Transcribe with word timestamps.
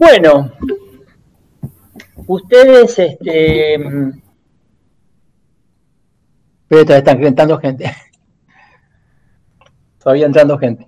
Bueno, 0.00 0.50
ustedes, 2.26 2.98
este, 2.98 3.78
pero 6.66 6.94
están 6.94 7.22
entrando 7.22 7.58
gente. 7.58 7.94
Todavía 10.02 10.24
entrando 10.24 10.56
gente. 10.56 10.86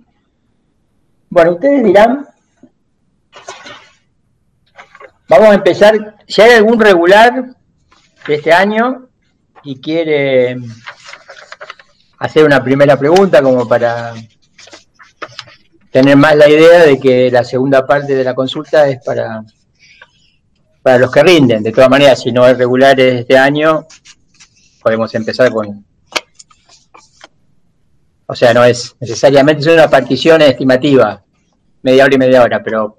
Bueno, 1.29 1.51
ustedes 1.51 1.83
dirán, 1.83 2.27
vamos 5.29 5.49
a 5.49 5.53
empezar, 5.53 6.15
si 6.27 6.41
hay 6.41 6.53
algún 6.53 6.79
regular 6.79 7.55
de 8.25 8.33
este 8.33 8.51
año 8.51 9.09
y 9.63 9.79
quiere 9.79 10.57
hacer 12.17 12.45
una 12.45 12.63
primera 12.63 12.97
pregunta 12.97 13.43
como 13.43 13.67
para 13.67 14.15
tener 15.93 16.17
más 16.17 16.35
la 16.35 16.49
idea 16.49 16.83
de 16.83 16.99
que 16.99 17.31
la 17.31 17.43
segunda 17.43 17.85
parte 17.85 18.15
de 18.15 18.23
la 18.23 18.33
consulta 18.33 18.89
es 18.89 19.01
para, 19.05 19.43
para 20.81 20.97
los 20.97 21.11
que 21.11 21.23
rinden. 21.23 21.63
De 21.63 21.71
todas 21.71 21.89
maneras, 21.89 22.21
si 22.21 22.31
no 22.31 22.45
es 22.45 22.57
regular 22.57 22.99
este 22.99 23.37
año, 23.37 23.87
podemos 24.81 25.13
empezar 25.15 25.51
con... 25.51 25.85
O 28.25 28.35
sea, 28.35 28.53
no 28.53 28.63
es 28.63 28.95
necesariamente, 28.99 29.61
es 29.61 29.67
una 29.67 29.89
partición 29.89 30.41
estimativa, 30.41 31.23
media 31.83 32.05
hora 32.05 32.15
y 32.15 32.17
media 32.17 32.41
hora, 32.41 32.63
pero 32.63 32.97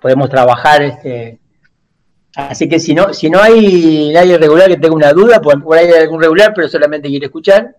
podemos 0.00 0.30
trabajar 0.30 0.82
este, 0.82 1.38
Así 2.36 2.68
que 2.68 2.80
si 2.80 2.94
no, 2.94 3.12
si 3.14 3.30
no 3.30 3.40
hay 3.40 4.10
nadie 4.12 4.38
regular 4.38 4.68
que 4.68 4.76
tenga 4.76 4.94
una 4.94 5.12
duda, 5.12 5.40
por, 5.40 5.76
ahí 5.76 5.86
hay 5.86 6.02
algún 6.02 6.20
regular, 6.20 6.52
pero 6.54 6.68
solamente 6.68 7.08
quiere 7.08 7.26
escuchar, 7.26 7.76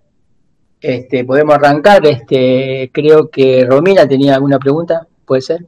este, 0.81 1.25
podemos 1.25 1.55
arrancar. 1.55 2.05
Este, 2.05 2.89
creo 2.93 3.29
que 3.29 3.65
Romina 3.67 4.07
tenía 4.07 4.35
alguna 4.35 4.59
pregunta, 4.59 5.07
¿puede 5.25 5.41
ser? 5.41 5.65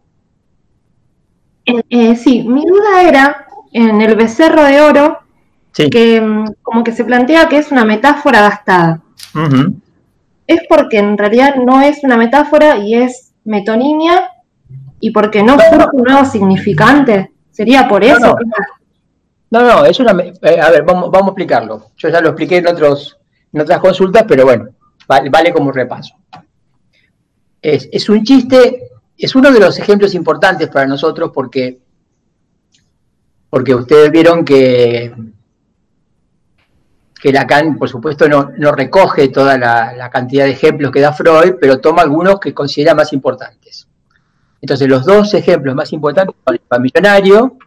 Eh, 1.65 1.83
eh, 1.89 2.15
sí, 2.15 2.43
mi 2.43 2.65
duda 2.65 3.03
era 3.03 3.47
en 3.73 4.01
el 4.01 4.15
becerro 4.15 4.63
de 4.63 4.81
oro, 4.81 5.19
que 5.73 6.21
mm, 6.21 6.53
como 6.63 6.83
que 6.83 6.91
se 6.91 7.03
plantea 7.05 7.49
que 7.49 7.57
es 7.57 7.71
una 7.71 7.85
metáfora 7.85 8.41
gastada. 8.41 9.01
¿Es 10.47 10.61
porque 10.69 10.97
en 10.97 11.17
realidad 11.17 11.55
no 11.55 11.81
es 11.81 12.03
una 12.03 12.17
metáfora 12.17 12.77
y 12.77 12.95
es 12.95 13.33
metonimia 13.43 14.31
y 14.99 15.11
porque 15.11 15.43
no 15.43 15.59
surge 15.59 15.89
un 15.91 16.03
nuevo 16.03 16.25
significante? 16.25 17.31
¿Sería 17.51 17.87
por 17.87 18.03
eso? 18.03 18.37
No, 19.49 19.61
no, 19.61 19.85
es 19.85 19.99
una... 19.99 20.11
Eh, 20.21 20.59
a 20.61 20.69
ver, 20.71 20.83
vamos, 20.83 21.11
vamos 21.11 21.27
a 21.27 21.31
explicarlo. 21.31 21.91
Yo 21.97 22.09
ya 22.09 22.21
lo 22.21 22.29
expliqué 22.29 22.57
en, 22.57 22.67
otros, 22.67 23.17
en 23.51 23.61
otras 23.61 23.79
consultas, 23.79 24.25
pero 24.27 24.45
bueno, 24.45 24.69
vale, 25.07 25.53
como 25.53 25.71
repaso. 25.71 26.15
Es, 27.61 28.09
un 28.09 28.23
chiste, 28.23 28.91
es 29.17 29.35
uno 29.35 29.51
de 29.51 29.59
los 29.59 29.77
ejemplos 29.79 30.13
importantes 30.13 30.69
para 30.69 30.85
nosotros 30.85 31.31
porque, 31.33 31.79
porque 33.49 33.75
ustedes 33.75 34.11
vieron 34.11 34.45
que, 34.45 35.13
que 37.19 37.31
Lacan, 37.31 37.77
por 37.77 37.89
supuesto, 37.89 38.27
no, 38.29 38.71
recoge 38.71 39.29
toda 39.29 39.57
la, 39.57 40.09
cantidad 40.11 40.45
de 40.45 40.51
ejemplos 40.51 40.91
que 40.91 41.01
da 41.01 41.13
Freud, 41.13 41.55
pero 41.59 41.79
toma 41.79 42.03
algunos 42.03 42.39
que 42.39 42.53
considera 42.53 42.93
más 42.93 43.11
importantes. 43.13 43.87
Entonces, 44.61 44.87
los 44.87 45.05
dos 45.05 45.33
ejemplos 45.33 45.75
más 45.75 45.91
importantes 45.93 46.35
son 46.45 46.55
el 46.55 46.61
familionario 46.67 47.57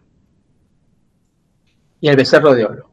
y 2.00 2.08
el 2.08 2.16
becerro 2.16 2.54
de 2.54 2.64
oro. 2.64 2.90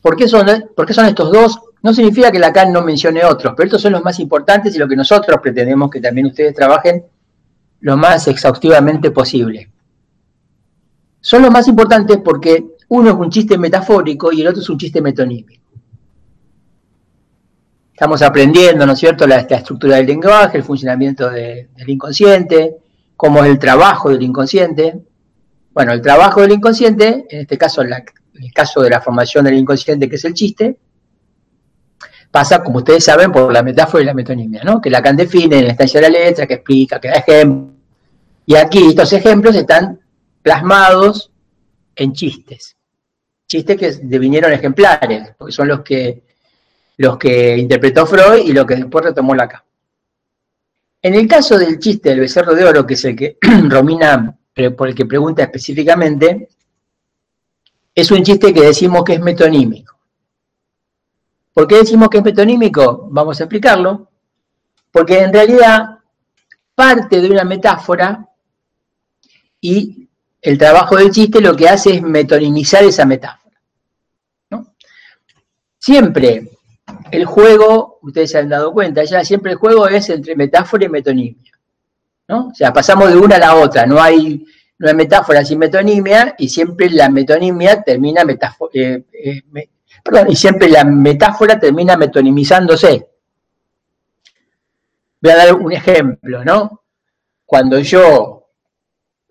¿Por 0.00 0.16
qué 0.16 0.26
son, 0.26 0.46
por 0.74 0.92
son 0.92 1.06
estos 1.06 1.30
dos? 1.30 1.60
No 1.82 1.94
significa 1.94 2.30
que 2.30 2.38
Lacan 2.38 2.72
no 2.72 2.82
mencione 2.82 3.24
otros, 3.24 3.54
pero 3.56 3.66
estos 3.66 3.80
son 3.80 3.92
los 3.92 4.04
más 4.04 4.18
importantes 4.20 4.74
y 4.74 4.78
lo 4.78 4.86
que 4.86 4.96
nosotros 4.96 5.40
pretendemos 5.42 5.90
que 5.90 6.00
también 6.00 6.26
ustedes 6.26 6.54
trabajen 6.54 7.04
lo 7.80 7.96
más 7.96 8.28
exhaustivamente 8.28 9.10
posible. 9.10 9.70
Son 11.20 11.42
los 11.42 11.50
más 11.50 11.68
importantes 11.68 12.18
porque 12.24 12.76
uno 12.88 13.10
es 13.10 13.16
un 13.16 13.30
chiste 13.30 13.56
metafórico 13.56 14.32
y 14.32 14.40
el 14.40 14.48
otro 14.48 14.60
es 14.62 14.68
un 14.68 14.78
chiste 14.78 15.00
metonímico. 15.00 15.62
Estamos 17.92 18.22
aprendiendo, 18.22 18.86
¿no 18.86 18.92
es 18.92 18.98
cierto?, 18.98 19.26
la, 19.26 19.40
estructura 19.40 19.96
del 19.96 20.06
lenguaje, 20.06 20.56
el 20.56 20.64
funcionamiento 20.64 21.28
del 21.28 21.68
inconsciente, 21.86 22.76
cómo 23.14 23.44
es 23.44 23.50
el 23.50 23.58
trabajo 23.58 24.08
del 24.08 24.22
inconsciente. 24.22 24.98
Bueno, 25.72 25.92
el 25.92 26.00
trabajo 26.00 26.40
del 26.40 26.52
inconsciente, 26.52 27.26
en 27.28 27.40
este 27.40 27.58
caso, 27.58 27.82
en, 27.82 27.92
el 27.92 28.52
caso 28.54 28.80
de 28.80 28.88
la 28.88 29.02
formación 29.02 29.44
del 29.44 29.58
inconsciente, 29.58 30.08
que 30.08 30.16
es 30.16 30.24
el 30.24 30.32
chiste, 30.32 30.78
pasa, 32.30 32.62
como 32.62 32.78
ustedes 32.78 33.04
saben, 33.04 33.32
por 33.32 33.52
la 33.52 33.62
metáfora 33.62 34.02
y 34.02 34.06
la 34.06 34.14
metonimia, 34.14 34.62
¿no? 34.62 34.80
Que 34.80 34.90
Lacan 34.90 35.16
define 35.16 35.58
en 35.58 35.64
la 35.66 35.72
estancia 35.72 36.00
de 36.00 36.10
la 36.10 36.18
letra, 36.18 36.46
que 36.46 36.54
explica, 36.54 37.00
que 37.00 37.08
da 37.08 37.14
ejemplos. 37.16 37.74
Y 38.46 38.56
aquí 38.56 38.88
estos 38.88 39.12
ejemplos 39.12 39.54
están 39.56 40.00
plasmados 40.42 41.30
en 41.96 42.12
chistes. 42.12 42.76
Chistes 43.46 43.76
que 43.76 43.90
devinieron 44.02 44.52
ejemplares, 44.52 45.34
porque 45.36 45.52
son 45.52 45.68
los 45.68 45.80
que, 45.82 46.22
los 46.98 47.18
que 47.18 47.56
interpretó 47.56 48.06
Freud 48.06 48.44
y 48.44 48.52
lo 48.52 48.64
que 48.64 48.76
después 48.76 49.04
retomó 49.04 49.34
Lacan. 49.34 49.62
En 51.02 51.14
el 51.14 51.26
caso 51.26 51.58
del 51.58 51.78
chiste 51.78 52.10
del 52.10 52.20
becerro 52.20 52.54
de 52.54 52.64
oro, 52.64 52.86
que 52.86 52.94
es 52.94 53.04
el 53.04 53.16
que 53.16 53.38
Romina 53.68 54.36
por 54.76 54.88
el 54.88 54.94
que 54.94 55.06
pregunta 55.06 55.42
específicamente, 55.42 56.48
es 57.94 58.10
un 58.10 58.22
chiste 58.22 58.52
que 58.52 58.62
decimos 58.62 59.04
que 59.04 59.14
es 59.14 59.20
metonímico. 59.20 59.99
¿Por 61.52 61.66
qué 61.66 61.76
decimos 61.76 62.08
que 62.08 62.18
es 62.18 62.24
metonímico? 62.24 63.08
Vamos 63.10 63.40
a 63.40 63.44
explicarlo. 63.44 64.08
Porque 64.92 65.20
en 65.20 65.32
realidad 65.32 65.98
parte 66.74 67.20
de 67.20 67.30
una 67.30 67.44
metáfora 67.44 68.26
y 69.60 70.08
el 70.40 70.56
trabajo 70.58 70.96
del 70.96 71.10
chiste 71.10 71.40
lo 71.40 71.54
que 71.54 71.68
hace 71.68 71.94
es 71.94 72.02
metonimizar 72.02 72.82
esa 72.84 73.04
metáfora. 73.04 73.60
Siempre 75.78 76.50
el 77.10 77.24
juego, 77.24 77.98
ustedes 78.02 78.30
se 78.30 78.38
han 78.38 78.48
dado 78.48 78.72
cuenta 78.72 79.04
ya, 79.04 79.24
siempre 79.24 79.52
el 79.52 79.58
juego 79.58 79.88
es 79.88 80.08
entre 80.10 80.36
metáfora 80.36 80.84
y 80.84 80.88
metonimia. 80.88 81.52
O 82.28 82.54
sea, 82.54 82.72
pasamos 82.72 83.10
de 83.10 83.16
una 83.16 83.36
a 83.36 83.40
la 83.40 83.54
otra, 83.56 83.86
no 83.86 84.00
hay, 84.00 84.46
no 84.78 84.88
hay 84.88 84.94
metáfora 84.94 85.44
sin 85.44 85.58
metonimia 85.58 86.34
y 86.38 86.48
siempre 86.48 86.88
la 86.90 87.08
metonimia 87.08 87.82
termina 87.82 88.22
eh, 88.72 89.04
eh, 89.12 89.42
y 90.28 90.36
siempre 90.36 90.68
la 90.68 90.84
metáfora 90.84 91.58
termina 91.58 91.96
metonimizándose. 91.96 93.06
Voy 95.20 95.32
a 95.32 95.36
dar 95.36 95.54
un 95.54 95.72
ejemplo, 95.72 96.44
¿no? 96.44 96.82
Cuando 97.44 97.78
yo, 97.80 98.48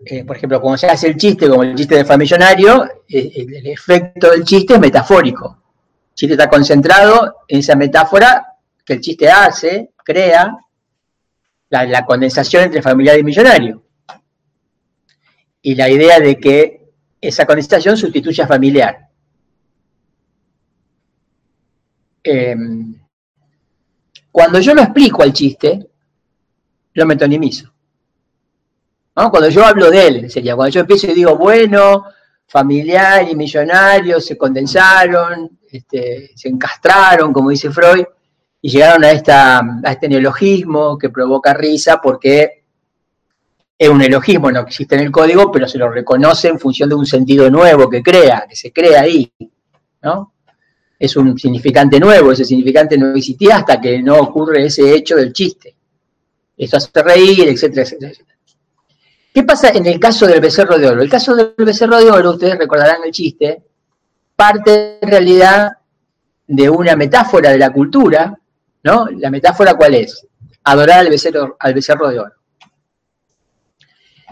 eh, 0.05 0.23
por 0.23 0.37
ejemplo, 0.37 0.61
cuando 0.61 0.77
se 0.77 0.87
hace 0.87 1.07
el 1.07 1.17
chiste, 1.17 1.49
como 1.49 1.63
el 1.63 1.75
chiste 1.75 1.95
de 1.95 2.05
famillonario, 2.05 2.87
el 3.07 3.67
efecto 3.67 4.31
del 4.31 4.43
chiste 4.43 4.75
es 4.75 4.79
metafórico. 4.79 5.63
El 6.09 6.15
chiste 6.15 6.33
está 6.33 6.49
concentrado 6.49 7.37
en 7.47 7.59
esa 7.59 7.75
metáfora 7.75 8.45
que 8.85 8.93
el 8.93 9.01
chiste 9.01 9.29
hace, 9.29 9.91
crea, 10.03 10.55
la, 11.69 12.05
condensación 12.05 12.63
entre 12.63 12.81
familiar 12.81 13.17
y 13.17 13.23
millonario. 13.23 13.83
Y 15.61 15.75
la 15.75 15.89
idea 15.89 16.19
de 16.19 16.37
que 16.37 16.89
esa 17.21 17.45
condensación 17.45 17.97
sustituya 17.97 18.47
familiar. 18.47 19.08
Em, 22.23 22.95
cuando 24.31 24.59
yo 24.59 24.73
lo 24.73 24.81
explico 24.81 25.23
al 25.23 25.33
chiste, 25.33 25.87
lo 26.93 27.05
metonimizo. 27.05 27.71
Cuando 29.13 29.49
yo 29.49 29.65
hablo 29.65 29.91
de 29.91 30.07
él, 30.07 30.31
sería 30.31 30.55
cuando 30.55 30.73
yo 30.73 30.81
empiezo 30.81 31.07
y 31.07 31.13
digo, 31.13 31.35
bueno, 31.35 32.05
familiar 32.47 33.27
y 33.29 33.35
millonario 33.35 34.21
se 34.21 34.37
condensaron, 34.37 35.59
este, 35.69 36.31
se 36.35 36.47
encastraron, 36.47 37.33
como 37.33 37.49
dice 37.49 37.69
Freud, 37.69 38.05
y 38.61 38.69
llegaron 38.69 39.03
a, 39.03 39.11
esta, 39.11 39.59
a 39.59 39.91
este 39.91 40.07
neologismo 40.07 40.97
que 40.97 41.09
provoca 41.09 41.53
risa 41.53 41.99
porque 42.01 42.63
es 43.77 43.89
un 43.89 43.97
neologismo, 43.97 44.51
no 44.51 44.61
existe 44.61 44.95
en 44.95 45.01
el 45.01 45.11
código, 45.11 45.51
pero 45.51 45.67
se 45.67 45.77
lo 45.77 45.89
reconoce 45.89 46.47
en 46.47 46.59
función 46.59 46.89
de 46.89 46.95
un 46.95 47.05
sentido 47.05 47.49
nuevo 47.49 47.89
que 47.89 48.01
crea, 48.01 48.45
que 48.47 48.55
se 48.55 48.71
crea 48.71 49.01
ahí, 49.01 49.31
¿no? 50.01 50.33
Es 50.99 51.15
un 51.15 51.39
significante 51.39 51.99
nuevo, 51.99 52.31
ese 52.31 52.45
significante 52.45 52.97
no 52.97 53.15
existía 53.15 53.55
hasta 53.57 53.79
que 53.79 54.03
no 54.03 54.17
ocurre 54.17 54.65
ese 54.65 54.93
hecho 54.93 55.15
del 55.15 55.31
chiste. 55.31 55.73
Eso 56.57 56.77
hace 56.77 56.89
reír, 57.01 57.47
etcétera, 57.47 57.83
etcétera, 57.83 58.11
etcétera. 58.11 58.37
¿Qué 59.33 59.43
pasa 59.43 59.69
en 59.69 59.85
el 59.85 59.99
caso 59.99 60.27
del 60.27 60.41
becerro 60.41 60.77
de 60.77 60.87
oro? 60.87 61.01
El 61.01 61.09
caso 61.09 61.35
del 61.35 61.53
becerro 61.57 61.97
de 61.97 62.11
oro, 62.11 62.31
ustedes 62.31 62.57
recordarán 62.57 63.03
el 63.05 63.11
chiste, 63.11 63.63
parte 64.35 64.99
en 65.01 65.09
realidad 65.09 65.71
de 66.45 66.69
una 66.69 66.95
metáfora 66.95 67.51
de 67.51 67.59
la 67.59 67.71
cultura 67.71 68.37
¿no? 68.83 69.07
La 69.17 69.29
metáfora 69.29 69.73
cuál 69.73 69.95
es? 69.95 70.25
Adorar 70.63 70.99
al 70.99 71.09
becerro, 71.09 71.57
al 71.59 71.73
becerro 71.73 72.09
de 72.09 72.19
oro. 72.19 72.33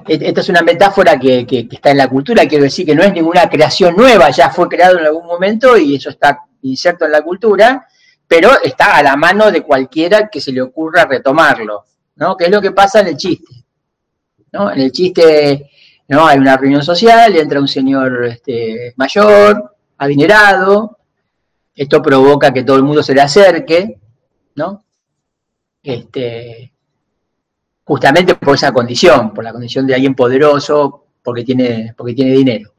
Esta 0.07 0.41
es 0.41 0.49
una 0.49 0.61
metáfora 0.61 1.19
que, 1.19 1.67
está 1.69 1.91
en 1.91 1.97
la 1.97 2.07
cultura, 2.07 2.45
quiero 2.45 2.63
decir 2.63 2.85
que 2.85 2.95
no 2.95 3.03
es 3.03 3.11
ninguna 3.11 3.49
creación 3.49 3.95
nueva, 3.95 4.29
ya 4.29 4.49
fue 4.49 4.69
creado 4.69 4.99
en 4.99 5.05
algún 5.05 5.25
momento 5.25 5.75
y 5.77 5.95
eso 5.95 6.11
está 6.11 6.45
inserto 6.67 7.05
en 7.05 7.11
la 7.11 7.21
cultura, 7.21 7.87
pero 8.27 8.61
está 8.61 8.97
a 8.97 9.03
la 9.03 9.15
mano 9.15 9.51
de 9.51 9.63
cualquiera 9.63 10.27
que 10.27 10.41
se 10.41 10.51
le 10.51 10.61
ocurra 10.61 11.05
retomarlo, 11.05 11.85
¿no? 12.15 12.35
Que 12.35 12.45
es 12.45 12.51
lo 12.51 12.61
que 12.61 12.71
pasa 12.71 12.99
en 12.99 13.07
el 13.07 13.17
chiste. 13.17 13.65
¿no? 14.51 14.71
En 14.71 14.79
el 14.79 14.91
chiste, 14.91 15.69
¿no? 16.07 16.27
Hay 16.27 16.37
una 16.37 16.57
reunión 16.57 16.83
social, 16.83 17.35
entra 17.35 17.59
un 17.59 17.67
señor 17.67 18.25
este, 18.25 18.93
mayor, 18.97 19.75
adinerado, 19.97 20.97
esto 21.75 22.01
provoca 22.01 22.53
que 22.53 22.63
todo 22.63 22.77
el 22.77 22.83
mundo 22.83 23.03
se 23.03 23.13
le 23.13 23.21
acerque, 23.21 23.99
¿no? 24.55 24.83
Este, 25.83 26.73
justamente 27.83 28.35
por 28.35 28.55
esa 28.55 28.71
condición, 28.71 29.33
por 29.33 29.43
la 29.43 29.53
condición 29.53 29.85
de 29.85 29.95
alguien 29.95 30.15
poderoso, 30.15 31.05
porque 31.21 31.43
tiene, 31.43 31.93
porque 31.95 32.13
tiene 32.13 32.31
dinero. 32.31 32.71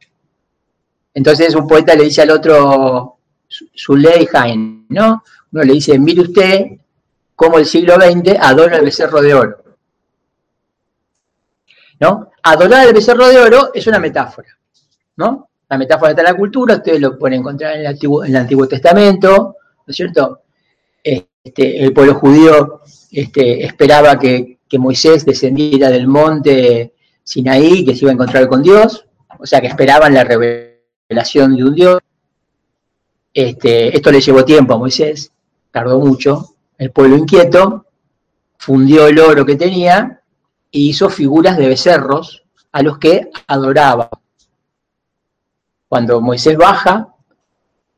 Entonces 1.14 1.54
un 1.54 1.66
poeta 1.66 1.94
le 1.94 2.04
dice 2.04 2.22
al 2.22 2.30
otro, 2.30 3.17
su 3.74 3.96
ley 3.96 4.28
¿no? 4.88 5.22
Uno 5.52 5.62
le 5.62 5.72
dice, 5.74 5.98
mire 5.98 6.22
usted 6.22 6.66
cómo 7.34 7.58
el 7.58 7.66
siglo 7.66 7.94
XX 7.94 8.36
adora 8.40 8.76
el 8.76 8.84
becerro 8.84 9.20
de 9.20 9.34
oro. 9.34 9.64
¿No? 12.00 12.30
Adorar 12.42 12.86
el 12.86 12.94
becerro 12.94 13.28
de 13.28 13.38
oro 13.38 13.70
es 13.74 13.86
una 13.86 13.98
metáfora, 13.98 14.48
¿no? 15.16 15.48
La 15.68 15.76
metáfora 15.76 16.10
está 16.10 16.22
en 16.22 16.28
la 16.28 16.36
cultura, 16.36 16.76
ustedes 16.76 17.00
lo 17.00 17.18
pueden 17.18 17.40
encontrar 17.40 17.74
en 17.74 17.80
el 17.80 17.86
Antiguo, 17.88 18.24
en 18.24 18.30
el 18.30 18.36
Antiguo 18.36 18.66
Testamento, 18.66 19.56
¿no 19.86 19.90
es 19.90 19.96
cierto? 19.96 20.42
Este, 21.02 21.82
el 21.84 21.92
pueblo 21.92 22.14
judío 22.14 22.80
este, 23.10 23.64
esperaba 23.64 24.18
que, 24.18 24.58
que 24.68 24.78
Moisés 24.78 25.24
descendiera 25.24 25.90
del 25.90 26.06
monte 26.06 26.94
Sinaí, 27.22 27.84
que 27.84 27.94
se 27.94 28.04
iba 28.04 28.10
a 28.10 28.14
encontrar 28.14 28.48
con 28.48 28.62
Dios, 28.62 29.06
o 29.38 29.46
sea 29.46 29.60
que 29.60 29.66
esperaban 29.66 30.14
la 30.14 30.24
revelación 30.24 31.56
de 31.56 31.64
un 31.64 31.74
Dios. 31.74 32.00
Este, 33.32 33.94
esto 33.94 34.10
le 34.10 34.20
llevó 34.20 34.44
tiempo 34.44 34.74
a 34.74 34.78
Moisés, 34.78 35.32
tardó 35.70 35.98
mucho. 35.98 36.54
El 36.76 36.90
pueblo 36.90 37.16
inquieto 37.16 37.86
fundió 38.56 39.06
el 39.06 39.18
oro 39.18 39.44
que 39.44 39.56
tenía 39.56 40.20
e 40.70 40.78
hizo 40.78 41.08
figuras 41.08 41.56
de 41.56 41.68
becerros 41.68 42.44
a 42.72 42.82
los 42.82 42.98
que 42.98 43.30
adoraba. 43.46 44.10
Cuando 45.88 46.20
Moisés 46.20 46.56
baja, 46.56 47.14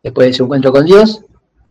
después 0.02 0.28
de 0.28 0.32
su 0.34 0.44
encuentro 0.44 0.72
con 0.72 0.84
Dios, 0.84 1.22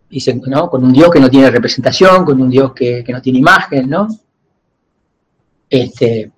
dice, 0.10 0.40
¿no? 0.46 0.70
con 0.70 0.84
un 0.84 0.92
Dios 0.92 1.10
que 1.12 1.20
no 1.20 1.30
tiene 1.30 1.52
representación, 1.52 2.26
con 2.26 2.42
un 2.42 2.50
Dios 2.50 2.74
que, 2.74 3.04
que 3.04 3.14
no 3.14 3.22
tiene 3.22 3.40
imagen, 3.40 3.90
¿no? 3.90 4.08
Este, 5.70 6.32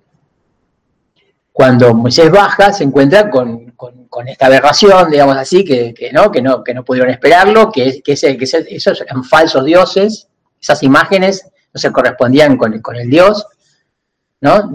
cuando 1.52 1.92
Moisés 1.94 2.30
baja, 2.30 2.72
se 2.72 2.84
encuentra 2.84 3.28
con, 3.28 3.74
esta 4.26 4.46
aberración, 4.46 5.10
digamos 5.10 5.36
así, 5.36 5.64
que, 5.64 6.10
¿no? 6.12 6.30
que, 6.30 6.40
no, 6.40 6.64
que 6.64 6.72
no 6.72 6.84
pudieron 6.84 7.10
esperarlo, 7.10 7.70
que, 7.70 8.02
que, 8.02 8.14
que 8.14 8.44
esos 8.70 9.00
eran 9.00 9.22
falsos 9.22 9.64
dioses, 9.64 10.28
esas 10.60 10.82
imágenes 10.82 11.46
no 11.72 11.78
se 11.78 11.92
correspondían 11.92 12.56
con, 12.56 12.72
el 12.96 13.10
Dios, 13.10 13.46
¿no? 14.40 14.70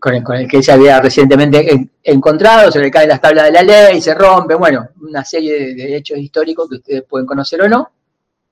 con, 0.00 0.14
el, 0.14 0.48
que 0.48 0.62
se 0.62 0.72
había 0.72 0.98
recientemente 1.00 1.90
encontrado, 2.02 2.72
se 2.72 2.78
le 2.78 2.90
caen 2.90 3.10
las 3.10 3.20
tablas 3.20 3.44
de 3.44 3.52
la 3.52 3.62
ley, 3.62 4.00
se 4.00 4.14
rompe, 4.14 4.54
bueno, 4.54 4.88
una 5.02 5.24
serie 5.24 5.74
de, 5.74 5.96
hechos 5.96 6.18
históricos 6.18 6.70
que 6.70 6.76
ustedes 6.76 7.02
pueden 7.02 7.26
conocer 7.26 7.60
o 7.62 7.68
no, 7.68 7.90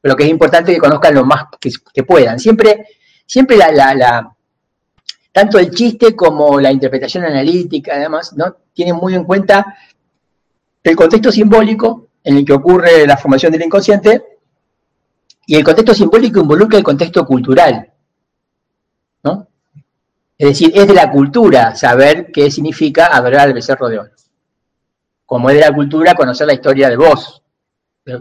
pero 0.00 0.14
que 0.14 0.24
es 0.24 0.30
importante 0.30 0.74
que 0.74 0.78
conozcan 0.78 1.14
lo 1.14 1.24
más 1.24 1.44
que, 1.58 2.02
puedan. 2.02 2.38
Siempre, 2.38 2.86
siempre 3.24 3.56
la, 3.56 3.72
la 3.94 4.35
tanto 5.36 5.58
el 5.58 5.70
chiste 5.70 6.16
como 6.16 6.58
la 6.58 6.72
interpretación 6.72 7.22
analítica, 7.24 7.94
además, 7.94 8.32
¿no? 8.34 8.56
tienen 8.72 8.96
muy 8.96 9.14
en 9.14 9.24
cuenta 9.24 9.76
el 10.82 10.96
contexto 10.96 11.30
simbólico 11.30 12.08
en 12.24 12.38
el 12.38 12.44
que 12.46 12.54
ocurre 12.54 13.06
la 13.06 13.18
formación 13.18 13.52
del 13.52 13.64
inconsciente 13.64 14.24
y 15.46 15.56
el 15.56 15.62
contexto 15.62 15.92
simbólico 15.92 16.40
involucra 16.40 16.78
el 16.78 16.84
contexto 16.84 17.26
cultural. 17.26 17.92
¿no? 19.24 19.46
Es 20.38 20.48
decir, 20.48 20.72
es 20.74 20.88
de 20.88 20.94
la 20.94 21.10
cultura 21.10 21.74
saber 21.74 22.32
qué 22.32 22.50
significa 22.50 23.14
adorar 23.14 23.48
al 23.48 23.52
becerro 23.52 23.90
de 23.90 23.98
oro. 23.98 24.12
Como 25.26 25.50
es 25.50 25.56
de 25.56 25.60
la 25.60 25.74
cultura 25.74 26.14
conocer 26.14 26.46
la 26.46 26.54
historia 26.54 26.88
de 26.88 26.96
vos, 26.96 27.42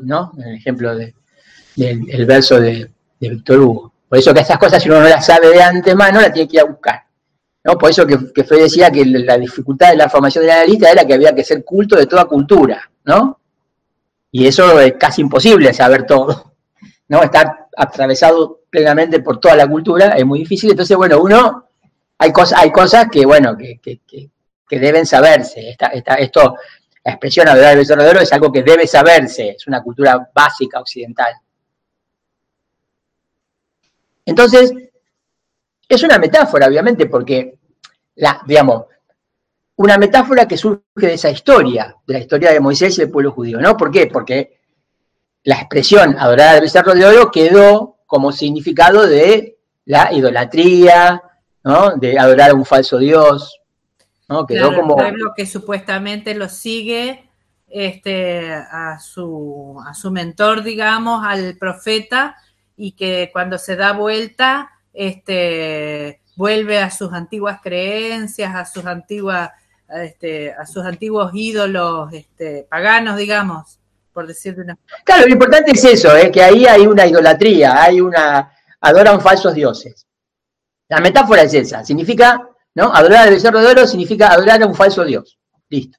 ¿no? 0.02 0.34
El 0.38 0.56
ejemplo 0.56 0.94
del 0.94 2.26
verso 2.26 2.60
de, 2.60 2.92
de 3.22 3.30
Víctor 3.30 3.60
Hugo. 3.62 3.94
Por 4.10 4.20
eso 4.20 4.34
que 4.34 4.42
estas 4.42 4.58
cosas, 4.58 4.84
si 4.84 4.90
uno 4.90 5.00
no 5.00 5.08
las 5.08 5.26
sabe 5.26 5.48
de 5.48 5.64
antemano, 5.64 6.20
las 6.20 6.34
tiene 6.34 6.50
que 6.50 6.58
ir 6.58 6.62
a 6.62 6.66
buscar. 6.66 7.05
¿No? 7.66 7.78
Por 7.80 7.90
eso 7.90 8.06
que, 8.06 8.32
que 8.32 8.44
decía 8.44 8.92
que 8.92 9.04
la 9.04 9.38
dificultad 9.40 9.90
de 9.90 9.98
la 9.98 10.08
formación 10.08 10.44
del 10.44 10.52
analista 10.52 10.92
era 10.92 11.04
que 11.04 11.16
había 11.16 11.34
que 11.34 11.44
ser 11.44 11.66
culto 11.66 11.96
de 11.96 12.06
toda 12.06 12.26
cultura, 12.26 12.90
¿no? 13.04 13.40
Y 14.32 14.46
eso 14.46 14.80
es 14.80 14.94
casi 15.00 15.22
imposible 15.22 15.74
saber 15.74 16.06
todo, 16.06 16.54
¿no? 17.08 17.24
Estar 17.24 17.68
atravesado 17.76 18.62
plenamente 18.70 19.20
por 19.20 19.40
toda 19.40 19.56
la 19.56 19.68
cultura 19.68 20.10
es 20.10 20.24
muy 20.26 20.40
difícil. 20.40 20.72
Entonces, 20.72 20.96
bueno, 20.96 21.20
uno, 21.20 21.68
hay 22.20 22.32
cosas, 22.32 22.62
hay 22.62 22.72
cosas 22.72 23.08
que, 23.12 23.26
bueno, 23.26 23.58
que, 23.58 23.80
deben 24.70 25.08
saberse. 25.08 25.72
Esta, 25.72 25.88
esto, 25.88 26.58
la 27.04 27.14
expresión 27.14 27.48
becerro 27.48 28.04
de 28.04 28.10
oro 28.10 28.20
es 28.20 28.32
algo 28.32 28.52
que 28.52 28.62
debe 28.62 28.86
saberse, 28.86 29.50
es 29.50 29.66
una 29.66 29.82
cultura 29.82 30.30
básica 30.36 30.80
occidental. 30.80 31.34
Entonces, 34.24 34.72
es 35.88 36.04
una 36.04 36.18
metáfora, 36.18 36.68
obviamente, 36.68 37.06
porque, 37.06 37.58
la, 38.16 38.42
digamos, 38.46 38.86
una 39.78 39.98
metáfora 39.98 40.48
que 40.48 40.58
surge 40.58 40.82
de 40.96 41.14
esa 41.14 41.30
historia, 41.30 41.96
de 42.08 42.14
la 42.14 42.20
historia 42.20 42.52
de 42.52 42.60
Moisés 42.60 42.98
y 42.98 43.02
el 43.02 43.12
pueblo 43.12 43.32
judío, 43.32 43.60
¿no? 43.60 43.76
¿Por 43.76 43.92
qué? 43.92 44.08
Porque 44.08 44.60
la 45.44 45.56
expresión 45.56 46.18
adorar 46.18 46.56
al 46.56 46.62
becerro 46.62 46.94
de 46.94 47.06
oro 47.06 47.32
quedó 47.32 47.98
como 48.06 48.32
significado 48.32 49.06
de 49.06 49.58
la 49.86 50.12
idolatría, 50.14 51.22
¿no? 51.64 51.96
De 51.98 52.18
adorar 52.18 52.52
a 52.52 52.54
un 52.54 52.66
falso 52.66 52.98
dios, 52.98 53.60
¿no? 54.30 54.46
Quedó 54.46 54.74
como... 54.74 54.98
El 54.98 55.10
pueblo 55.10 55.34
que 55.36 55.46
supuestamente 55.46 56.34
lo 56.36 56.48
sigue 56.48 57.30
este, 57.68 58.54
a, 58.54 58.98
su, 59.00 59.78
a 59.86 59.94
su 59.94 60.12
mentor, 60.12 60.64
digamos, 60.64 61.26
al 61.26 61.58
profeta, 61.58 62.38
y 62.78 62.94
que 62.94 63.30
cuando 63.34 63.58
se 63.58 63.76
da 63.76 63.94
vuelta 63.94 64.72
este, 64.96 66.22
vuelve 66.36 66.80
a 66.80 66.90
sus 66.90 67.14
antiguas 67.14 67.60
creencias, 67.62 68.56
a 68.56 68.66
sus 68.66 68.86
antiguas, 68.86 69.52
este, 69.90 70.54
a 70.54 70.66
sus 70.66 70.84
antiguos 70.86 71.32
ídolos 71.34 72.12
este, 72.14 72.66
paganos, 72.70 73.18
digamos, 73.18 73.80
por 74.14 74.26
decir 74.28 74.56
de 74.56 74.64
una 74.64 74.78
Claro, 75.04 75.28
lo 75.28 75.34
importante 75.34 75.72
es 75.72 75.84
eso, 75.84 76.16
¿eh? 76.16 76.32
que 76.32 76.42
ahí 76.42 76.66
hay 76.66 76.88
una 76.88 77.06
idolatría, 77.06 77.82
hay 77.82 78.02
una, 78.02 78.52
adoran 78.80 79.22
falsos 79.22 79.54
dioses. 79.54 80.08
La 80.88 81.00
metáfora 81.00 81.44
es 81.44 81.54
esa, 81.54 81.84
significa, 81.84 82.50
¿no? 82.76 82.94
Adorar 82.94 83.28
al 83.28 83.34
becerro 83.34 83.60
de 83.60 83.68
oro 83.68 83.88
significa 83.88 84.32
adorar 84.32 84.62
a 84.62 84.68
un 84.68 84.76
falso 84.76 85.04
dios. 85.04 85.38
Listo. 85.70 85.98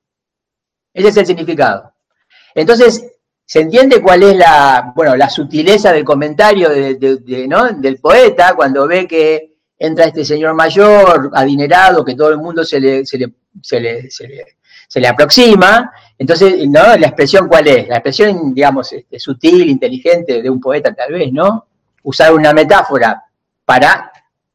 Ese 0.95 1.09
es 1.09 1.17
el 1.17 1.27
significado. 1.27 1.93
Entonces, 2.55 3.05
se 3.49 3.61
entiende 3.61 4.03
cuál 4.03 4.25
es 4.25 4.37
la, 4.37 4.93
bueno, 4.95 5.15
la 5.15 5.31
sutileza 5.31 5.93
del 5.93 6.05
comentario 6.05 6.69
del 6.69 7.99
poeta 8.03 8.55
cuando 8.57 8.89
ve 8.89 9.07
que 9.07 9.55
entra 9.79 10.07
este 10.07 10.25
señor 10.25 10.55
mayor, 10.55 11.31
adinerado, 11.33 12.05
que 12.05 12.17
todo 12.17 12.31
el 12.31 12.39
mundo 12.39 12.65
se 12.65 12.81
le, 12.81 13.07
se 13.07 13.19
le, 13.19 14.11
se 14.11 15.01
le, 15.01 15.09
aproxima. 15.09 15.93
Entonces, 16.19 16.69
¿no? 16.69 16.97
¿La 16.97 17.07
expresión 17.07 17.47
cuál 17.47 17.69
es? 17.69 17.87
La 17.87 17.97
expresión, 17.97 18.53
digamos, 18.53 18.93
este, 18.93 19.21
sutil, 19.21 19.71
inteligente 19.71 20.43
de 20.43 20.51
un 20.51 20.61
poeta 20.61 20.93
tal 20.93 21.13
vez, 21.13 21.33
¿no? 21.33 21.69
Usar 22.03 22.35
una 22.35 22.53
metáfora 22.53 23.23
para 23.65 24.11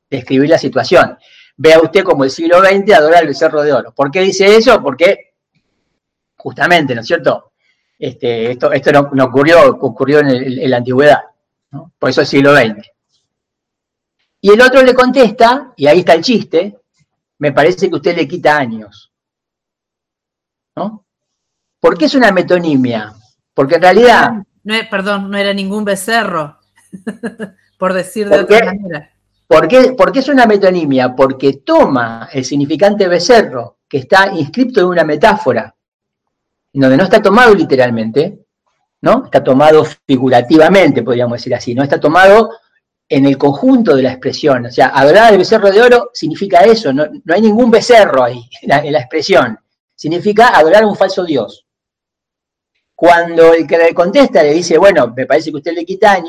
describir 0.10 0.50
la 0.50 0.58
situación. 0.58 1.18
Vea 1.56 1.80
usted 1.80 2.04
como 2.04 2.26
el 2.26 2.32
siglo 2.32 2.60
XX 2.60 2.94
adora 2.94 3.20
el 3.20 3.28
becerro 3.28 3.62
de 3.62 3.72
oro. 3.72 3.94
¿Por 3.94 4.12
qué 4.12 4.20
dice 4.20 4.54
eso? 4.54 4.82
Porque, 4.82 5.34
justamente, 6.36 6.94
¿no 6.94 7.02
es 7.02 7.08
cierto? 7.08 7.51
Este, 8.02 8.54
esto 8.54 8.72
esto 8.72 8.92
no, 8.92 9.26
ocurrió, 9.26 9.78
ocurrió 9.80 10.22
en, 10.22 10.68
la 10.72 10.78
antigüedad, 10.78 11.20
por 12.00 12.10
eso 12.10 12.24
es 12.24 12.30
siglo 12.30 12.56
XX. 12.56 12.90
Y 14.42 14.50
el 14.50 14.60
otro 14.60 14.82
le 14.82 14.96
contesta, 14.96 15.72
y 15.78 15.86
ahí 15.86 16.00
está 16.00 16.14
el 16.16 16.24
chiste, 16.24 16.80
me 17.38 17.52
parece 17.52 17.90
que 17.90 17.96
usted 17.96 18.16
le 18.16 18.28
quita 18.28 18.58
años. 18.58 19.14
¿no? 20.76 21.06
¿Por 21.80 21.96
qué 21.96 22.06
es 22.06 22.16
una 22.16 22.32
metonimia? 22.32 23.14
Porque 23.54 23.76
en 23.76 23.84
realidad... 23.84 24.32
No, 24.64 24.76
perdón, 24.90 25.30
no 25.30 25.38
era 25.38 25.54
ningún 25.54 25.86
becerro, 25.86 26.58
por 27.78 27.94
decir 27.94 28.30
de 28.30 28.40
otra 28.40 28.66
manera. 28.66 29.12
¿Por 29.46 29.68
qué, 29.68 29.94
¿Por 29.94 30.12
qué 30.12 30.20
es 30.20 30.28
una 30.30 30.48
metonimia? 30.48 31.16
Porque 31.16 31.58
toma 31.58 32.30
el 32.34 32.46
significante 32.46 33.08
becerro, 33.08 33.78
que 33.88 34.00
está 34.00 34.34
inscrito 34.34 34.80
en 34.80 34.88
una 34.88 35.04
metáfora, 35.04 35.76
donde 36.74 36.98
no 36.98 37.04
está 37.04 37.22
tomado 37.22 37.54
literalmente, 37.54 38.40
¿no? 39.02 39.26
Está 39.26 39.44
tomado 39.44 39.86
figurativamente, 40.08 41.04
podríamos 41.04 41.38
decir 41.38 41.54
así, 41.56 41.76
¿no? 41.76 41.84
Está 41.84 42.00
tomado 42.00 42.52
en 43.12 43.26
el 43.26 43.38
conjunto 43.38 43.96
de 43.96 44.04
la 44.04 44.12
expresión. 44.12 44.66
O 44.66 44.72
sea, 44.72 44.88
adorar 44.88 45.34
al 45.34 45.38
becerro 45.38 45.70
de 45.70 45.82
oro 45.82 46.12
significa 46.14 46.62
eso, 46.62 46.94
no, 46.94 47.06
hay 47.28 47.42
ningún 47.42 47.70
becerro 47.70 48.24
ahí 48.24 48.50
en 48.62 48.94
la, 48.94 49.00
expresión. 49.00 49.60
Significa 49.96 50.48
adorar 50.48 50.84
a 50.84 50.88
un 50.88 50.96
falso 50.96 51.26
Dios. 51.26 51.66
Cuando 52.96 53.54
el 53.54 53.68
que 53.68 53.78
le 53.78 53.94
contesta 53.94 54.44
le 54.44 54.54
dice, 54.54 54.78
bueno, 54.78 55.14
me 55.16 55.26
parece 55.26 55.52
que 55.52 55.58
usted 55.58 55.74
le 55.74 55.86
quita 55.86 56.24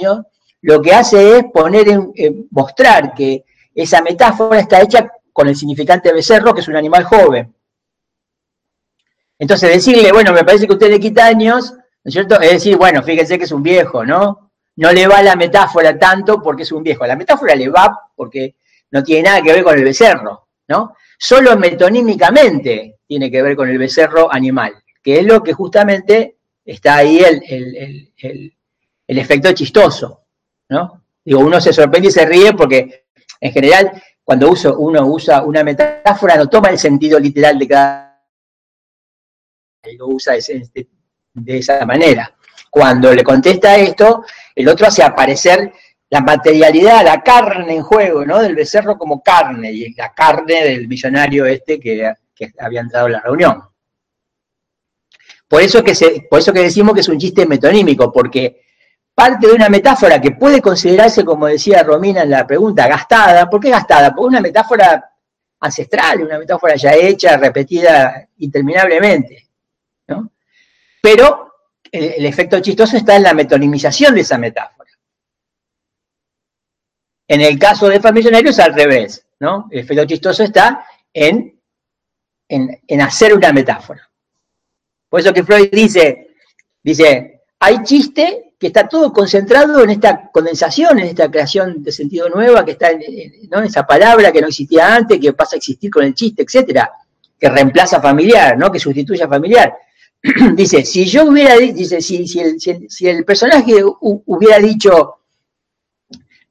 lo 0.63 0.83
que 0.83 0.93
hace 0.93 1.39
es 1.39 1.45
poner 1.53 1.89
en, 1.89 2.49
mostrar 2.51 3.15
que 3.15 3.45
esa 3.75 4.03
metáfora 4.03 4.59
está 4.59 4.81
hecha 4.81 5.11
con 5.33 5.49
el 5.49 5.57
significante 5.57 6.13
becerro, 6.13 6.53
que 6.53 6.61
es 6.61 6.69
un 6.69 6.77
animal 6.77 7.05
joven. 7.05 7.55
Entonces 9.43 9.71
decirle, 9.71 10.13
bueno, 10.13 10.33
me 10.33 10.45
parece 10.45 10.69
que 10.69 10.75
usted 10.75 10.89
le 10.89 11.01
quita 11.01 11.27
años, 11.27 11.73
¿no 11.73 11.81
es 12.09 12.13
cierto? 12.13 12.41
Es 12.41 12.53
decir, 12.53 12.77
bueno, 12.77 13.03
fíjense 13.03 13.37
que 13.37 13.43
es 13.43 13.51
un 13.51 13.61
viejo, 13.61 14.05
¿no? 14.05 14.53
No 14.77 14.93
le 14.93 15.09
va 15.09 15.21
la 15.21 15.35
metáfora 15.35 15.99
tanto 15.99 16.41
porque 16.41 16.63
es 16.63 16.71
un 16.71 16.85
viejo. 16.85 17.05
La 17.05 17.17
metáfora 17.17 17.57
le 17.57 17.69
va 17.69 18.03
porque 18.15 18.55
no 18.93 19.03
tiene 19.03 19.25
nada 19.25 19.43
que 19.43 19.53
ver 19.53 19.65
con 19.65 19.77
el 19.77 19.83
becerro, 19.83 20.47
¿no? 20.69 20.95
Solo 21.19 21.57
metonímicamente 21.57 23.01
tiene 23.05 23.33
que 23.33 23.43
ver 23.43 23.57
con 23.57 23.69
el 23.69 23.79
becerro 23.79 24.33
animal, 24.33 24.75
que 25.03 25.19
es 25.19 25.27
lo 25.27 25.43
que 25.43 25.55
justamente 25.55 26.37
está 26.65 26.99
ahí 26.99 27.19
el, 27.19 28.13
el 28.17 29.19
efecto 29.19 29.51
chistoso, 29.51 30.21
¿no? 30.69 31.03
Digo, 31.25 31.41
uno 31.41 31.61
se 31.61 31.73
sorprende 31.73 32.11
y 32.11 32.13
se 32.13 32.25
ríe 32.25 32.53
porque 32.53 33.07
en 33.41 33.53
general 33.53 33.91
cuando 34.23 34.53
uso, 34.53 34.79
uno 34.79 35.05
usa 35.05 35.43
una 35.43 35.65
metáfora 35.65 36.37
no 36.37 36.49
toma 36.49 36.69
el 36.69 36.79
sentido 36.79 37.19
literal 37.19 37.59
de 37.59 37.67
cada 37.67 38.12
lo 39.99 40.09
usa 40.09 40.35
de, 40.35 41.59
esa 41.59 41.85
manera. 41.85 42.35
Cuando 42.71 43.13
le 43.13 43.25
contesta 43.25 43.77
esto, 43.77 44.25
el 44.55 44.69
otro 44.69 44.87
hace 44.87 45.03
aparecer 45.03 45.73
la 46.09 46.21
materialidad, 46.21 47.05
la 47.05 47.23
carne 47.23 47.75
en 47.75 47.83
juego, 47.83 48.25
¿no? 48.25 48.41
Del 48.41 48.55
becerro 48.55 48.97
como 48.97 49.23
carne, 49.23 49.73
y 49.73 49.95
la 49.95 50.13
carne 50.13 50.65
del 50.65 50.89
millonario 50.89 51.47
este 51.47 51.81
que, 51.81 52.13
había 52.59 52.81
entrado 52.81 53.07
en 53.07 53.13
la 53.13 53.21
reunión. 53.21 53.63
Por 55.49 55.63
eso, 55.63 55.83
que 55.83 56.27
por 56.29 56.39
eso 56.39 56.53
que 56.53 56.61
decimos 56.61 56.95
que 56.95 57.01
es 57.01 57.09
un 57.09 57.19
chiste 57.19 57.47
metonímico, 57.47 58.13
porque 58.13 58.63
parte 59.15 59.47
de 59.47 59.53
una 59.53 59.69
metáfora 59.69 60.21
que 60.21 60.33
puede 60.33 60.61
considerarse, 60.61 61.25
como 61.25 61.47
decía 61.47 61.83
Romina 61.83 62.23
en 62.23 62.31
la 62.31 62.47
pregunta, 62.47 62.89
gastada. 62.89 63.49
¿Por 63.49 63.61
qué 63.61 63.71
gastada? 63.71 64.15
Porque 64.15 64.29
una 64.29 64.41
metáfora 64.41 65.13
ancestral, 65.61 66.23
una 66.23 66.39
metáfora 66.39 66.75
ya 66.77 66.95
hecha, 66.95 67.37
repetida 67.37 68.29
interminablemente. 68.39 69.52
Pero 71.01 71.55
el, 71.91 72.25
efecto 72.25 72.61
chistoso 72.61 72.97
está 72.97 73.17
en 73.17 73.25
la 73.25 73.35
metonimización 73.35 74.15
de 74.15 74.23
esa 74.23 74.39
metáfora. 74.39 74.91
En 77.29 77.41
el 77.41 77.59
caso 77.59 77.89
de 77.89 77.97
es 77.97 78.59
al 78.59 78.75
revés, 78.75 79.27
¿no? 79.41 79.69
El 79.71 79.81
efecto 79.81 80.05
chistoso 80.05 80.43
está 80.45 80.85
en, 81.13 81.61
en 82.49 83.01
hacer 83.01 83.35
una 83.35 83.53
metáfora. 83.53 84.09
Por 85.09 85.21
eso 85.21 85.33
que 85.33 85.45
Freud 85.45 85.69
dice, 85.71 86.35
dice, 86.83 87.43
hay 87.59 87.83
chiste 87.83 88.53
que 88.63 88.69
está 88.69 88.89
todo 88.89 89.13
concentrado 89.13 89.83
en 89.83 89.91
esta 89.91 90.31
condensación, 90.31 91.01
en 91.01 91.07
esta 91.07 91.29
creación 91.29 91.83
de 91.83 91.91
sentido 91.91 92.29
nueva, 92.29 92.65
que 92.65 92.71
está 92.71 92.93
en, 92.93 93.03
esa 93.65 93.85
palabra 93.85 94.31
que 94.31 94.41
no 94.41 94.47
existía 94.47 94.95
antes, 94.95 95.19
que 95.19 95.33
pasa 95.33 95.57
a 95.57 95.59
existir 95.59 95.91
con 95.91 96.05
el 96.05 96.15
chiste, 96.15 96.45
etcétera, 96.45 96.93
que 97.37 97.49
reemplaza 97.49 98.01
familiar, 98.01 98.57
¿no? 98.57 98.71
que 98.71 98.79
sustituye 98.79 99.23
a 99.25 99.29
familiar. 99.29 99.75
dice, 100.55 100.85
si 100.85 101.05
yo 101.07 101.25
hubiera 101.25 101.57
dice, 101.57 102.01
si, 102.01 102.27
si, 102.27 103.09
el, 103.09 103.25
personaje 103.25 103.83
hubiera 104.01 104.59
dicho, 104.59 105.19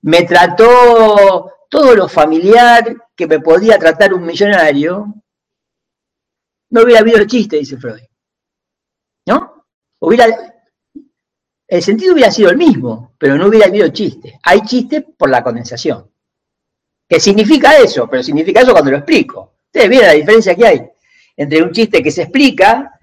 me 0.01 0.23
trató 0.23 1.51
todo 1.69 1.95
lo 1.95 2.09
familiar 2.09 2.95
que 3.15 3.27
me 3.27 3.39
podía 3.39 3.79
tratar 3.79 4.13
un 4.13 4.25
millonario, 4.25 5.13
no 6.69 6.81
hubiera 6.81 6.99
habido 6.99 7.19
el 7.19 7.27
chiste, 7.27 7.57
dice 7.57 7.77
Freud. 7.77 8.01
¿No? 9.27 9.65
Hubiera, 9.99 10.25
el 11.67 11.81
sentido 11.81 12.13
hubiera 12.13 12.31
sido 12.31 12.49
el 12.49 12.57
mismo, 12.57 13.13
pero 13.17 13.37
no 13.37 13.47
hubiera 13.47 13.67
habido 13.67 13.87
chiste. 13.89 14.39
Hay 14.43 14.61
chiste 14.61 15.01
por 15.01 15.29
la 15.29 15.43
condensación. 15.43 16.11
¿Qué 17.07 17.19
significa 17.19 17.77
eso? 17.77 18.09
Pero 18.09 18.23
significa 18.23 18.61
eso 18.61 18.71
cuando 18.73 18.91
lo 18.91 18.97
explico. 18.97 19.55
Ustedes 19.65 19.89
vieron 19.89 20.07
la 20.07 20.13
diferencia 20.13 20.55
que 20.55 20.65
hay 20.65 20.91
entre 21.37 21.63
un 21.63 21.71
chiste 21.71 22.03
que 22.03 22.11
se 22.11 22.23
explica, 22.23 22.99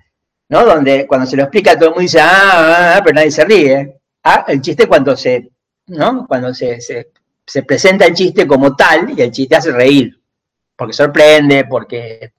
¿no? 0.48 0.64
Donde 0.64 1.06
cuando 1.06 1.26
se 1.26 1.36
lo 1.36 1.44
explica 1.44 1.74
todo 1.74 1.86
el 1.86 1.90
mundo 1.90 2.02
dice, 2.02 2.20
ah, 2.20 2.28
ah, 2.32 2.94
ah 2.96 3.00
pero 3.02 3.14
nadie 3.14 3.30
se 3.30 3.44
ríe. 3.44 4.00
Ah, 4.24 4.44
el 4.48 4.60
chiste 4.60 4.86
cuando 4.86 5.16
se, 5.16 5.50
¿no? 5.86 6.26
Cuando 6.26 6.52
se, 6.54 6.80
se, 6.80 7.62
presenta 7.62 8.06
el 8.06 8.14
chiste 8.14 8.46
como 8.46 8.76
tal 8.76 9.18
y 9.18 9.22
el 9.22 9.30
chiste 9.30 9.56
hace 9.56 9.72
reír. 9.72 10.20
Porque 10.76 10.92
sorprende, 10.92 11.64
porque, 11.64 12.32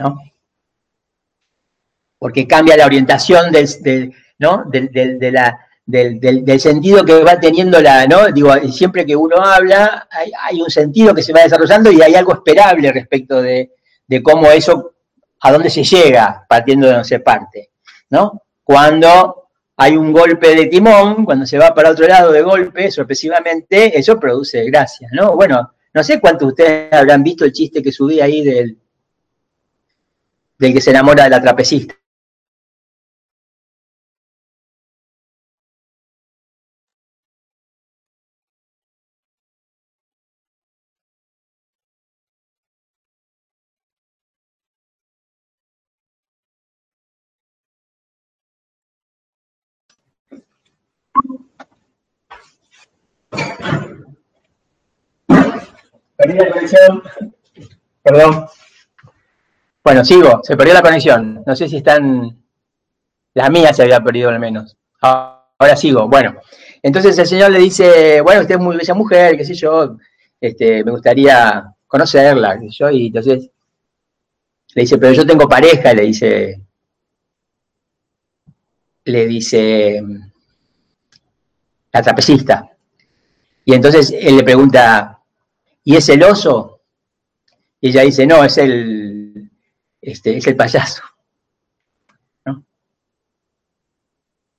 ¿no? 0.00 0.18
Porque 2.18 2.46
cambia 2.46 2.76
la 2.76 2.86
orientación 2.86 3.50
del 3.50 4.14
¿no? 4.38 4.64
Del, 4.66 4.90
de 4.90 5.30
la, 5.30 5.58
del, 5.90 6.60
sentido 6.60 7.04
que 7.04 7.22
va 7.22 7.38
teniendo 7.38 7.80
la, 7.80 8.06
¿no? 8.06 8.30
Digo, 8.32 8.54
siempre 8.70 9.04
que 9.04 9.16
uno 9.16 9.36
habla, 9.36 10.08
hay, 10.10 10.60
un 10.60 10.70
sentido 10.70 11.14
que 11.14 11.22
se 11.22 11.32
va 11.32 11.42
desarrollando 11.42 11.90
y 11.90 12.00
hay 12.02 12.14
algo 12.14 12.34
esperable 12.34 12.92
respecto 12.92 13.42
de, 13.42 13.70
cómo 14.22 14.50
eso, 14.50 14.94
a 15.40 15.52
dónde 15.52 15.70
se 15.70 15.82
llega 15.82 16.44
partiendo 16.48 16.86
de 16.86 16.92
donde 16.92 17.08
se 17.08 17.20
parte, 17.20 17.70
¿no? 18.10 18.42
Cuando 18.62 19.48
hay 19.76 19.96
un 19.96 20.12
golpe 20.12 20.54
de 20.54 20.66
timón, 20.66 21.24
cuando 21.24 21.46
se 21.46 21.58
va 21.58 21.74
para 21.74 21.90
otro 21.90 22.06
lado 22.06 22.32
de 22.32 22.42
golpe, 22.42 22.90
sorpresivamente, 22.90 23.98
eso 23.98 24.18
produce 24.18 24.64
gracia, 24.64 25.08
¿no? 25.12 25.34
Bueno, 25.34 25.72
no 25.92 26.04
sé 26.04 26.20
cuántos 26.20 26.48
de 26.48 26.52
ustedes 26.52 26.92
habrán 26.92 27.22
visto 27.22 27.44
el 27.44 27.52
chiste 27.52 27.82
que 27.82 27.90
subí 27.90 28.20
ahí 28.20 28.44
del, 28.44 28.78
del 30.58 30.72
que 30.74 30.80
se 30.80 30.90
enamora 30.90 31.24
de 31.24 31.30
la 31.30 31.40
trapecista. 31.40 31.99
La 56.34 56.50
conexión. 56.50 57.02
Perdón. 58.02 58.46
Bueno, 59.82 60.04
sigo. 60.04 60.40
Se 60.42 60.56
perdió 60.56 60.74
la 60.74 60.82
conexión. 60.82 61.42
No 61.46 61.56
sé 61.56 61.68
si 61.68 61.78
están. 61.78 62.42
La 63.34 63.48
mía 63.48 63.72
se 63.72 63.82
había 63.82 64.00
perdido 64.00 64.30
al 64.30 64.40
menos. 64.40 64.76
Ahora 65.00 65.76
sigo. 65.76 66.08
Bueno, 66.08 66.36
entonces 66.82 67.18
el 67.18 67.26
señor 67.26 67.50
le 67.50 67.58
dice, 67.58 68.20
bueno, 68.22 68.40
usted 68.42 68.54
es 68.54 68.60
muy 68.60 68.76
bella 68.76 68.94
mujer, 68.94 69.36
qué 69.36 69.44
sé 69.44 69.54
yo, 69.54 69.96
este, 70.40 70.82
me 70.82 70.90
gustaría 70.90 71.64
conocerla, 71.86 72.58
qué 72.58 72.66
sé 72.68 72.76
yo, 72.78 72.90
y 72.90 73.06
entonces 73.06 73.50
le 74.74 74.82
dice, 74.82 74.98
pero 74.98 75.12
yo 75.12 75.26
tengo 75.26 75.48
pareja, 75.48 75.92
le 75.92 76.02
dice, 76.02 76.60
le 79.04 79.26
dice 79.26 80.02
la 81.92 82.02
trapecista. 82.02 82.70
Y 83.64 83.74
entonces 83.74 84.14
él 84.18 84.36
le 84.36 84.42
pregunta, 84.42 85.09
¿y 85.90 85.96
es 85.96 86.08
el 86.08 86.22
oso? 86.22 86.82
Y 87.80 87.88
ella 87.88 88.02
dice, 88.02 88.24
no, 88.24 88.44
es 88.44 88.56
el, 88.58 89.50
este, 90.00 90.36
es 90.36 90.46
el 90.46 90.54
payaso. 90.54 91.02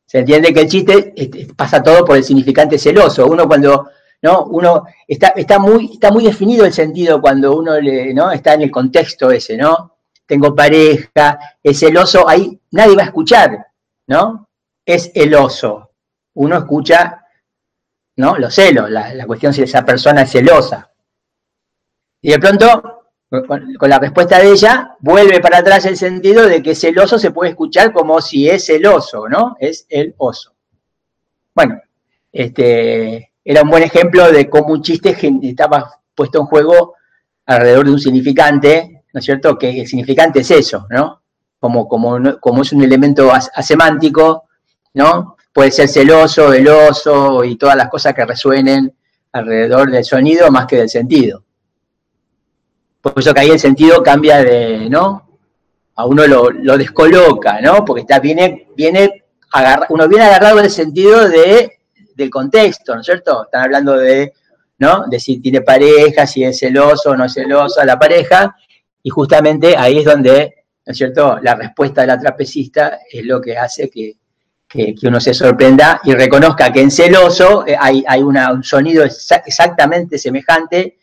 Se 0.05 0.19
entiende 0.19 0.53
que 0.53 0.59
el 0.59 0.67
chiste 0.67 1.13
este, 1.15 1.47
pasa 1.55 1.81
todo 1.81 2.03
por 2.03 2.17
el 2.17 2.25
significante 2.25 2.77
celoso. 2.77 3.27
Uno 3.27 3.47
cuando, 3.47 3.91
¿no? 4.21 4.43
Uno 4.43 4.83
está, 5.07 5.29
está, 5.29 5.57
muy, 5.57 5.91
está 5.93 6.11
muy 6.11 6.25
definido 6.25 6.65
el 6.65 6.73
sentido 6.73 7.21
cuando 7.21 7.55
uno 7.55 7.79
le, 7.79 8.13
¿no? 8.13 8.29
está 8.29 8.55
en 8.55 8.63
el 8.63 8.71
contexto 8.71 9.31
ese, 9.31 9.55
¿no? 9.55 10.00
Tengo 10.25 10.53
pareja, 10.53 11.39
es 11.63 11.79
celoso, 11.79 12.27
ahí 12.27 12.59
nadie 12.71 12.97
va 12.97 13.03
a 13.03 13.05
escuchar, 13.05 13.67
¿no? 14.07 14.50
Es 14.85 15.11
el 15.15 15.33
oso. 15.33 15.91
Uno 16.33 16.57
escucha 16.57 17.21
¿no? 18.17 18.38
Los 18.38 18.53
celos, 18.53 18.89
la, 18.89 19.25
cuestión 19.25 19.53
si 19.53 19.63
esa 19.63 19.85
persona 19.85 20.23
es 20.23 20.31
celosa. 20.31 20.90
Y 22.21 22.31
de 22.31 22.39
pronto, 22.39 23.03
con, 23.29 23.89
la 23.89 23.99
respuesta 23.99 24.39
de 24.39 24.51
ella, 24.51 24.95
vuelve 24.99 25.39
para 25.39 25.59
atrás 25.59 25.85
el 25.85 25.97
sentido 25.97 26.45
de 26.45 26.61
que 26.61 26.75
celoso 26.75 27.17
se 27.17 27.31
puede 27.31 27.51
escuchar 27.51 27.91
como 27.91 28.21
si 28.21 28.49
es 28.49 28.65
celoso, 28.65 29.27
¿no? 29.27 29.55
Es 29.59 29.85
el 29.89 30.13
oso. 30.17 30.53
Bueno, 31.53 31.81
este, 32.31 33.31
era 33.43 33.63
un 33.63 33.69
buen 33.69 33.83
ejemplo 33.83 34.31
de 34.31 34.49
cómo 34.49 34.73
un 34.73 34.81
chiste 34.81 35.17
estaba 35.43 35.99
puesto 36.15 36.39
en 36.39 36.45
juego 36.45 36.95
alrededor 37.45 37.85
de 37.85 37.91
un 37.91 37.99
significante, 37.99 39.03
¿no 39.13 39.19
es 39.19 39.25
cierto? 39.25 39.57
Que 39.57 39.81
el 39.81 39.87
significante 39.87 40.41
es 40.41 40.51
eso, 40.51 40.87
¿no? 40.89 41.21
Como, 41.59 41.87
como, 41.87 42.39
como 42.39 42.61
es 42.61 42.71
un 42.73 42.83
elemento 42.83 43.31
asemántico, 43.31 44.45
¿no? 44.93 45.35
puede 45.53 45.71
ser 45.71 45.87
celoso, 45.87 46.49
veloso 46.49 47.43
y 47.43 47.55
todas 47.55 47.75
las 47.75 47.89
cosas 47.89 48.13
que 48.13 48.25
resuenen 48.25 48.93
alrededor 49.31 49.91
del 49.91 50.03
sonido 50.03 50.51
más 50.51 50.65
que 50.65 50.77
del 50.77 50.89
sentido. 50.89 51.43
Por 53.01 53.13
eso 53.17 53.34
que 53.34 53.39
ahí 53.39 53.50
el 53.50 53.60
sentido 53.60 54.03
cambia 54.03 54.43
de, 54.43 54.88
¿no? 54.89 55.27
A 55.96 56.05
uno 56.05 56.25
lo, 56.27 56.77
descoloca, 56.77 57.60
¿no? 57.60 57.84
Porque 57.84 58.01
está, 58.01 58.20
viene, 58.20 58.67
viene 58.75 59.24
uno 59.89 60.08
viene 60.08 60.25
agarrado 60.25 60.58
del 60.58 60.70
sentido 60.70 61.27
de, 61.27 61.79
del 62.15 62.29
contexto, 62.29 62.93
¿no 62.93 63.01
es 63.01 63.05
cierto? 63.05 63.43
Están 63.43 63.63
hablando 63.63 63.98
de, 63.98 64.34
¿no? 64.77 65.05
De 65.08 65.20
si 65.20 65.39
tiene 65.39 65.62
pareja, 65.62 66.25
si 66.25 66.43
es 66.43 66.60
celoso 66.60 67.12
o 67.12 67.17
no 67.17 67.25
es 67.25 67.34
celosa 67.34 67.84
la 67.84 68.00
pareja, 68.00 68.55
y 69.03 69.10
justamente 69.10 69.75
ahí 69.75 70.00
es 70.00 70.05
donde, 70.05 70.65
¿no 70.86 70.91
es 70.91 70.98
cierto?, 70.98 71.39
la 71.41 71.55
respuesta 71.55 72.01
de 72.01 72.08
la 72.08 72.20
trapecista 72.20 73.00
es 73.12 73.25
lo 73.25 73.41
que 73.41 73.58
hace 73.58 73.89
que, 73.89 74.15
uno 75.03 75.20
se 75.20 75.34
sorprenda 75.34 76.00
y 76.05 76.13
reconozca 76.13 76.72
que 76.72 76.79
en 76.79 76.91
celoso 76.91 77.67
eh, 77.67 77.75
hay, 77.77 78.05
hay 78.08 78.22
un 78.22 78.63
sonido 78.63 79.03
exactamente 79.03 80.17
semejante, 80.17 81.00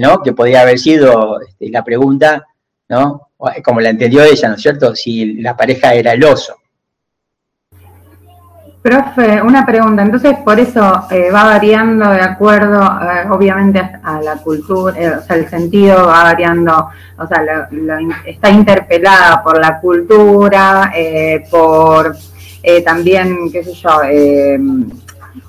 ¿no?, 0.00 0.22
que 0.22 0.32
podría 0.32 0.62
haber 0.62 0.78
sido 0.78 1.40
este, 1.40 1.70
la 1.70 1.84
pregunta, 1.84 2.46
¿no?, 2.88 3.28
como 3.64 3.80
la 3.80 3.90
entendió 3.90 4.22
ella, 4.22 4.48
¿no 4.48 4.54
es 4.56 4.62
cierto?, 4.62 4.94
si 4.94 5.34
la 5.40 5.56
pareja 5.56 5.94
era 5.94 6.12
el 6.12 6.24
oso. 6.24 6.56
Profe, 8.80 9.42
una 9.42 9.66
pregunta. 9.66 10.02
Entonces, 10.02 10.36
por 10.44 10.58
eso 10.58 11.04
eh, 11.10 11.30
va 11.30 11.44
variando 11.44 12.08
de 12.10 12.20
acuerdo, 12.20 12.80
eh, 12.80 13.28
obviamente, 13.28 13.80
a 14.02 14.20
la 14.22 14.36
cultura, 14.36 14.98
eh, 14.98 15.10
o 15.10 15.20
sea, 15.20 15.36
el 15.36 15.48
sentido 15.48 16.06
va 16.06 16.22
variando, 16.22 16.88
o 17.18 17.26
sea, 17.26 17.68
está 18.24 18.50
interpelada 18.50 19.42
por 19.42 19.58
la 19.58 19.80
cultura, 19.80 20.92
por 21.50 22.16
también, 22.84 23.50
qué 23.50 23.64
sé 23.64 23.74
yo, 23.74 24.00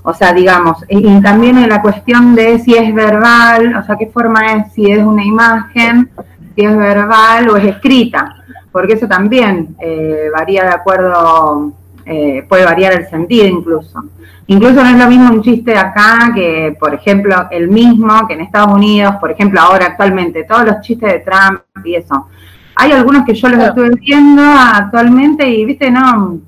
o 0.03 0.13
sea, 0.13 0.33
digamos, 0.33 0.83
y, 0.89 1.21
también 1.21 1.57
en 1.57 1.69
la 1.69 1.81
cuestión 1.81 2.35
de 2.35 2.59
si 2.59 2.75
es 2.75 2.93
verbal, 2.93 3.75
o 3.75 3.83
sea, 3.83 3.95
qué 3.97 4.07
forma 4.07 4.53
es, 4.53 4.73
si 4.73 4.91
es 4.91 5.03
una 5.03 5.23
imagen, 5.23 6.09
si 6.55 6.65
es 6.65 6.75
verbal 6.75 7.49
o 7.49 7.57
es 7.57 7.65
escrita, 7.65 8.35
porque 8.71 8.93
eso 8.93 9.07
también 9.07 9.75
varía 10.33 10.63
de 10.63 10.69
acuerdo 10.69 11.73
eh, 12.11 12.43
puede 12.49 12.65
variar 12.65 12.93
el 12.93 13.07
sentido 13.07 13.45
incluso. 13.45 14.03
Incluso 14.47 14.83
no 14.83 14.89
es 14.89 14.97
lo 14.97 15.07
mismo 15.07 15.31
un 15.31 15.43
chiste 15.43 15.77
acá 15.77 16.31
que, 16.33 16.75
por 16.79 16.91
ejemplo, 16.95 17.47
el 17.51 17.69
mismo 17.69 18.27
que 18.27 18.33
en 18.33 18.41
Estados 18.41 18.73
Unidos, 18.73 19.17
por 19.21 19.29
ejemplo, 19.29 19.61
ahora 19.61 19.85
actualmente, 19.85 20.43
todos 20.43 20.65
los 20.65 20.81
chistes 20.81 21.13
de 21.13 21.19
Trump 21.19 21.61
y 21.85 21.93
eso. 21.93 22.27
Hay 22.73 22.93
algunos 22.93 23.25
que 23.25 23.35
yo 23.35 23.47
los 23.49 23.63
estuve 23.63 23.91
viendo 24.01 24.41
actualmente 24.41 25.47
y, 25.47 25.65
viste, 25.65 25.91
no, 25.91 26.39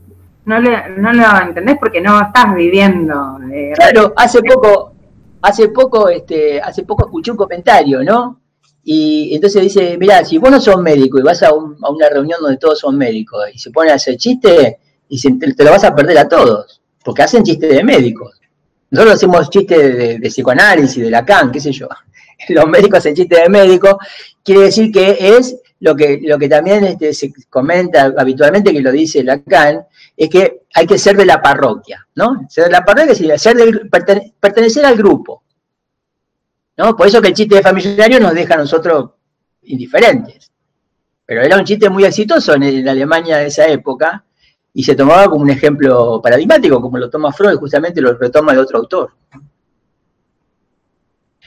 no, 0.46 0.60
no 0.60 1.14
lo 1.14 1.42
entendés 1.42 1.78
porque 1.80 2.02
no 2.02 2.22
estás 2.22 2.56
viviendo. 2.56 3.38
Eh, 3.52 3.74
claro, 3.76 4.14
hace 4.16 4.42
poco, 4.42 4.94
hace 5.42 5.70
poco, 5.70 6.10
este, 6.10 6.60
hace 6.62 6.84
poco 6.84 7.06
escuché 7.06 7.32
un 7.32 7.38
comentario, 7.38 8.04
¿no? 8.04 8.42
Y 8.84 9.36
entonces 9.36 9.62
dice, 9.62 9.98
mira, 10.00 10.26
si 10.26 10.40
vos 10.40 10.50
no 10.50 10.60
sos 10.60 10.82
médico 10.82 11.20
y 11.20 11.22
vas 11.22 11.44
a, 11.44 11.50
a, 11.50 11.90
una 11.90 12.10
reunión 12.10 12.40
donde 12.42 12.58
todos 12.58 12.80
son 12.80 12.98
médicos 12.98 13.46
y 13.54 13.60
se 13.60 13.70
pone 13.70 13.92
a 13.92 13.96
hacer 13.96 14.18
chistes, 14.18 14.76
y 15.08 15.38
te, 15.38 15.64
lo 15.64 15.72
vas 15.72 15.84
a 15.84 15.94
perder 15.94 16.18
a 16.18 16.28
todos, 16.28 16.82
porque 17.04 17.22
hacen 17.22 17.44
chistes 17.44 17.70
de 17.70 17.84
médicos. 17.84 18.40
Nosotros 18.90 19.16
hacemos 19.16 19.50
chistes 19.50 19.78
de, 19.78 20.20
de, 20.20 20.30
psicoanálisis, 20.30 21.04
de 21.04 21.12
Lacan, 21.12 21.52
qué 21.52 21.60
sé 21.60 21.72
yo. 21.72 21.88
Los 22.50 22.68
médicos 22.68 23.00
hacen 23.00 23.16
chistes 23.16 23.44
de 23.44 23.50
médicos, 23.50 23.96
quiere 24.44 24.62
decir 24.62 24.92
que 24.92 25.38
es 25.38 25.58
lo 25.82 25.96
que, 25.96 26.20
lo 26.24 26.40
que 26.40 26.50
también 26.50 26.84
este, 26.86 27.14
se 27.14 27.32
comenta 27.50 28.14
habitualmente, 28.18 28.72
que 28.72 28.82
lo 28.82 28.92
dice 28.92 29.24
Lacan, 29.24 29.86
es 30.16 30.30
que 30.30 30.62
hay 30.74 30.86
que 30.86 30.98
ser 30.98 31.16
de 31.18 31.26
la 31.26 31.42
parroquia, 31.42 32.08
¿no? 32.16 32.46
Ser 32.50 32.66
de 32.66 32.72
la 32.72 32.86
parroquia 32.86 33.16
significa 33.16 33.38
ser 33.38 33.58
del, 33.58 33.90
pertenecer 34.40 34.86
al 34.86 34.96
grupo. 34.96 35.44
¿no? 36.78 36.96
Por 36.96 37.08
eso 37.08 37.22
que 37.22 37.30
el 37.30 37.34
chiste 37.34 37.56
de 37.56 37.62
familiario 37.62 38.20
nos 38.20 38.34
deja 38.34 38.56
a 38.56 38.58
nosotros 38.58 39.12
indiferentes. 39.64 40.52
Pero 41.26 41.42
era 41.42 41.58
un 41.58 41.64
chiste 41.64 41.90
muy 41.90 42.06
exitoso 42.06 42.54
en 42.56 42.88
Alemania 42.88 43.38
de 43.38 43.48
esa 43.48 43.68
época, 43.68 44.24
y 44.74 44.84
se 44.84 44.96
tomaba 44.96 45.30
como 45.30 45.42
un 45.44 45.50
ejemplo 45.50 46.22
paradigmático, 46.22 46.82
como 46.82 46.98
lo 46.98 47.10
toma 47.10 47.32
Freud, 47.32 47.58
justamente 47.58 48.02
lo 48.02 48.14
retoma 48.14 48.54
de 48.54 48.60
otro 48.60 48.80
autor. 48.80 49.12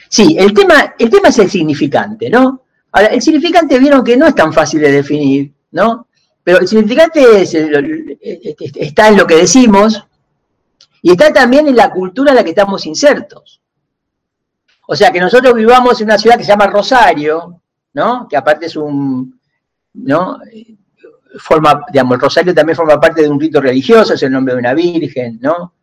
Sí, 0.08 0.36
el 0.38 0.52
tema, 0.52 0.94
el 0.98 1.10
tema 1.10 1.28
es 1.28 1.38
el 1.38 1.50
significante, 1.50 2.28
¿no? 2.28 2.62
Ahora, 2.92 3.08
el 3.08 3.22
significante 3.22 3.78
vieron 3.78 4.04
que 4.04 4.16
no 4.16 4.26
es 4.26 4.34
tan 4.34 4.52
fácil 4.52 4.80
de 4.80 4.92
definir, 4.92 5.52
¿no? 5.72 6.06
Pero 6.44 6.60
el 6.60 6.68
significante 6.68 7.42
está 7.42 9.08
en 9.08 9.16
lo 9.16 9.26
que 9.26 9.36
decimos 9.36 10.06
y 11.00 11.10
está 11.10 11.32
también 11.32 11.66
en 11.66 11.74
la 11.74 11.90
cultura 11.90 12.30
en 12.30 12.36
la 12.36 12.44
que 12.44 12.50
estamos 12.50 12.84
insertos. 12.84 13.62
O 14.86 14.94
sea, 14.94 15.10
que 15.10 15.20
nosotros 15.20 15.54
vivamos 15.54 15.98
en 16.00 16.08
una 16.08 16.18
ciudad 16.18 16.36
que 16.36 16.44
se 16.44 16.50
llama 16.50 16.66
Rosario, 16.66 17.62
¿no? 17.94 18.28
Que 18.28 18.36
aparte 18.36 18.66
es 18.66 18.76
un, 18.76 19.40
¿no? 19.94 20.38
forma, 21.38 21.84
digamos, 21.90 22.14
el 22.14 22.20
rosario 22.20 22.54
también 22.54 22.76
forma 22.76 23.00
parte 23.00 23.22
de 23.22 23.28
un 23.28 23.40
rito 23.40 23.60
religioso, 23.60 24.14
es 24.14 24.22
el 24.22 24.30
nombre 24.30 24.54
de 24.54 24.60
una 24.60 24.74
virgen, 24.74 25.38
¿no? 25.40 25.74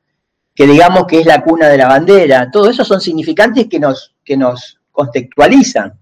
Que 0.54 0.68
digamos 0.68 1.06
que 1.08 1.22
es 1.22 1.26
la 1.26 1.42
cuna 1.42 1.68
de 1.68 1.78
la 1.78 1.88
bandera. 1.88 2.52
Todo 2.52 2.70
eso 2.70 2.86
son 2.86 3.02
significantes 3.02 3.68
que 3.68 3.80
nos, 3.80 4.16
que 4.24 4.38
nos 4.38 4.80
contextualizan 4.92 6.01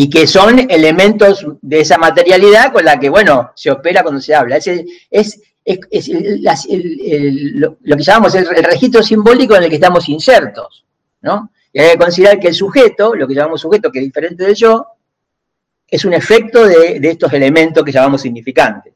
y 0.00 0.08
que 0.08 0.26
son 0.26 0.58
elementos 0.70 1.46
de 1.60 1.80
esa 1.80 1.98
materialidad 1.98 2.72
con 2.72 2.86
la 2.86 2.98
que, 2.98 3.10
bueno, 3.10 3.50
se 3.54 3.70
opera 3.70 4.02
cuando 4.02 4.18
se 4.18 4.34
habla. 4.34 4.56
Es, 4.56 4.66
es, 4.66 5.42
es, 5.62 6.08
lo, 6.08 7.76
que 7.78 8.02
llamamos 8.02 8.34
el, 8.34 8.48
el, 8.56 8.64
registro 8.64 9.02
simbólico 9.02 9.54
en 9.56 9.64
el 9.64 9.68
que 9.68 9.74
estamos 9.74 10.08
insertos, 10.08 10.86
¿no? 11.20 11.50
Y 11.70 11.80
hay 11.80 11.90
que 11.90 11.98
considerar 11.98 12.40
que 12.40 12.48
el 12.48 12.54
sujeto, 12.54 13.14
lo 13.14 13.28
que 13.28 13.34
llamamos 13.34 13.60
sujeto, 13.60 13.92
que 13.92 13.98
es 13.98 14.06
diferente 14.06 14.42
de 14.42 14.54
yo, 14.54 14.86
es 15.86 16.02
un 16.06 16.14
efecto 16.14 16.64
de, 16.64 16.98
estos 17.02 17.30
elementos 17.34 17.84
que 17.84 17.92
llamamos 17.92 18.22
significantes. 18.22 18.94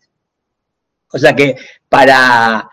O 1.12 1.18
sea 1.18 1.36
que 1.36 1.54
para, 1.86 2.66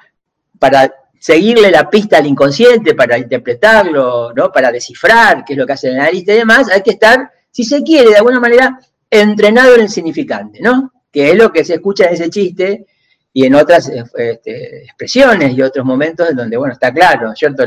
para 0.57 0.89
seguirle 1.19 1.69
la 1.69 1.89
pista 1.89 2.19
al 2.19 2.27
inconsciente, 2.27 2.95
para 2.95 3.17
interpretarlo, 3.17 4.31
¿no? 4.33 4.53
para 4.53 4.71
descifrar 4.71 5.43
qué 5.43 5.51
es 5.51 5.59
lo 5.59 5.65
que 5.65 5.73
hace 5.73 5.89
el 5.89 5.99
analista 5.99 6.33
y 6.33 6.37
demás, 6.37 6.69
hay 6.69 6.81
que 6.81 6.91
estar, 6.91 7.29
si 7.51 7.63
se 7.63 7.83
quiere, 7.83 8.09
de 8.09 8.17
alguna 8.17 8.39
manera, 8.39 8.79
entrenado 9.09 9.75
en 9.75 9.81
el 9.81 9.89
significante, 9.89 10.59
¿no? 10.61 10.91
Que 11.11 11.31
es 11.31 11.37
lo 11.37 11.51
que 11.51 11.65
se 11.65 11.75
escucha 11.75 12.05
en 12.05 12.13
ese 12.13 12.29
chiste 12.29 12.85
y 13.33 13.45
en 13.45 13.55
otras 13.55 13.89
este, 13.89 14.83
expresiones 14.83 15.53
y 15.53 15.61
otros 15.61 15.85
momentos 15.85 16.29
en 16.29 16.35
donde, 16.37 16.57
bueno, 16.57 16.73
está 16.73 16.93
claro, 16.93 17.33
¿cierto? 17.35 17.65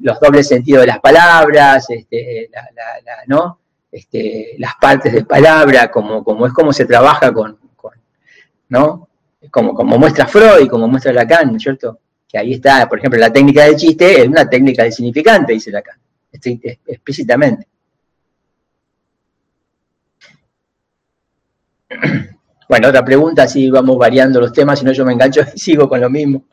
los 0.00 0.20
dobles 0.20 0.48
sentidos 0.48 0.82
de 0.82 0.86
las 0.86 1.00
palabras, 1.00 1.86
este, 1.90 2.50
¿no? 3.26 3.60
Este, 3.90 4.54
las 4.58 4.74
partes 4.80 5.12
de 5.12 5.24
palabra, 5.24 5.90
como, 5.90 6.22
como 6.22 6.46
es 6.46 6.52
como 6.52 6.72
se 6.72 6.84
trabaja 6.84 7.32
con, 7.32 7.58
¿no? 8.68 9.08
Como, 9.50 9.72
como 9.72 9.98
muestra 9.98 10.26
Freud, 10.26 10.68
como 10.68 10.88
muestra 10.88 11.12
Lacan, 11.12 11.58
¿cierto? 11.58 12.00
Que 12.28 12.38
ahí 12.38 12.54
está, 12.54 12.86
por 12.88 12.98
ejemplo, 12.98 13.18
la 13.18 13.32
técnica 13.32 13.64
del 13.64 13.76
chiste 13.76 14.22
es 14.22 14.28
una 14.28 14.48
técnica 14.48 14.84
de 14.84 14.92
significante, 14.92 15.54
dice 15.54 15.70
Lacan, 15.70 15.98
explícitamente. 16.32 17.66
Bueno, 22.68 22.88
otra 22.88 23.04
pregunta, 23.04 23.48
si 23.48 23.70
vamos 23.70 23.96
variando 23.96 24.40
los 24.40 24.52
temas, 24.52 24.78
si 24.78 24.84
no 24.84 24.92
yo 24.92 25.04
me 25.04 25.14
engancho 25.14 25.40
y 25.54 25.58
sigo 25.58 25.88
con 25.88 26.00
lo 26.00 26.10
mismo. 26.10 26.44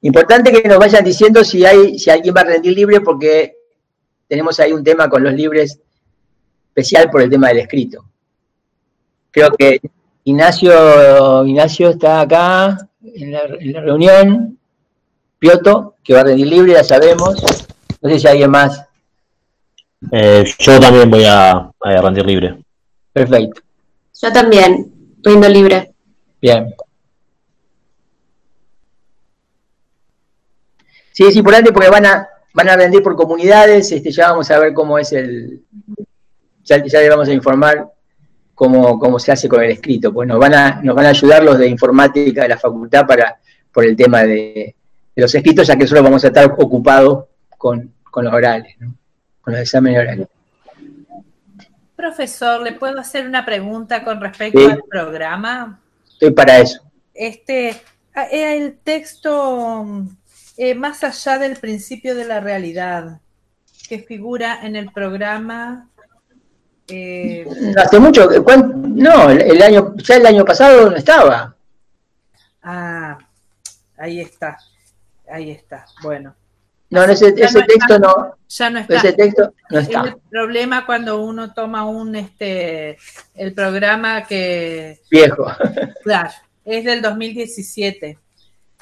Importante 0.00 0.52
que 0.52 0.68
nos 0.68 0.78
vayan 0.78 1.04
diciendo 1.04 1.42
si 1.42 1.64
hay, 1.66 1.98
si 1.98 2.08
alguien 2.08 2.34
va 2.36 2.42
a 2.42 2.44
rendir 2.44 2.72
libre, 2.72 3.00
porque 3.00 3.56
tenemos 4.28 4.60
ahí 4.60 4.72
un 4.72 4.84
tema 4.84 5.08
con 5.08 5.24
los 5.24 5.34
libres 5.34 5.80
especial 6.68 7.10
por 7.10 7.22
el 7.22 7.30
tema 7.30 7.48
del 7.48 7.58
escrito. 7.58 8.04
Creo 9.32 9.50
que 9.50 9.80
Ignacio, 10.28 11.46
Ignacio 11.46 11.88
está 11.88 12.20
acá 12.20 12.76
en 13.02 13.32
la, 13.32 13.80
reunión. 13.80 14.58
Pioto, 15.38 15.94
que 16.04 16.12
va 16.12 16.20
a 16.20 16.24
rendir 16.24 16.48
libre, 16.48 16.72
ya 16.74 16.84
sabemos. 16.84 17.42
No 18.02 18.10
sé 18.10 18.18
si 18.18 18.26
hay 18.26 18.32
alguien 18.32 18.50
más. 18.50 18.84
Eh, 20.12 20.44
yo 20.58 20.78
también 20.78 21.10
voy 21.10 21.24
a, 21.24 21.52
a 21.52 22.02
rendir 22.02 22.26
libre. 22.26 22.58
Perfecto. 23.10 23.62
Yo 24.20 24.30
también, 24.30 25.16
rindo 25.22 25.48
libre. 25.48 25.94
Bien. 26.42 26.74
Sí, 31.12 31.24
es 31.24 31.36
importante 31.36 31.72
porque 31.72 31.88
van 31.88 32.04
a, 32.04 32.28
van 32.52 32.68
a 32.68 32.76
vender 32.76 33.02
por 33.02 33.16
comunidades, 33.16 33.90
este, 33.92 34.10
ya 34.10 34.28
vamos 34.28 34.50
a 34.50 34.58
ver 34.58 34.74
cómo 34.74 34.98
es 34.98 35.10
el, 35.12 35.62
ya, 36.64 36.84
ya 36.84 37.00
le 37.00 37.08
vamos 37.08 37.28
a 37.28 37.32
informar 37.32 37.97
cómo, 38.58 38.98
cómo, 38.98 39.20
se 39.20 39.30
hace 39.30 39.48
con 39.48 39.62
el 39.62 39.70
escrito, 39.70 40.12
pues 40.12 40.26
nos 40.26 40.36
van 40.40 40.52
a, 40.52 40.80
nos 40.82 40.96
van 40.96 41.06
a 41.06 41.10
ayudar 41.10 41.44
los 41.44 41.56
de 41.58 41.68
informática 41.68 42.42
de 42.42 42.48
la 42.48 42.58
facultad 42.58 43.06
para, 43.06 43.38
por 43.72 43.84
el 43.84 43.94
tema 43.94 44.24
de, 44.24 44.74
los 45.14 45.32
escritos, 45.32 45.68
ya 45.68 45.76
que 45.76 45.86
solo 45.86 46.02
vamos 46.02 46.24
a 46.24 46.26
estar 46.26 46.52
ocupados 46.58 47.26
con, 47.56 47.94
los 48.16 48.32
orales, 48.32 48.74
con 49.40 49.52
los 49.52 49.62
exámenes 49.62 50.00
orales. 50.00 50.28
Profesor, 51.94 52.60
¿le 52.62 52.72
puedo 52.72 52.98
hacer 52.98 53.28
una 53.28 53.44
pregunta 53.44 54.02
con 54.02 54.20
respecto 54.20 54.68
al 54.68 54.82
programa? 54.90 55.80
Estoy 56.10 56.32
para 56.32 56.58
eso. 56.58 56.82
Este, 57.14 57.68
eh, 57.68 58.56
el 58.56 58.76
texto 58.78 59.86
eh, 60.56 60.74
más 60.74 61.04
allá 61.04 61.38
del 61.38 61.56
principio 61.58 62.16
de 62.16 62.24
la 62.24 62.40
realidad 62.40 63.20
que 63.88 64.00
figura 64.00 64.58
en 64.64 64.74
el 64.74 64.90
programa 64.90 65.88
Eh, 66.90 67.46
hace 67.76 67.98
mucho, 67.98 68.28
no, 68.28 69.30
el 69.30 69.62
año, 69.62 69.94
ya 69.96 70.16
el 70.16 70.26
año 70.26 70.44
pasado 70.44 70.90
no 70.90 70.96
estaba. 70.96 71.54
Ah, 72.62 73.18
ahí 73.98 74.20
está, 74.20 74.58
ahí 75.30 75.50
está, 75.50 75.84
bueno. 76.02 76.34
No, 76.90 77.04
ese, 77.04 77.32
texto 77.32 77.98
no. 77.98 78.34
Ya 78.48 78.70
no 78.70 78.78
está. 78.78 78.96
Ese 78.96 79.12
texto 79.12 79.52
no 79.68 79.78
está. 79.78 80.00
el 80.04 80.16
problema 80.30 80.86
cuando 80.86 81.20
uno 81.20 81.52
toma 81.52 81.84
un 81.84 82.16
este 82.16 82.96
el 83.34 83.52
programa 83.52 84.24
que 84.24 85.00
viejo. 85.10 85.46
Claro, 86.02 86.30
es 86.64 86.84
del 86.84 87.02
2017. 87.02 88.18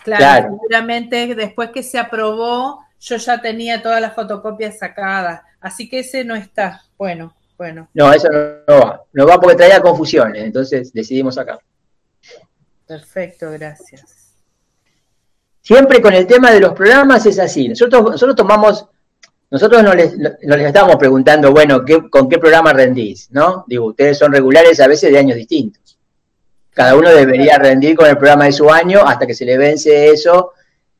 Claro, 0.04 0.50
seguramente 0.50 1.34
después 1.34 1.70
que 1.70 1.82
se 1.82 1.98
aprobó, 1.98 2.84
yo 3.00 3.16
ya 3.16 3.40
tenía 3.40 3.82
todas 3.82 4.00
las 4.00 4.14
fotocopias 4.14 4.78
sacadas, 4.78 5.42
así 5.60 5.88
que 5.88 6.00
ese 6.00 6.24
no 6.24 6.36
está. 6.36 6.82
Bueno, 6.96 7.34
bueno. 7.56 7.88
No, 7.94 8.12
eso 8.12 8.28
no, 8.30 8.74
va. 8.78 9.02
No 9.12 9.26
va 9.26 9.40
porque 9.40 9.56
traía 9.56 9.80
confusiones, 9.80 10.44
entonces 10.44 10.92
decidimos 10.92 11.38
acá. 11.38 11.58
Perfecto, 12.86 13.50
gracias. 13.52 14.34
Siempre 15.60 16.00
con 16.00 16.14
el 16.14 16.26
tema 16.26 16.52
de 16.52 16.60
los 16.60 16.72
programas 16.72 17.26
es 17.26 17.38
así. 17.38 17.68
Nosotros, 17.68 18.02
nosotros 18.02 18.36
tomamos, 18.36 18.86
nosotros 19.50 19.82
no 19.82 19.94
les, 19.94 20.16
no 20.16 20.56
les 20.56 20.66
estamos 20.66 20.96
preguntando, 20.96 21.50
bueno, 21.50 21.82
¿con 22.10 22.28
qué 22.28 22.38
programa 22.38 22.72
rendís? 22.72 23.30
¿No? 23.32 23.64
Digo, 23.66 23.86
ustedes 23.86 24.18
son 24.18 24.32
regulares 24.32 24.78
a 24.80 24.86
veces 24.86 25.10
de 25.10 25.18
años 25.18 25.36
distintos. 25.36 25.98
Cada 26.72 26.94
uno 26.94 27.08
debería 27.08 27.58
rendir 27.58 27.96
con 27.96 28.06
el 28.06 28.18
programa 28.18 28.44
de 28.44 28.52
su 28.52 28.70
año 28.70 29.00
hasta 29.04 29.26
que 29.26 29.34
se 29.34 29.44
le 29.44 29.56
vence 29.56 30.10
eso 30.10 30.52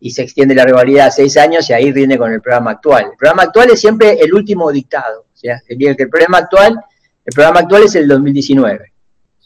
y 0.07 0.11
se 0.11 0.23
extiende 0.23 0.55
la 0.55 0.65
rivalidad 0.65 1.09
a 1.09 1.11
seis 1.11 1.37
años 1.37 1.69
y 1.69 1.73
ahí 1.73 1.91
rinde 1.91 2.17
con 2.17 2.33
el 2.33 2.41
programa 2.41 2.71
actual. 2.71 3.07
El 3.11 3.17
programa 3.19 3.43
actual 3.43 3.71
es 3.73 3.81
siempre 3.81 4.13
el 4.13 4.33
último 4.33 4.71
dictado. 4.71 5.23
O 5.23 5.37
sea, 5.37 5.61
el, 5.67 5.83
el 5.83 6.09
programa 6.09 6.39
actual, 6.39 6.79
el 7.25 7.35
programa 7.35 7.59
actual 7.59 7.83
es 7.83 7.97
el 7.97 8.07
2019. 8.07 8.93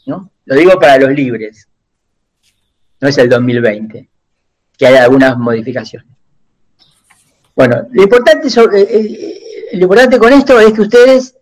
¿no? 0.05 0.29
Lo 0.45 0.55
digo 0.55 0.79
para 0.79 0.99
los 0.99 1.09
libres. 1.09 1.67
No 2.99 3.07
es 3.07 3.17
el 3.17 3.27
2020 3.27 4.07
que 4.77 4.85
hay 4.85 4.95
algunas 4.97 5.35
modificaciones. 5.35 6.07
Bueno, 7.55 7.87
lo 7.91 8.03
importante, 8.03 8.47
eh, 8.47 8.87
eh, 8.87 9.77
lo 9.77 9.81
importante 9.81 10.19
con 10.19 10.31
esto 10.31 10.59
es 10.59 10.73
que 10.73 10.81
ustedes, 10.81 11.35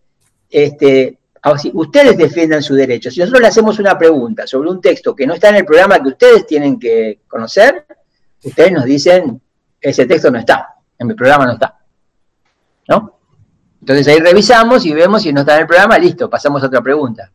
este, 0.49 1.19
ustedes 1.73 2.17
defiendan 2.17 2.63
su 2.63 2.73
derecho. 2.73 3.11
Si 3.11 3.19
nosotros 3.19 3.41
le 3.41 3.47
hacemos 3.49 3.79
una 3.79 3.97
pregunta 3.97 4.47
sobre 4.47 4.69
un 4.69 4.79
texto 4.79 5.13
que 5.13 5.27
no 5.27 5.33
está 5.33 5.49
en 5.49 5.55
el 5.55 5.65
programa 5.65 6.01
que 6.01 6.07
ustedes 6.07 6.47
tienen 6.47 6.79
que 6.79 7.19
conocer, 7.27 7.85
ustedes 8.43 8.71
nos 8.71 8.85
dicen, 8.85 9.41
ese 9.79 10.05
texto 10.05 10.31
no 10.31 10.39
está, 10.39 10.75
en 10.97 11.07
mi 11.07 11.13
programa 11.13 11.45
no 11.45 11.53
está. 11.53 11.77
¿No? 12.87 13.19
Entonces 13.81 14.07
ahí 14.07 14.19
revisamos 14.19 14.85
y 14.85 14.93
vemos 14.93 15.21
si 15.21 15.31
no 15.31 15.41
está 15.41 15.55
en 15.55 15.61
el 15.61 15.67
programa, 15.67 15.97
listo, 15.97 16.29
pasamos 16.29 16.63
a 16.63 16.67
otra 16.67 16.81
pregunta. 16.81 17.31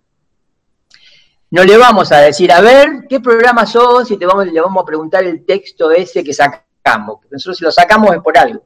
No 1.50 1.62
le 1.62 1.76
vamos 1.76 2.10
a 2.10 2.18
decir, 2.18 2.50
a 2.50 2.60
ver, 2.60 3.06
¿qué 3.08 3.20
programa 3.20 3.64
sos? 3.64 4.10
Y 4.10 4.16
le 4.16 4.26
vamos 4.26 4.82
a 4.82 4.84
preguntar 4.84 5.22
el 5.24 5.44
texto 5.44 5.90
ese 5.92 6.24
que 6.24 6.32
sacamos. 6.32 7.20
nosotros 7.30 7.56
si 7.56 7.64
lo 7.64 7.70
sacamos 7.70 8.12
es 8.14 8.20
por 8.20 8.36
algo. 8.36 8.64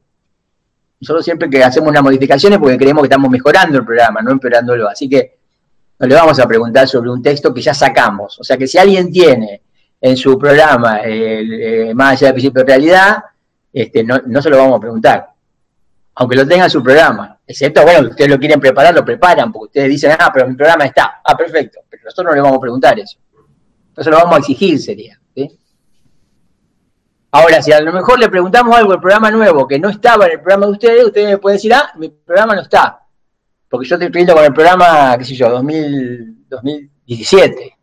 Nosotros 0.99 1.23
siempre 1.23 1.49
que 1.49 1.63
hacemos 1.63 1.89
unas 1.89 2.03
modificaciones 2.03 2.59
porque 2.59 2.77
creemos 2.77 3.03
que 3.03 3.07
estamos 3.07 3.29
mejorando 3.29 3.77
el 3.77 3.85
programa, 3.85 4.21
no 4.21 4.31
empeorándolo. 4.31 4.89
Así 4.89 5.07
que 5.07 5.37
no 5.99 6.07
le 6.07 6.15
vamos 6.15 6.39
a 6.39 6.47
preguntar 6.47 6.87
sobre 6.87 7.09
un 7.09 7.21
texto 7.21 7.53
que 7.53 7.61
ya 7.61 7.73
sacamos. 7.73 8.39
O 8.39 8.43
sea 8.43 8.57
que 8.57 8.67
si 8.67 8.77
alguien 8.77 9.11
tiene 9.11 9.61
en 10.01 10.17
su 10.17 10.37
programa 10.37 11.01
eh, 11.03 11.91
más 11.93 12.13
allá 12.13 12.27
del 12.27 12.33
principio 12.35 12.63
de 12.63 12.67
realidad, 12.67 13.23
este, 13.71 14.03
no, 14.03 14.19
no 14.25 14.41
se 14.41 14.49
lo 14.49 14.57
vamos 14.57 14.77
a 14.77 14.81
preguntar. 14.81 15.29
Aunque 16.15 16.35
lo 16.35 16.47
tenga 16.47 16.65
en 16.65 16.69
su 16.69 16.83
programa. 16.83 17.37
Excepto, 17.45 17.83
bueno, 17.83 18.09
ustedes 18.09 18.29
lo 18.29 18.37
quieren 18.37 18.59
preparar, 18.59 18.93
lo 18.93 19.05
preparan, 19.05 19.51
porque 19.51 19.67
ustedes 19.67 19.89
dicen, 19.89 20.11
ah, 20.19 20.29
pero 20.33 20.47
mi 20.47 20.55
programa 20.55 20.85
está. 20.85 21.21
Ah, 21.23 21.35
perfecto. 21.35 21.79
Pero 21.89 22.03
nosotros 22.03 22.31
no 22.31 22.35
le 22.35 22.41
vamos 22.41 22.57
a 22.57 22.61
preguntar 22.61 22.99
eso. 22.99 23.17
Entonces 23.89 24.11
lo 24.11 24.17
vamos 24.17 24.35
a 24.35 24.39
exigir, 24.39 24.79
sería. 24.79 25.19
Ahora, 27.31 27.61
si 27.61 27.71
a 27.71 27.79
lo 27.79 27.93
mejor 27.93 28.19
le 28.19 28.27
preguntamos 28.27 28.75
algo 28.75 28.93
al 28.93 28.99
programa 28.99 29.29
nuevo 29.29 29.67
que 29.67 29.77
no 29.77 29.89
estaba 29.89 30.25
en 30.25 30.31
el 30.31 30.41
programa 30.41 30.65
de 30.65 30.71
ustedes, 30.71 31.05
ustedes 31.05 31.29
me 31.29 31.37
pueden 31.37 31.57
decir, 31.57 31.73
ah, 31.73 31.91
mi 31.95 32.09
programa 32.09 32.55
no 32.55 32.61
está. 32.61 33.01
Porque 33.69 33.87
yo 33.87 33.95
estoy 33.95 34.09
pidiendo 34.09 34.33
con 34.33 34.43
el 34.43 34.53
programa, 34.53 35.15
qué 35.17 35.25
sé 35.25 35.35
yo, 35.35 35.49
2017. 35.49 37.78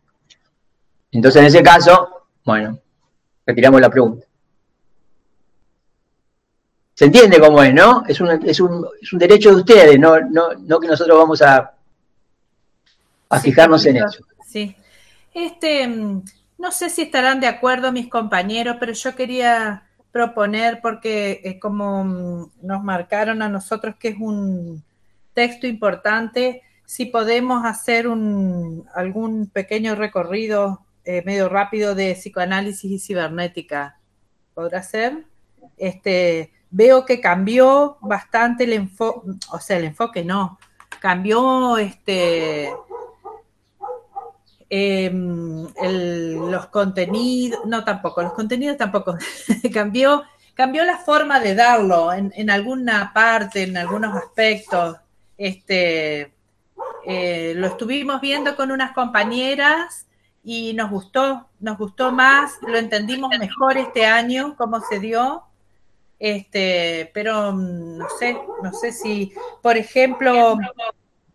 Entonces, 1.11 1.41
en 1.41 1.47
ese 1.47 1.63
caso, 1.63 2.27
bueno, 2.43 2.79
retiramos 3.45 3.81
la 3.81 3.89
pregunta. 3.89 4.25
Se 6.93 7.05
entiende 7.05 7.39
cómo 7.39 7.61
es, 7.61 7.73
¿no? 7.73 8.03
Es 8.07 8.19
un, 8.19 8.29
es 8.43 8.59
un, 8.59 8.87
es 8.99 9.13
un 9.13 9.19
derecho 9.19 9.51
de 9.51 9.57
ustedes, 9.57 9.99
no, 9.99 10.19
no, 10.19 10.53
no 10.53 10.79
que 10.79 10.87
nosotros 10.87 11.17
vamos 11.17 11.41
a, 11.41 11.73
a 13.29 13.39
fijarnos 13.39 13.85
en 13.85 13.97
eso. 13.97 14.25
Sí. 14.45 14.75
Este, 15.33 15.87
mm, 15.87 16.23
no 16.57 16.71
sé 16.71 16.89
si 16.89 17.03
estarán 17.03 17.39
de 17.39 17.47
acuerdo 17.47 17.91
mis 17.91 18.09
compañeros, 18.09 18.77
pero 18.79 18.93
yo 18.93 19.15
quería 19.15 19.83
proponer, 20.11 20.79
porque 20.81 21.41
es 21.43 21.59
como 21.59 22.03
mm, 22.03 22.51
nos 22.63 22.83
marcaron 22.83 23.43
a 23.43 23.49
nosotros 23.49 23.95
que 23.99 24.09
es 24.09 24.17
un 24.19 24.83
texto 25.33 25.67
importante, 25.67 26.63
si 26.85 27.05
podemos 27.05 27.65
hacer 27.65 28.07
un, 28.07 28.85
algún 28.95 29.47
pequeño 29.47 29.93
recorrido 29.93 30.86
eh, 31.07 31.23
medio 31.25 31.47
rápido 31.47 31.95
de 31.95 32.15
psicoanálisis 32.15 32.91
y 32.91 32.99
cibernética. 32.99 33.97
¿Podrá 34.53 34.83
ser? 34.83 35.23
Este, 35.77 36.51
veo 36.69 37.05
que 37.05 37.21
cambió 37.21 37.97
bastante 38.01 38.65
el 38.65 38.73
enfoque, 38.73 39.31
o 39.49 39.59
sea, 39.61 39.77
el 39.77 39.85
enfoque 39.85 40.25
no, 40.25 40.59
cambió 40.99 41.77
este 41.77 42.73
em, 44.69 45.65
los 46.49 46.65
contenidos, 46.67 47.65
no 47.65 47.85
tampoco, 47.85 48.21
los 48.21 48.33
contenidos 48.33 48.75
tampoco, 48.75 49.15
cambió, 49.73 50.23
cambió 50.55 50.83
la 50.83 50.97
forma 50.97 51.39
de 51.39 51.55
darlo 51.55 52.11
en, 52.11 52.49
alguna 52.49 53.13
parte, 53.13 53.63
en 53.63 53.77
algunos 53.77 54.13
aspectos. 54.13 54.97
Este, 55.37 56.33
eh, 57.05 57.53
lo 57.55 57.67
estuvimos 57.67 58.19
viendo 58.19 58.57
con 58.57 58.71
unas 58.71 58.91
compañeras 58.91 60.07
y 60.49 60.73
nos 60.73 60.89
gustó, 60.89 61.45
nos 61.59 61.77
gustó 61.77 62.13
más, 62.13 62.53
lo 62.61 62.77
entendimos 62.77 63.37
mejor 63.37 63.77
este 63.77 64.05
año, 64.05 64.55
cómo 64.57 64.79
se 64.79 64.97
dio. 64.97 65.43
Este, 66.19 67.11
pero 67.13 67.51
mm, 67.51 67.97
no 67.97 68.07
sé, 68.17 68.37
no 68.63 68.71
sé 68.71 68.93
si, 68.93 69.33
por 69.61 69.75
ejemplo, 69.75 70.57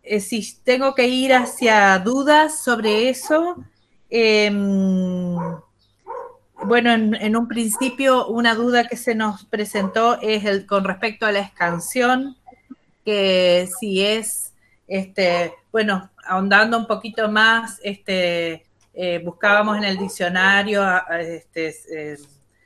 eh, 0.01 0.19
si 0.19 0.57
tengo 0.63 0.95
que 0.95 1.07
ir 1.09 1.31
hacia 1.31 1.99
dudas 1.99 2.63
sobre 2.63 3.09
eso, 3.09 3.63
em, 4.09 5.35
bueno, 6.65 6.91
en, 6.91 7.35
un 7.37 7.47
principio 7.47 8.25
una 8.25 8.55
duda 8.55 8.87
que 8.87 8.97
se 8.97 9.13
nos 9.13 9.45
presentó 9.45 10.19
es 10.21 10.43
el, 10.43 10.65
con 10.65 10.85
respecto 10.85 11.27
a 11.27 11.31
la 11.31 11.41
escansión, 11.41 12.35
que 13.05 13.69
si 13.79 14.03
es, 14.03 14.55
este, 14.87 15.53
bueno, 15.71 16.09
ahondando 16.25 16.79
un 16.79 16.87
poquito 16.87 17.29
más, 17.29 17.79
este, 17.83 18.65
eh, 18.93 19.19
buscábamos 19.23 19.77
en 19.77 19.85
el 19.85 19.97
diccionario, 19.97 20.83
este, 21.19 21.75
eh, 21.91 22.17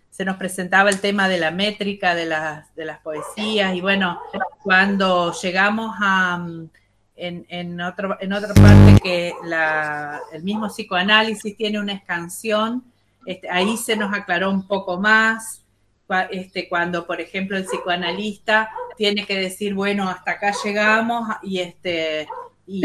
se 0.09 0.25
nos 0.25 0.35
presentaba 0.35 0.89
el 0.89 0.99
tema 0.99 1.29
de 1.29 1.37
la 1.37 1.51
métrica 1.51 2.15
de 2.15 2.25
las, 2.25 2.73
de 2.75 2.83
las 2.83 2.99
poesías 2.99 3.73
y 3.73 3.81
bueno, 3.81 4.19
cuando 4.61 5.31
llegamos 5.31 5.95
a, 6.01 6.37
mm, 6.37 6.69
en, 7.15 7.45
en, 7.47 7.79
otro, 7.79 8.17
en 8.19 8.33
otra 8.33 8.53
parte 8.53 8.99
que 9.01 9.33
la, 9.45 10.19
el 10.33 10.43
mismo 10.43 10.67
psicoanálisis 10.67 11.55
tiene 11.55 11.79
una 11.79 11.93
escansión, 11.93 12.83
este, 13.25 13.49
ahí 13.49 13.77
se 13.77 13.95
nos 13.95 14.13
aclaró 14.13 14.49
un 14.51 14.67
poco 14.67 14.99
más, 14.99 15.63
este, 16.31 16.67
cuando 16.67 17.07
por 17.07 17.21
ejemplo 17.21 17.57
el 17.57 17.65
psicoanalista 17.65 18.69
tiene 18.97 19.25
que 19.25 19.37
decir, 19.37 19.73
bueno, 19.73 20.09
hasta 20.09 20.31
acá 20.31 20.51
llegamos 20.63 21.27
y 21.41 21.59
este... 21.59 22.27
Y, 22.65 22.81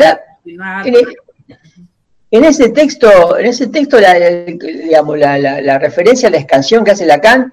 en 2.33 2.45
ese 2.45 2.71
texto, 2.71 3.37
en 3.37 3.45
ese 3.45 3.67
texto 3.67 4.01
la, 4.01 4.15
digamos, 4.15 5.19
la, 5.19 5.79
referencia 5.79 6.29
a 6.29 6.31
la 6.31 6.39
escansión 6.39 6.83
que 6.83 6.93
hace 6.93 7.05
Lacan 7.05 7.53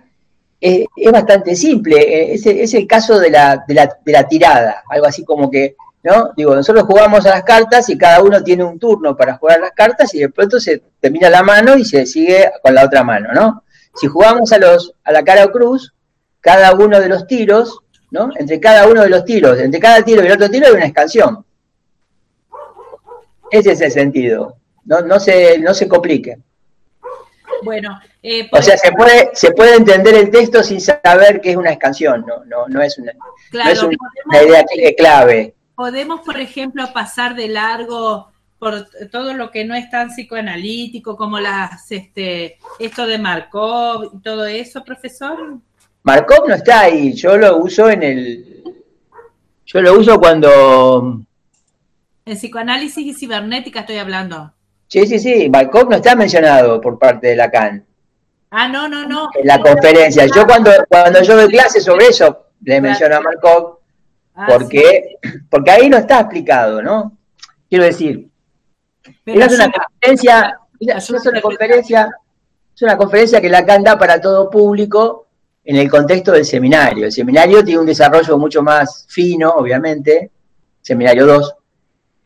es, 0.60 0.86
es 0.96 1.12
bastante 1.12 1.54
simple. 1.58 1.98
Eh, 1.98 2.34
es, 2.34 2.74
el 2.74 2.88
caso 2.88 3.20
de 3.20 3.30
la, 3.30 3.66
de, 3.68 3.74
la, 4.06 4.28
tirada, 4.30 4.84
algo 4.90 5.06
así 5.06 5.26
como 5.26 5.52
que, 5.52 5.76
¿no? 6.02 6.32
Digo, 6.38 6.56
nosotros 6.56 6.86
jugamos 6.86 7.26
a 7.26 7.32
las 7.32 7.44
cartas 7.44 7.90
y 7.90 7.98
cada 7.98 8.24
uno 8.24 8.42
tiene 8.42 8.64
un 8.64 8.80
turno 8.80 9.18
para 9.18 9.36
jugar 9.36 9.60
las 9.60 9.74
cartas 9.74 10.16
y 10.16 10.20
de 10.20 10.30
pronto 10.30 10.62
se 10.62 10.82
termina 11.02 11.30
la 11.30 11.44
mano 11.44 11.78
y 11.78 11.84
se 11.84 12.06
sigue 12.06 12.50
con 12.64 12.74
la 12.74 12.86
otra 12.86 13.04
mano, 13.04 13.34
¿no? 13.34 13.66
Si 13.96 14.08
jugamos 14.08 14.54
a, 14.54 14.60
los, 14.60 14.96
a 15.04 15.12
la 15.12 15.26
cara 15.26 15.44
o 15.44 15.52
cruz, 15.52 15.94
cada 16.40 16.74
uno 16.74 17.02
de 17.02 17.10
los 17.10 17.28
tiros, 17.28 17.80
¿no? 18.12 18.30
Entre 18.38 18.62
cada 18.62 18.88
uno 18.88 19.02
de 19.02 19.10
los 19.10 19.26
tiros, 19.26 19.60
entre 19.60 19.82
cada 19.82 20.04
tiro 20.04 20.24
y 20.24 20.28
el 20.28 20.32
otro 20.32 20.50
tiro 20.50 20.68
hay 20.68 20.74
una 20.74 20.86
escansión. 20.86 21.46
Ese 23.52 23.74
es 23.74 23.82
el 23.82 23.92
sentido 23.92 24.59
no, 24.86 25.02
no, 25.02 25.20
se, 25.20 25.60
no 25.60 25.74
se 25.74 25.88
complique. 25.88 26.38
Bueno, 27.64 28.00
eh, 28.24 28.48
o 28.52 28.62
sea, 28.62 28.78
se 28.78 28.92
puede, 28.92 29.32
se 29.34 29.52
puede 29.52 29.76
entender 29.76 30.16
el 30.16 30.30
texto 30.30 30.64
sin 30.64 30.80
saber 30.80 31.42
que 31.42 31.52
es 31.52 31.58
una 31.58 31.72
escansión, 31.72 32.26
no, 32.26 32.46
no, 32.46 32.68
no 32.68 32.82
es 32.82 32.98
una, 32.98 33.12
no 33.52 33.70
es 33.70 33.84
una, 33.84 34.44
idea 34.44 34.66
clave. 34.98 35.56
podemos, 35.76 36.22
por 36.22 36.40
ejemplo, 36.40 36.88
pasar 36.94 37.36
de 37.36 37.50
largo 37.50 38.32
por 38.60 38.88
todo 39.12 39.34
lo 39.34 39.52
que 39.52 39.66
no 39.66 39.74
es 39.74 39.90
tan 39.90 40.10
psicoanalítico, 40.10 41.16
como 41.16 41.40
las, 41.40 41.92
este, 41.92 42.58
esto 42.78 43.08
de 43.08 43.18
Markov 43.18 44.12
y 44.14 44.22
todo 44.22 44.46
eso, 44.46 44.84
profesor? 44.84 45.58
Markov 46.04 46.48
no 46.48 46.56
está 46.56 46.82
ahí, 46.82 47.14
yo 47.14 47.38
lo 47.38 47.58
uso 47.58 47.90
en 47.90 48.04
el, 48.04 48.64
yo 49.66 49.82
lo 49.82 50.00
uso 50.00 50.20
cuando... 50.20 51.22
En 52.26 52.36
psicoanálisis 52.36 53.06
y 53.06 53.14
cibernética 53.14 53.82
estoy 53.82 53.98
hablando. 53.98 54.54
Sí, 54.90 55.06
sí, 55.06 55.20
sí, 55.20 55.50
Markov 55.50 55.88
no 55.88 55.98
está 55.98 56.16
mencionado 56.16 56.82
por 56.82 56.98
parte 56.98 57.28
de 57.28 57.36
Lacan. 57.36 57.86
Ah, 58.50 58.68
no, 58.68 58.90
no, 58.90 59.08
no. 59.08 59.30
En 59.36 59.46
la 59.46 59.62
conferencia. 59.62 60.26
Yo 60.26 60.48
cuando, 60.48 60.72
cuando 60.90 61.22
yo 61.22 61.36
doy 61.36 61.48
clase 61.48 61.80
sobre 61.80 62.08
eso, 62.08 62.48
le 62.64 62.82
menciono 62.82 63.18
a 63.18 63.22
Markov, 63.22 63.78
ah, 64.34 64.48
porque, 64.50 65.18
porque 65.48 65.70
ahí 65.70 65.90
no 65.90 65.98
está 65.98 66.22
explicado, 66.22 66.82
¿no? 66.82 67.16
Quiero 67.70 67.84
decir, 67.84 68.30
es 69.28 69.54
una 69.54 69.72
conferencia, 69.72 70.60
es 70.80 71.10
una 71.12 71.40
conferencia, 71.40 72.10
es 72.76 72.82
una 72.82 72.98
conferencia 72.98 73.40
que 73.40 73.50
Lacan 73.50 73.84
da 73.84 73.96
para 73.96 74.20
todo 74.20 74.50
público 74.50 75.28
en 75.64 75.76
el 75.76 75.88
contexto 75.88 76.32
del 76.32 76.46
seminario. 76.46 77.06
El 77.06 77.12
seminario 77.12 77.64
tiene 77.64 77.82
un 77.82 77.86
desarrollo 77.86 78.40
mucho 78.40 78.64
más 78.64 79.06
fino, 79.08 79.52
obviamente, 79.52 80.32
seminario 80.82 81.28
2, 81.28 81.56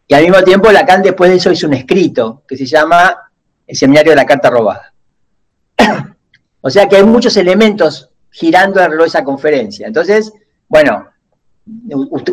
y 0.07 0.13
al 0.13 0.23
mismo 0.23 0.41
tiempo 0.43 0.71
Lacan 0.71 1.01
después 1.01 1.29
de 1.29 1.37
eso 1.37 1.51
hizo 1.51 1.67
un 1.67 1.73
escrito 1.73 2.43
que 2.47 2.57
se 2.57 2.65
llama 2.65 3.31
El 3.65 3.75
seminario 3.75 4.11
de 4.11 4.15
la 4.17 4.25
carta 4.25 4.49
robada. 4.49 4.93
o 6.61 6.69
sea 6.69 6.87
que 6.87 6.97
hay 6.97 7.03
muchos 7.03 7.37
elementos 7.37 8.09
girando 8.29 8.79
alrededor 8.79 9.03
de 9.03 9.09
esa 9.09 9.23
conferencia. 9.23 9.87
Entonces, 9.87 10.33
bueno, 10.67 11.07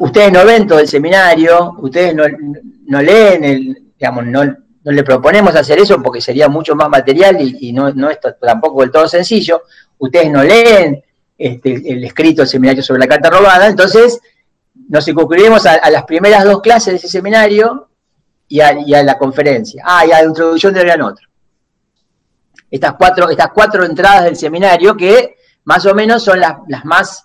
ustedes 0.01 0.33
no 0.33 0.45
ven 0.45 0.67
todo 0.67 0.81
el 0.81 0.89
seminario, 0.89 1.75
ustedes 1.79 2.15
no, 2.15 3.03
leen 3.03 3.45
el, 3.45 3.93
digamos, 3.99 4.27
no, 4.27 4.45
no 4.45 4.93
le 4.93 5.05
proponemos 5.05 5.55
hacer 5.55 5.79
eso 5.79 6.03
porque 6.03 6.21
sería 6.21 6.49
mucho 6.49 6.75
más 6.75 6.89
material 6.89 7.37
y, 7.41 7.73
no, 7.73 7.93
no, 7.93 8.11
es 8.11 8.19
tampoco 8.41 8.81
del 8.81 8.91
todo 8.91 9.07
sencillo. 9.07 9.63
Ustedes 9.99 10.31
no 10.31 10.43
leen 10.43 11.03
este, 11.37 11.93
el 11.93 12.03
escrito 12.05 12.43
del 12.43 12.49
seminario 12.49 12.83
sobre 12.83 13.01
la 13.01 13.07
carta 13.07 13.31
robada, 13.31 13.67
entonces 13.67 14.21
nos 14.91 15.07
concluiremos 15.07 15.65
a, 15.67 15.89
las 15.89 16.03
primeras 16.03 16.45
dos 16.45 16.61
clases 16.61 16.93
de 16.93 16.97
ese 16.97 17.09
seminario 17.09 17.91
y 18.49 18.61
a, 18.61 19.03
la 19.05 19.17
conferencia. 19.17 19.85
Ah, 19.87 20.05
y 20.05 20.11
a 20.11 20.21
la 20.21 20.29
introducción 20.29 20.75
de 20.75 20.81
gran 20.81 21.01
otro. 21.01 21.29
Estas 22.69 22.95
cuatro, 22.95 23.31
estas 23.31 23.53
cuatro 23.55 23.85
entradas 23.85 24.25
del 24.25 24.35
seminario 24.35 24.97
que 24.97 25.37
más 25.63 25.87
o 25.87 25.95
menos 25.95 26.25
son 26.25 26.41
las, 26.41 26.85
más, 26.85 27.25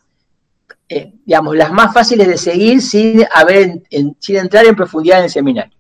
eh, 0.87 1.13
digamos, 1.25 1.55
las 1.55 1.71
más 1.71 1.91
fáciles 1.91 2.27
de 2.27 2.37
seguir 2.37 2.83
sin, 2.83 3.25
haber, 3.33 3.81
sin 4.19 4.35
entrar 4.35 4.67
en 4.67 4.75
profundidad 4.75 5.17
en 5.19 5.23
el 5.23 5.31
seminario. 5.31 5.75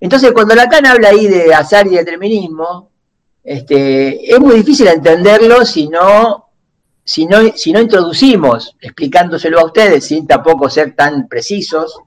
Entonces, 0.00 0.32
cuando 0.32 0.54
Lacan 0.54 0.84
habla 0.84 1.08
ahí 1.08 1.28
de 1.28 1.54
azar 1.54 1.86
y 1.86 1.96
determinismo, 1.96 2.90
este, 3.42 4.34
es 4.34 4.38
muy 4.38 4.56
difícil 4.56 4.86
entenderlo 4.88 5.64
si 5.64 5.88
no, 5.88 6.43
si 7.04 7.26
no, 7.26 7.42
introducimos, 7.80 8.76
explicándoselo 8.80 9.60
a 9.60 9.66
ustedes, 9.66 10.06
sin 10.06 10.26
tampoco 10.26 10.70
ser 10.70 10.94
tan 10.94 11.28
precisos, 11.28 11.98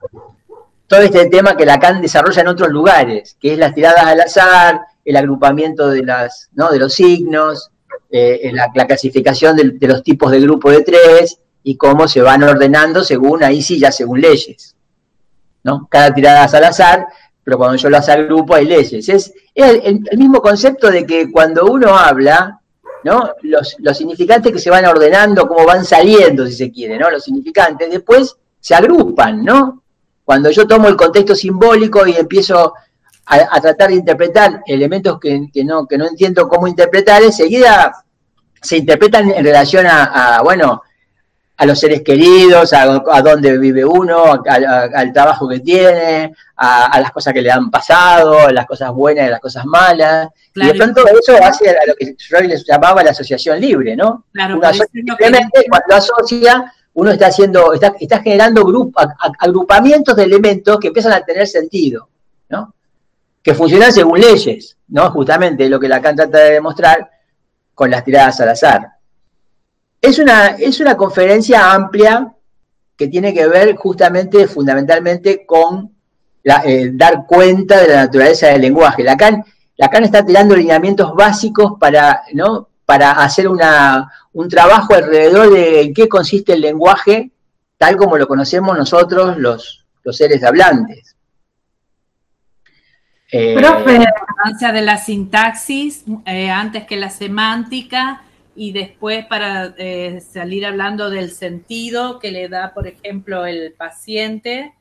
todo 0.87 1.01
este 1.01 1.27
tema 1.29 1.55
que 1.55 1.65
Lacan 1.65 2.01
desarrolla 2.01 2.41
en 2.41 2.47
otros 2.47 2.69
lugares, 2.69 3.37
que 3.39 3.53
es 3.53 3.59
las 3.59 3.73
tiradas 3.73 4.05
al 4.05 4.21
azar, 4.21 4.81
el 5.05 5.15
agrupamiento 5.15 5.89
de, 5.89 6.03
las, 6.03 6.49
¿no? 6.53 6.69
de 6.69 6.79
los 6.79 6.93
signos, 6.93 7.69
eh, 8.09 8.51
la, 8.53 8.71
clasificación 8.71 9.55
de, 9.55 9.87
los 9.87 10.03
tipos 10.03 10.31
de 10.31 10.39
grupo 10.39 10.71
de 10.71 10.81
tres 10.81 11.39
y 11.63 11.75
cómo 11.75 12.07
se 12.07 12.21
van 12.21 12.43
ordenando 12.43 13.03
según, 13.03 13.43
ahí 13.43 13.61
sí, 13.61 13.79
ya 13.79 13.91
según 13.91 14.21
leyes. 14.21 14.75
¿no? 15.63 15.87
Cada 15.89 16.13
tirada 16.13 16.45
al 16.45 16.63
azar 16.63 17.07
pero 17.47 17.57
cuando 17.57 17.77
yo 17.77 17.89
las 17.89 18.09
agrupo 18.09 18.55
hay 18.55 18.65
leyes. 18.65 19.07
Es, 19.07 19.33
el, 19.55 20.01
mismo 20.17 20.41
concepto 20.41 20.91
de 20.91 21.05
que 21.05 21.31
cuando 21.31 21.65
uno 21.71 21.97
habla, 21.97 22.59
¿no? 23.07 23.31
Los, 23.43 23.97
significantes 23.97 24.51
que 24.51 24.59
se 24.59 24.69
van 24.69 24.85
ordenando, 24.85 25.47
como 25.47 25.65
van 25.65 25.85
saliendo, 25.85 26.45
si 26.45 26.53
se 26.53 26.71
quiere, 26.71 26.99
¿no? 26.99 27.09
Los 27.09 27.23
significantes, 27.23 27.89
después 27.89 28.35
se 28.59 28.75
agrupan, 28.75 29.43
¿no? 29.43 29.83
Cuando 30.25 30.51
yo 30.51 30.67
tomo 30.67 30.89
el 30.89 30.97
contexto 30.97 31.33
simbólico 31.33 32.05
y 32.05 32.15
empiezo 32.15 32.73
a, 33.25 33.61
tratar 33.61 33.89
de 33.89 33.95
interpretar 33.95 34.61
elementos 34.67 35.19
que, 35.19 35.49
no, 35.63 35.87
que 35.87 35.97
no 35.97 36.05
entiendo 36.05 36.47
cómo 36.47 36.67
interpretar, 36.67 37.23
enseguida 37.23 37.93
se 38.61 38.77
interpretan 38.77 39.31
en 39.31 39.43
relación 39.43 39.85
a 39.87 40.41
bueno, 40.43 40.81
a 41.59 41.65
los 41.65 41.79
seres 41.79 42.03
queridos, 42.03 42.71
a, 42.71 42.85
dónde 43.21 43.57
vive 43.57 43.83
uno, 43.83 44.43
al 44.45 45.11
trabajo 45.11 45.49
que 45.49 45.59
tiene, 45.59 46.31
a, 46.55 46.99
las 46.99 47.11
cosas 47.11 47.33
que 47.33 47.41
le 47.41 47.51
han 47.51 47.71
pasado, 47.71 48.47
a 48.47 48.51
las 48.51 48.67
cosas 48.67 48.91
buenas 48.91 49.27
y 49.27 49.31
las 49.31 49.39
cosas 49.39 49.65
malas. 49.65 50.29
Y 50.53 50.67
de 50.67 50.73
pronto 50.75 51.03
eso 51.07 51.35
hace 51.41 51.71
a 51.71 51.85
lo 51.87 51.95
que 51.95 52.15
Freud 52.19 52.49
les 52.49 52.63
llamaba 52.63 53.03
la 53.03 53.09
asociación 53.09 53.59
libre, 53.59 53.95
¿no? 53.95 54.25
Claro, 54.31 54.59
simplemente 54.91 55.65
cuando 55.67 55.95
asocia, 55.95 56.71
uno 56.93 57.11
está 57.11 57.27
haciendo, 57.27 57.73
está, 57.73 57.93
está 57.99 58.21
generando 58.21 58.63
agrupamientos 59.39 60.15
de 60.15 60.23
elementos 60.23 60.79
que 60.79 60.87
empiezan 60.89 61.13
a 61.13 61.21
tener 61.21 61.47
sentido, 61.47 62.07
¿no? 62.49 62.73
Que 63.41 63.55
funcionan 63.55 63.91
según 63.91 64.19
leyes, 64.19 64.77
¿no? 64.89 65.09
Justamente 65.09 65.67
lo 65.69 65.79
que 65.79 65.87
Lacan 65.87 66.15
trata 66.15 66.37
de 66.37 66.51
demostrar 66.53 67.09
con 67.73 67.89
las 67.89 68.03
tiradas 68.03 68.39
al 68.41 68.49
azar. 68.49 68.96
Es 70.01 70.19
una, 70.19 70.47
es 70.47 70.79
una 70.79 70.95
conferencia 70.95 71.73
amplia 71.73 72.33
que 72.95 73.07
tiene 73.07 73.33
que 73.33 73.47
ver 73.47 73.75
justamente, 73.75 74.47
fundamentalmente, 74.47 75.45
con 75.45 75.91
eh, 76.43 76.91
dar 76.93 77.25
cuenta 77.27 77.81
de 77.81 77.87
la 77.89 78.05
naturaleza 78.05 78.47
del 78.47 78.61
lenguaje. 78.61 79.03
Lacan, 79.03 79.43
Lacan 79.75 80.03
está 80.03 80.25
tirando 80.25 80.55
lineamientos 80.55 81.13
básicos 81.13 81.73
para, 81.79 82.23
¿no? 82.33 82.69
para 82.85 83.11
hacer 83.11 83.47
una, 83.47 84.11
un 84.33 84.47
trabajo 84.47 84.93
alrededor 84.95 85.51
de 85.51 85.81
en 85.81 85.93
qué 85.93 86.07
consiste 86.07 86.53
el 86.53 86.61
lenguaje, 86.61 87.31
tal 87.77 87.97
como 87.97 88.17
lo 88.17 88.27
conocemos 88.27 88.77
nosotros 88.77 89.37
los, 89.37 89.85
los 90.03 90.15
seres 90.15 90.43
hablantes. 90.43 91.15
Eh, 93.29 93.55
Profe, 93.57 93.99
la 93.99 94.05
importancia 94.05 94.71
de 94.71 94.81
la 94.81 94.97
sintaxis 94.97 96.05
eh, 96.25 96.49
antes 96.49 96.85
que 96.85 96.95
la 96.95 97.09
semántica 97.09 98.21
y 98.57 98.71
después 98.71 99.23
para 99.27 99.75
eh, 99.77 100.19
salir 100.19 100.65
hablando 100.65 101.11
del 101.11 101.29
sentido 101.29 102.17
que 102.17 102.31
le 102.31 102.49
da, 102.49 102.73
por 102.73 102.87
ejemplo, 102.87 103.45
el 103.45 103.73
paciente, 103.73 104.73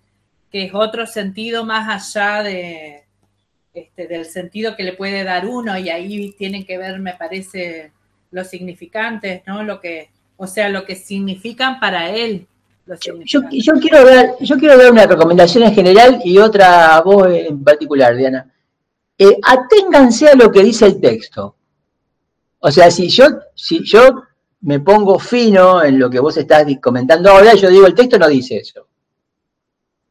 que 0.51 0.65
es 0.65 0.75
otro 0.75 1.07
sentido 1.07 1.67
más 1.67 2.15
allá 2.15 2.43
de, 2.43 3.05
este, 3.75 4.07
del 4.07 4.25
sentido 4.25 4.77
que 4.77 4.83
le 4.83 4.95
puede 4.95 5.25
dar 5.25 5.45
uno, 5.45 5.77
y 5.77 5.91
ahí 5.91 6.35
tienen 6.39 6.65
que 6.65 6.79
ver, 6.79 6.99
me 7.01 7.13
parece, 7.13 7.93
los 8.31 8.49
significantes, 8.49 9.43
¿no? 9.47 9.63
Lo 9.63 9.79
que, 9.79 10.09
o 10.39 10.47
sea, 10.47 10.71
lo 10.71 10.87
que 10.87 10.97
significan 10.97 11.79
para 11.79 12.09
él. 12.09 12.47
Yo, 13.03 13.43
yo, 13.51 13.75
quiero 13.75 14.07
dar, 14.07 14.37
yo 14.41 14.57
quiero 14.57 14.79
dar 14.79 14.91
una 14.91 15.07
recomendación 15.07 15.65
en 15.65 15.75
general 15.75 16.23
y 16.25 16.39
otra 16.39 16.97
a 16.97 17.03
vos 17.03 17.29
en 17.31 17.63
particular, 17.63 18.17
Diana. 18.17 18.51
Eh, 19.19 19.37
aténganse 19.43 20.29
a 20.29 20.35
lo 20.35 20.51
que 20.51 20.63
dice 20.63 20.87
el 20.87 20.99
texto. 20.99 21.56
O 22.61 22.71
sea, 22.71 22.91
si 22.91 23.09
yo, 23.09 23.27
si 23.55 23.85
yo 23.85 24.23
me 24.63 24.81
pongo 24.81 25.19
fino 25.19 25.83
en 25.83 25.99
lo 25.99 26.11
que 26.11 26.21
vos 26.21 26.37
estás 26.37 26.67
comentando 26.81 27.31
ahora, 27.31 27.55
yo 27.55 27.69
digo, 27.69 27.87
el 27.87 27.95
texto 27.95 28.19
no 28.19 28.29
dice 28.29 28.57
eso. 28.57 28.87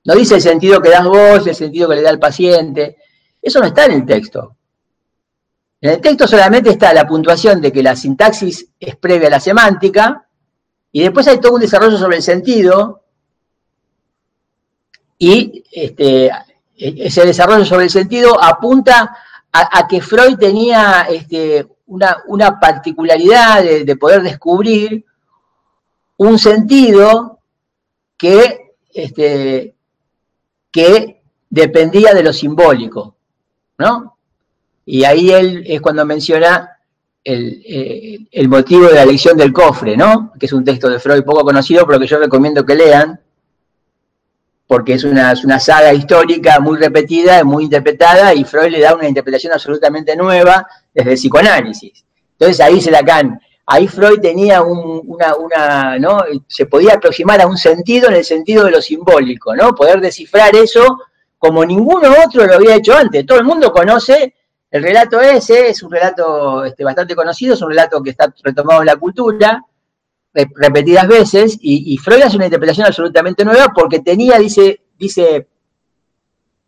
No 0.05 0.13
dice 0.13 0.35
el 0.35 0.41
sentido 0.41 0.81
que 0.81 0.89
das 0.89 1.05
vos, 1.05 1.45
el 1.47 1.55
sentido 1.55 1.89
que 1.89 1.95
le 1.95 2.01
da 2.01 2.11
el 2.11 2.19
paciente. 2.19 2.97
Eso 3.41 3.59
no 3.59 3.65
está 3.65 3.85
en 3.85 3.91
el 3.93 4.05
texto. 4.05 4.55
En 5.81 5.91
el 5.91 6.01
texto 6.01 6.27
solamente 6.27 6.69
está 6.69 6.93
la 6.93 7.07
puntuación 7.07 7.61
de 7.61 7.71
que 7.71 7.83
la 7.83 7.95
sintaxis 7.95 8.67
es 8.79 8.95
previa 8.95 9.27
a 9.27 9.31
la 9.31 9.39
semántica, 9.39 10.27
y 10.91 11.01
después 11.01 11.27
hay 11.27 11.39
todo 11.39 11.53
un 11.53 11.61
desarrollo 11.61 11.97
sobre 11.97 12.17
el 12.17 12.23
sentido, 12.23 13.03
y 15.17 15.63
este, 15.71 16.31
ese 16.75 17.25
desarrollo 17.25 17.65
sobre 17.65 17.85
el 17.85 17.89
sentido 17.89 18.41
apunta 18.41 19.15
a, 19.51 19.87
que 19.87 20.01
Freud 20.01 20.37
tenía 20.37 21.07
este, 21.09 21.67
una, 21.87 22.59
particularidad 22.59 23.63
de, 23.63 23.95
poder 23.95 24.21
descubrir 24.21 25.05
un 26.17 26.39
sentido 26.39 27.39
que, 28.17 28.75
este, 28.93 29.75
que 30.71 31.21
dependía 31.49 32.13
de 32.13 32.23
lo 32.23 32.33
simbólico, 32.33 33.15
¿no? 33.77 34.17
Y 34.85 35.03
ahí 35.03 35.31
él 35.31 35.63
es 35.65 35.81
cuando 35.81 36.05
menciona 36.05 36.77
el, 37.23 37.63
eh, 37.65 38.27
el, 38.31 38.47
motivo 38.47 38.87
de 38.87 38.93
la 38.93 39.03
elección 39.03 39.35
del 39.35 39.51
cofre, 39.51 39.97
¿no? 39.97 40.31
Que 40.39 40.45
es 40.45 40.53
un 40.53 40.63
texto 40.63 40.89
de 40.89 40.99
Freud 40.99 41.23
poco 41.23 41.43
conocido, 41.43 41.85
pero 41.85 41.99
que 41.99 42.07
yo 42.07 42.19
recomiendo 42.19 42.65
que 42.65 42.75
lean, 42.75 43.19
porque 44.67 44.93
es 44.93 45.03
una, 45.03 45.31
es 45.31 45.43
una 45.43 45.59
saga 45.59 45.93
histórica 45.93 46.59
muy 46.59 46.77
repetida, 46.77 47.43
muy 47.43 47.65
interpretada, 47.65 48.33
y 48.33 48.43
Freud 48.43 48.71
le 48.71 48.79
da 48.79 48.95
una 48.95 49.07
interpretación 49.07 49.53
absolutamente 49.53 50.15
nueva 50.15 50.67
desde 50.95 51.11
el 51.11 51.17
psicoanálisis. 51.17 52.03
Entonces 52.31 52.59
ahí 52.59 52.75
dice 52.75 52.89
Lacan, 52.89 53.39
ahí 53.67 53.87
Freud 53.87 54.19
tenía 54.19 54.63
una, 54.63 55.35
una, 55.35 55.99
¿no? 55.99 56.23
Se 56.47 56.65
podía 56.65 56.93
aproximar 56.93 57.39
a 57.41 57.47
un 57.47 57.57
sentido 57.57 58.09
en 58.09 58.15
el 58.15 58.25
sentido 58.25 58.63
de 58.63 58.71
lo 58.71 58.81
simbólico, 58.81 59.55
¿no? 59.55 59.75
Poder 59.75 60.01
descifrar 60.01 60.55
eso 60.55 60.97
como 61.37 61.63
ninguno 61.63 62.09
otro 62.25 62.47
lo 62.47 62.55
había 62.55 62.75
hecho 62.75 62.95
antes. 62.95 63.23
Todo 63.25 63.37
el 63.37 63.45
mundo 63.45 63.71
conoce 63.71 64.33
el 64.71 64.81
relato 64.81 65.21
ese, 65.21 65.69
es 65.69 65.83
un 65.83 65.91
relato 65.91 66.65
este, 66.65 66.83
bastante 66.83 67.13
conocido, 67.13 67.53
es 67.53 67.61
un 67.61 67.69
relato 67.69 68.01
que 68.01 68.09
está 68.09 68.33
retomado 68.43 68.81
en 68.81 68.87
la 68.87 68.95
cultura 68.95 69.63
repetidas 70.53 71.07
veces, 71.07 71.57
y, 71.61 71.97
Freud 71.97 72.21
hace 72.21 72.35
una 72.35 72.45
interpretación 72.45 72.85
absolutamente 72.85 73.45
nueva 73.45 73.71
porque 73.73 73.99
tenía, 73.99 74.37
dice, 74.37 74.81
dice, 74.97 75.47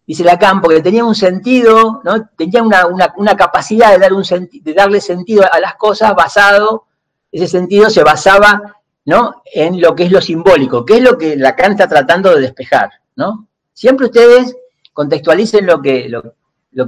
dice 0.08 0.24
Lacan, 0.24 0.62
porque 0.62 0.82
tenía 0.82 1.06
un 1.06 1.14
sentido, 1.14 2.02
¿no? 2.04 2.30
tenía 2.36 2.64
una, 2.64 3.36
capacidad 3.36 4.00
de, 4.00 4.74
darle 4.74 5.02
sentido 5.02 5.44
a 5.52 5.60
las 5.60 5.76
cosas 5.76 6.16
basado 6.16 6.88
ese 7.32 7.48
sentido 7.48 7.90
se 7.90 8.04
basaba 8.04 8.78
¿no? 9.06 9.42
en 9.54 9.80
lo 9.80 9.96
que 9.96 10.04
es 10.04 10.12
lo 10.12 10.22
simbólico, 10.22 10.86
que 10.86 10.98
es 10.98 11.02
lo 11.02 11.18
que 11.18 11.36
Lacan 11.36 11.72
está 11.72 11.88
tratando 11.88 12.34
de 12.34 12.42
despejar. 12.42 12.90
¿no? 13.16 13.48
Siempre 13.74 14.08
ustedes 14.08 14.56
contextualicen 14.94 15.66
lo 15.66 15.82
que, 15.82 16.10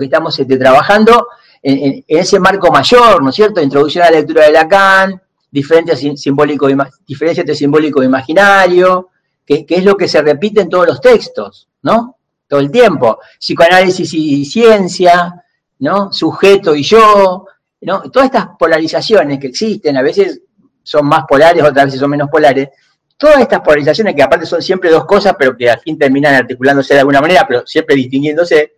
estamos 0.01 0.39
este, 0.39 0.57
trabajando 0.57 1.27
en, 1.61 2.03
ese 2.07 2.39
marco 2.39 2.71
mayor, 2.71 3.21
¿no 3.21 3.29
es 3.29 3.35
cierto? 3.35 3.61
Introducción 3.61 4.03
a 4.03 4.09
la 4.09 4.17
lectura 4.17 4.45
de 4.45 4.51
Lacan, 4.51 5.21
diferencias 5.51 5.99
simbólico, 6.19 6.67
diferencia 7.05 7.41
entre 7.41 7.55
simbólico 7.55 8.01
e 8.01 8.05
imaginario, 8.05 9.09
que, 9.45 9.65
es 9.67 9.83
lo 9.83 9.95
que 9.95 10.07
se 10.07 10.21
repite 10.21 10.61
en 10.61 10.69
todos 10.69 10.87
los 10.87 11.01
textos, 11.01 11.67
¿no? 11.81 12.17
Todo 12.49 12.59
el 12.59 12.69
tiempo. 12.69 13.19
Psicoanálisis 13.39 14.13
y 14.13 14.43
ciencia, 14.43 15.41
¿no? 15.79 16.11
Sujeto 16.11 16.75
y 16.75 16.83
yo, 16.83 17.45
Todas 17.81 18.25
estas 18.25 18.49
polarizaciones 18.59 19.39
que 19.39 19.47
existen, 19.47 19.95
a 19.95 20.01
veces 20.01 20.41
son 20.83 21.05
más 21.05 21.23
polares, 21.25 21.63
otras 21.63 21.85
veces 21.85 21.99
son 21.99 22.09
menos 22.09 22.29
polares, 22.29 22.69
todas 23.15 23.39
estas 23.39 23.61
polarizaciones 23.61 24.15
que 24.15 24.23
aparte 24.23 24.45
son 24.45 24.61
siempre 24.61 24.89
dos 24.89 25.05
cosas, 25.05 25.35
pero 25.39 25.55
que 25.55 25.69
al 25.69 25.79
fin 25.79 25.97
terminan 25.97 26.35
articulándose 26.35 26.93
de 26.93 26.99
alguna 27.01 27.21
manera, 27.21 27.45
pero 27.47 27.65
siempre 27.65 27.95
distinguiéndose, 27.95 28.73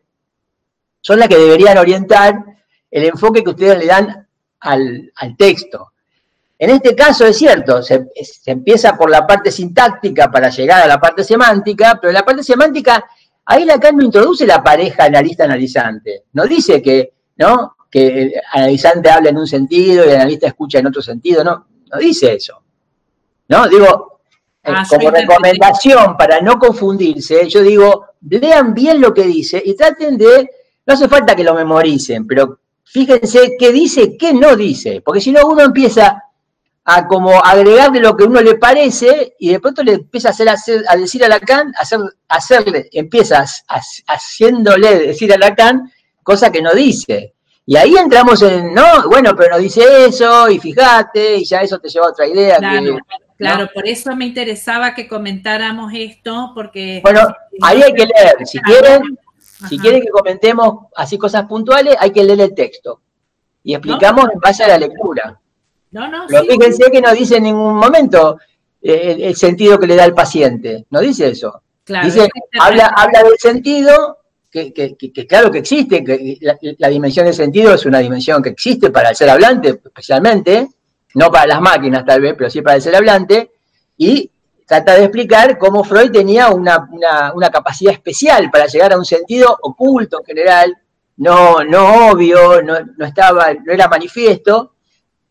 son 0.99 1.17
las 1.17 1.27
que 1.27 1.37
deberían 1.37 1.79
orientar 1.79 2.35
el 2.91 3.05
enfoque 3.05 3.43
que 3.43 3.49
ustedes 3.49 3.79
le 3.79 3.85
dan 3.87 4.27
al, 4.59 5.11
texto. 5.35 5.93
En 6.59 6.69
este 6.69 6.95
caso 6.95 7.25
es 7.25 7.37
cierto, 7.37 7.81
se, 7.81 8.05
se, 8.23 8.51
empieza 8.51 8.95
por 8.95 9.09
la 9.09 9.25
parte 9.25 9.51
sintáctica 9.51 10.29
para 10.29 10.49
llegar 10.49 10.83
a 10.83 10.87
la 10.87 10.99
parte 10.99 11.23
semántica, 11.23 11.97
pero 11.99 12.13
la 12.13 12.23
parte 12.23 12.43
semántica, 12.43 13.03
ahí 13.45 13.65
Lacan 13.65 13.97
no 13.97 14.03
introduce 14.03 14.45
la 14.45 14.63
pareja 14.63 15.05
analista-analizante, 15.05 16.23
no 16.33 16.45
dice 16.45 16.81
que, 16.81 17.13
¿no? 17.37 17.75
que 17.89 18.21
el 18.23 18.33
analizante 18.53 19.09
habla 19.09 19.29
en 19.29 19.37
un 19.37 19.47
sentido 19.47 20.05
y 20.05 20.09
el 20.09 20.15
analista 20.15 20.47
escucha 20.47 20.79
en 20.79 20.87
otro 20.87 21.01
sentido, 21.01 21.43
no, 21.43 21.67
no 21.91 21.99
dice 21.99 22.33
eso. 22.33 22.61
¿No? 23.49 23.67
Digo, 23.67 24.21
eh, 24.63 24.71
ah, 24.73 24.85
como 24.89 25.11
recomendación 25.11 26.15
para 26.15 26.39
no 26.39 26.57
confundirse, 26.57 27.49
yo 27.49 27.61
digo, 27.61 28.05
lean 28.29 28.73
bien 28.73 29.01
lo 29.01 29.13
que 29.13 29.23
dice 29.23 29.61
y 29.63 29.75
traten 29.75 30.17
de, 30.17 30.49
no 30.85 30.93
hace 30.93 31.09
falta 31.09 31.35
que 31.35 31.43
lo 31.43 31.53
memoricen, 31.53 32.25
pero 32.25 32.59
fíjense 32.83 33.55
qué 33.59 33.71
dice, 33.71 34.15
qué 34.17 34.33
no 34.33 34.55
dice, 34.55 35.01
porque 35.01 35.19
si 35.19 35.31
no 35.31 35.47
uno 35.47 35.63
empieza 35.63 36.23
a 36.83 37.07
como 37.07 37.39
agregarle 37.43 37.99
lo 37.99 38.15
que 38.15 38.23
uno 38.23 38.41
le 38.41 38.55
parece 38.55 39.35
y 39.39 39.49
de 39.49 39.59
pronto 39.59 39.83
le 39.83 39.93
empieza 39.93 40.29
a, 40.29 40.31
hacer, 40.31 40.83
a 40.87 40.95
decir 40.95 41.23
a 41.23 41.27
Lacan, 41.27 41.73
hacer, 41.77 41.99
hacerle, 42.27 42.89
empiezas 42.91 43.63
haciéndole 44.07 45.07
decir 45.07 45.31
a 45.33 45.37
Lacan 45.37 45.91
cosa 46.23 46.51
que 46.51 46.61
no 46.61 46.73
dice. 46.73 47.33
Y 47.65 47.75
ahí 47.75 47.95
entramos 47.95 48.41
en, 48.41 48.73
no, 48.73 49.07
bueno, 49.07 49.35
pero 49.35 49.55
no 49.55 49.57
dice 49.59 50.05
eso, 50.05 50.49
y 50.49 50.59
fíjate, 50.59 51.37
y 51.37 51.45
ya 51.45 51.61
eso 51.61 51.79
te 51.79 51.89
lleva 51.89 52.07
a 52.07 52.09
otra 52.09 52.27
idea. 52.27 52.57
Claro, 52.57 52.97
claro 53.37 53.69
por 53.73 53.87
eso 53.87 54.15
me 54.15 54.25
interesaba 54.25 54.95
que 54.95 55.07
comentáramos 55.07 55.91
esto, 55.95 56.51
porque... 56.55 56.99
Bueno, 57.03 57.21
ahí 57.61 57.81
hay 57.81 57.93
que 57.93 58.05
leer, 58.07 58.45
si 58.45 58.59
quieren, 58.59 59.03
si 59.69 59.77
quieren 59.77 60.01
que 60.01 60.09
comentemos 60.09 60.87
así 60.95 61.17
cosas 61.17 61.45
puntuales, 61.45 61.95
hay 61.99 62.11
que 62.11 62.23
leer 62.23 62.41
el 62.41 62.55
texto. 62.55 63.01
Y 63.63 63.75
explicamos 63.75 64.25
en 64.33 64.39
base 64.39 64.63
a 64.63 64.69
la 64.69 64.77
lectura. 64.79 65.39
No, 65.91 66.07
no, 66.07 66.25
Pero 66.27 66.43
fíjense 66.43 66.89
que 66.91 67.01
no 67.01 67.13
dice 67.13 67.37
en 67.37 67.43
ningún 67.43 67.75
momento 67.75 68.37
eh, 68.81 69.17
el, 69.21 69.35
sentido 69.35 69.77
que 69.77 69.87
le 69.87 69.95
da 69.95 70.05
el 70.05 70.13
paciente, 70.13 70.85
no 70.89 70.99
dice 71.01 71.29
eso. 71.29 71.61
Claro, 71.83 72.05
dice, 72.05 72.29
habla, 72.59 72.87
habla 72.95 73.23
del 73.23 73.37
sentido 73.37 74.21
que, 74.51 75.27
claro 75.27 75.49
que 75.49 75.59
existe, 75.59 76.03
que 76.03 76.37
la, 76.77 76.89
dimensión 76.89 77.25
del 77.25 77.33
sentido 77.33 77.73
es 77.73 77.85
una 77.85 77.99
dimensión 77.99 78.43
que 78.43 78.49
existe 78.49 78.89
para 78.89 79.09
el 79.09 79.15
ser 79.15 79.29
hablante, 79.29 79.79
especialmente, 79.83 80.67
no 81.15 81.31
para 81.31 81.47
las 81.47 81.61
máquinas 81.61 82.05
tal 82.05 82.21
vez, 82.21 82.35
pero 82.37 82.49
sí 82.49 82.61
para 82.61 82.75
el 82.75 82.81
ser 82.81 82.95
hablante, 82.95 83.51
y 83.97 84.29
trata 84.67 84.95
de 84.95 85.05
explicar 85.05 85.57
cómo 85.57 85.83
Freud 85.83 86.11
tenía 86.11 86.49
una, 86.49 86.85
capacidad 87.51 87.93
especial 87.93 88.51
para 88.51 88.67
llegar 88.67 88.91
a 88.91 88.97
un 88.97 89.05
sentido 89.05 89.57
oculto 89.61 90.19
en 90.19 90.25
general, 90.25 90.77
no, 91.17 91.63
no 91.63 92.09
obvio, 92.11 92.61
no, 92.61 92.77
estaba, 93.05 93.53
no 93.53 93.71
era 93.71 93.87
manifiesto, 93.87 94.70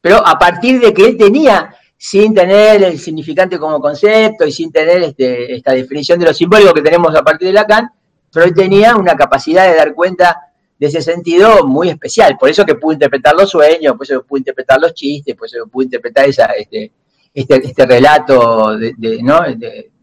pero 0.01 0.27
a 0.27 0.39
partir 0.39 0.81
de 0.81 0.95
que 0.95 1.07
él 1.07 1.17
tenía, 1.17 1.75
sin 1.97 2.35
tener 2.35 2.83
el 2.83 2.99
significante 2.99 3.59
como 3.59 3.81
concepto 3.81 4.47
y 4.47 4.53
sin 4.53 4.73
tener 4.73 5.03
este, 5.03 5.55
esta 5.55 5.73
definición 5.73 6.19
de 6.19 6.27
lo 6.27 6.35
simbólico 6.35 6.73
que 6.73 6.83
tenemos 6.83 7.15
a 7.15 7.23
partir 7.23 7.49
de 7.49 7.55
Lacan, 7.55 7.91
Freud 8.31 8.55
tenía 8.55 8.97
una 8.97 9.17
capacidad 9.17 9.69
de 9.69 9.77
dar 9.77 9.95
cuenta 9.95 10.51
de 10.79 10.87
ese 10.87 11.03
sentido 11.03 11.67
muy 11.67 11.91
especial, 11.91 12.39
por 12.39 12.49
eso 12.49 12.65
que 12.65 12.75
pudo 12.75 12.95
interpretar 12.95 13.35
los 13.35 13.51
sueños, 13.51 13.95
por 13.97 14.07
eso 14.07 14.23
que 14.23 14.27
pudo 14.27 14.39
interpretar 14.39 14.81
los 14.81 14.95
chistes, 14.95 15.37
por 15.37 15.47
eso 15.47 15.65
que 15.65 15.71
pudo 15.71 15.85
interpretar 15.85 16.27
esa, 16.27 16.47
este, 16.47 16.91
este, 17.35 17.57
este 17.67 17.87
relato 17.87 18.79
de, 18.79 18.95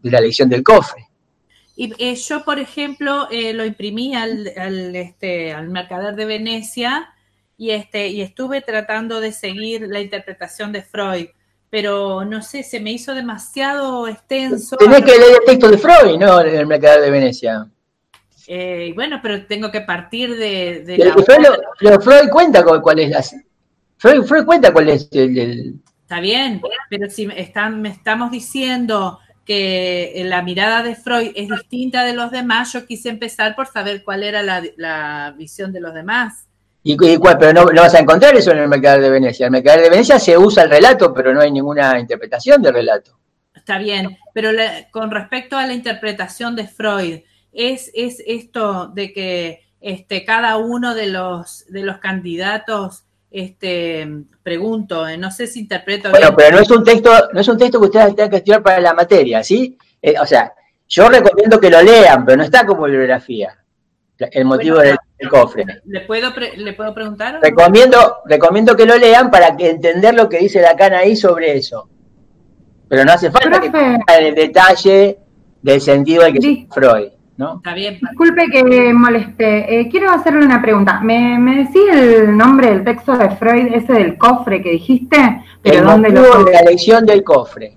la 0.02 0.20
lección 0.20 0.48
del 0.48 0.62
cofre. 0.62 1.04
Y 1.74 1.92
eh, 1.98 2.14
yo, 2.14 2.44
por 2.44 2.60
ejemplo, 2.60 3.28
eh, 3.30 3.52
lo 3.54 3.64
imprimí 3.64 4.14
al, 4.14 4.46
este, 4.94 5.52
al 5.52 5.68
mercader 5.68 6.14
de 6.14 6.26
Venecia 6.26 7.08
y, 7.58 7.70
este, 7.70 8.08
y 8.08 8.22
estuve 8.22 8.62
tratando 8.62 9.20
de 9.20 9.32
seguir 9.32 9.82
la 9.88 10.00
interpretación 10.00 10.72
de 10.72 10.82
Freud, 10.82 11.26
pero 11.68 12.24
no 12.24 12.40
sé, 12.40 12.62
se 12.62 12.80
me 12.80 12.92
hizo 12.92 13.14
demasiado 13.14 14.08
extenso. 14.08 14.76
Tenés 14.76 15.02
que 15.02 15.18
leer 15.18 15.38
el 15.40 15.44
texto 15.44 15.68
de 15.68 15.76
Freud, 15.76 16.18
¿no? 16.18 16.40
En 16.40 16.54
el 16.54 16.66
mercader 16.66 17.02
de 17.02 17.10
Venecia. 17.10 17.68
Eh, 18.46 18.92
bueno, 18.94 19.20
pero 19.22 19.44
tengo 19.44 19.70
que 19.70 19.82
partir 19.82 20.34
de, 20.34 20.96
la 21.78 22.00
Freud, 22.00 22.30
cuenta 22.30 22.64
cuál 22.64 22.98
es 23.00 23.10
la... 23.10 23.22
Freud, 23.98 24.46
cuenta 24.46 24.72
cuál 24.72 24.88
es 24.88 25.08
el, 25.12 25.78
Está 26.08 26.20
bien, 26.20 26.62
pero 26.88 27.10
si 27.10 27.28
están, 27.36 27.82
me 27.82 27.90
estamos 27.90 28.30
diciendo 28.30 29.18
que 29.44 30.22
la 30.24 30.40
mirada 30.40 30.82
de 30.82 30.94
Freud 30.94 31.32
es 31.34 31.50
distinta 31.50 32.04
de 32.04 32.14
los 32.14 32.30
demás, 32.30 32.72
yo 32.72 32.86
quise 32.86 33.10
empezar 33.10 33.54
por 33.54 33.66
saber 33.66 34.02
cuál 34.02 34.22
era 34.22 34.42
la, 34.42 35.34
visión 35.36 35.70
de 35.70 35.80
los 35.80 35.92
demás. 35.92 36.47
¿Y, 36.90 37.18
cuál? 37.18 37.36
Pero 37.36 37.52
no, 37.52 37.66
vas 37.66 37.94
a 37.94 37.98
encontrar 37.98 38.34
eso 38.34 38.50
en 38.50 38.58
el 38.60 38.68
Mercader 38.68 39.02
de 39.02 39.10
Venecia. 39.10 39.46
En 39.46 39.54
el 39.54 39.60
Mercader 39.60 39.82
de 39.84 39.90
Venecia 39.90 40.18
se 40.18 40.38
usa 40.38 40.62
el 40.62 40.70
relato, 40.70 41.12
pero 41.12 41.34
no 41.34 41.42
hay 41.42 41.52
ninguna 41.52 41.98
interpretación 42.00 42.62
del 42.62 42.72
relato. 42.72 43.18
Está 43.54 43.76
bien, 43.76 44.16
pero 44.32 44.50
con 44.90 45.10
respecto 45.10 45.58
a 45.58 45.66
la 45.66 45.74
interpretación 45.74 46.56
de 46.56 46.66
Freud, 46.66 47.20
es, 47.52 47.90
es 47.92 48.22
esto 48.26 48.86
de 48.86 49.12
que 49.12 49.60
este, 49.82 50.24
cada 50.24 50.56
uno 50.56 50.94
de 50.94 51.08
los, 51.08 51.66
de 51.68 51.82
los 51.82 51.98
candidatos, 51.98 53.04
este, 53.30 54.08
pregunto, 54.42 55.06
eh, 55.06 55.18
no 55.18 55.30
sé 55.30 55.46
si 55.46 55.60
interpreto 55.60 56.08
bueno, 56.08 56.34
pero 56.34 56.56
no 56.56 56.62
es 56.62 56.70
un 56.70 56.82
texto, 56.82 57.10
no 57.34 57.40
es 57.40 57.48
un 57.48 57.58
texto 57.58 57.78
que 57.80 57.86
ustedes 57.86 58.16
tengan 58.16 58.30
que 58.30 58.36
estudiar 58.36 58.62
para 58.62 58.80
la 58.80 58.94
materia, 58.94 59.44
¿sí? 59.44 59.76
Eh, 60.00 60.14
o 60.18 60.24
sea, 60.24 60.54
yo 60.88 61.10
recomiendo 61.10 61.60
que 61.60 61.68
lo 61.68 61.82
lean, 61.82 62.24
pero 62.24 62.38
no 62.38 62.44
está 62.44 62.64
como 62.64 62.84
bibliografía. 62.84 63.58
El 64.18 64.44
motivo 64.44 64.78
del, 64.78 64.96
cofre. 65.30 65.64
¿Le 65.84 66.00
puedo, 66.00 66.32
¿Le 66.56 66.72
puedo 66.72 66.92
preguntar? 66.92 67.38
Recomiendo, 67.40 68.18
recomiendo 68.26 68.74
que 68.76 68.86
lo 68.86 68.96
lean 68.96 69.30
para 69.30 69.56
que 69.56 69.70
entender 69.70 70.14
lo 70.14 70.28
que 70.28 70.38
dice 70.38 70.60
Lacan 70.60 70.94
ahí 70.94 71.14
sobre 71.14 71.56
eso. 71.56 71.88
Pero 72.88 73.04
no 73.04 73.12
hace 73.12 73.30
falta 73.30 73.60
que 73.60 73.66
en 73.68 74.02
el 74.08 74.34
detalle 74.34 75.18
del 75.62 75.80
sentido 75.80 76.24
de 76.24 76.32
que 76.32 76.66
Freud. 76.70 77.08
Está 77.38 77.72
bien. 77.72 78.00
Disculpe 78.00 78.46
que 78.50 78.92
moleste. 78.92 79.80
Eh, 79.80 79.88
quiero 79.88 80.10
hacerle 80.10 80.44
una 80.44 80.60
pregunta. 80.60 81.00
¿Me, 81.00 81.38
¿Me 81.38 81.64
decía 81.64 81.92
el 81.92 82.36
nombre 82.36 82.70
del 82.70 82.82
texto 82.82 83.16
de 83.16 83.30
Freud, 83.30 83.72
ese 83.72 83.92
del 83.92 84.18
cofre 84.18 84.60
que 84.60 84.70
dijiste? 84.70 85.44
Pero 85.62 85.78
el 85.78 85.84
¿dónde 85.84 86.10
motivo 86.10 86.44
de 86.44 86.52
la 86.52 86.62
lección 86.62 87.06
del 87.06 87.22
cofre. 87.22 87.76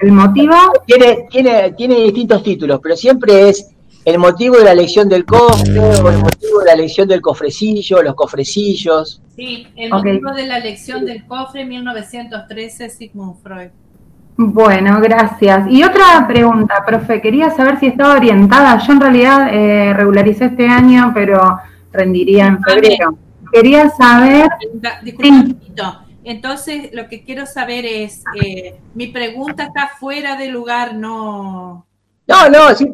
¿El 0.00 0.10
motivo? 0.10 0.54
Tiene, 0.86 1.26
tiene, 1.30 1.72
tiene 1.72 1.96
distintos 1.96 2.42
títulos, 2.42 2.80
pero 2.82 2.96
siempre 2.96 3.50
es 3.50 3.69
el 4.04 4.18
motivo 4.18 4.56
de 4.56 4.64
la 4.64 4.74
lección 4.74 5.08
del 5.08 5.24
cofre 5.24 5.78
o 5.78 6.10
el 6.10 6.18
motivo 6.18 6.60
de 6.60 6.66
la 6.66 6.76
lección 6.76 7.06
del 7.06 7.20
cofrecillo, 7.20 8.02
los 8.02 8.14
cofrecillos. 8.14 9.22
Sí, 9.36 9.66
el 9.76 9.90
motivo 9.90 10.32
de 10.32 10.46
la 10.46 10.58
lección 10.58 11.04
del 11.04 11.26
cofre, 11.26 11.64
1913, 11.64 12.90
Sigmund 12.90 13.42
Freud. 13.42 13.70
Bueno, 14.36 15.00
gracias. 15.02 15.66
Y 15.68 15.82
otra 15.82 16.26
pregunta, 16.26 16.82
profe, 16.86 17.20
quería 17.20 17.50
saber 17.50 17.78
si 17.78 17.88
estaba 17.88 18.14
orientada. 18.14 18.78
Yo 18.78 18.94
en 18.94 19.00
realidad 19.00 19.48
eh, 19.52 19.92
regularicé 19.92 20.46
este 20.46 20.66
año, 20.66 21.12
pero 21.14 21.58
rendiría 21.92 22.46
en 22.46 22.62
febrero. 22.62 23.18
Quería 23.52 23.90
saber... 23.90 24.48
Disculpe 25.02 25.28
un 25.30 25.54
poquito. 25.54 26.00
Entonces, 26.24 26.90
lo 26.92 27.08
que 27.08 27.22
quiero 27.22 27.44
saber 27.44 27.84
es, 27.84 28.22
eh, 28.42 28.78
mi 28.94 29.08
pregunta 29.08 29.64
está 29.64 29.88
fuera 29.98 30.36
de 30.36 30.48
lugar, 30.48 30.94
no... 30.94 31.86
No, 32.26 32.48
no, 32.48 32.74
sí, 32.74 32.86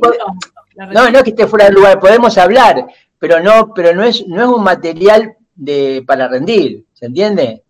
no, 0.77 1.11
no 1.11 1.19
es 1.19 1.25
que 1.25 1.31
esté 1.31 1.47
fuera 1.47 1.67
de 1.67 1.73
lugar, 1.73 1.99
podemos 1.99 2.37
hablar, 2.39 2.87
pero 3.19 3.41
no, 3.41 3.73
pero 3.75 3.95
no 3.95 4.05
es, 4.05 4.27
no 4.27 4.43
es 4.43 4.49
un 4.49 4.63
material 4.63 5.37
de, 5.55 6.05
para 6.07 6.29
rendir, 6.29 6.85
¿se 6.93 7.07
entiende? 7.07 7.63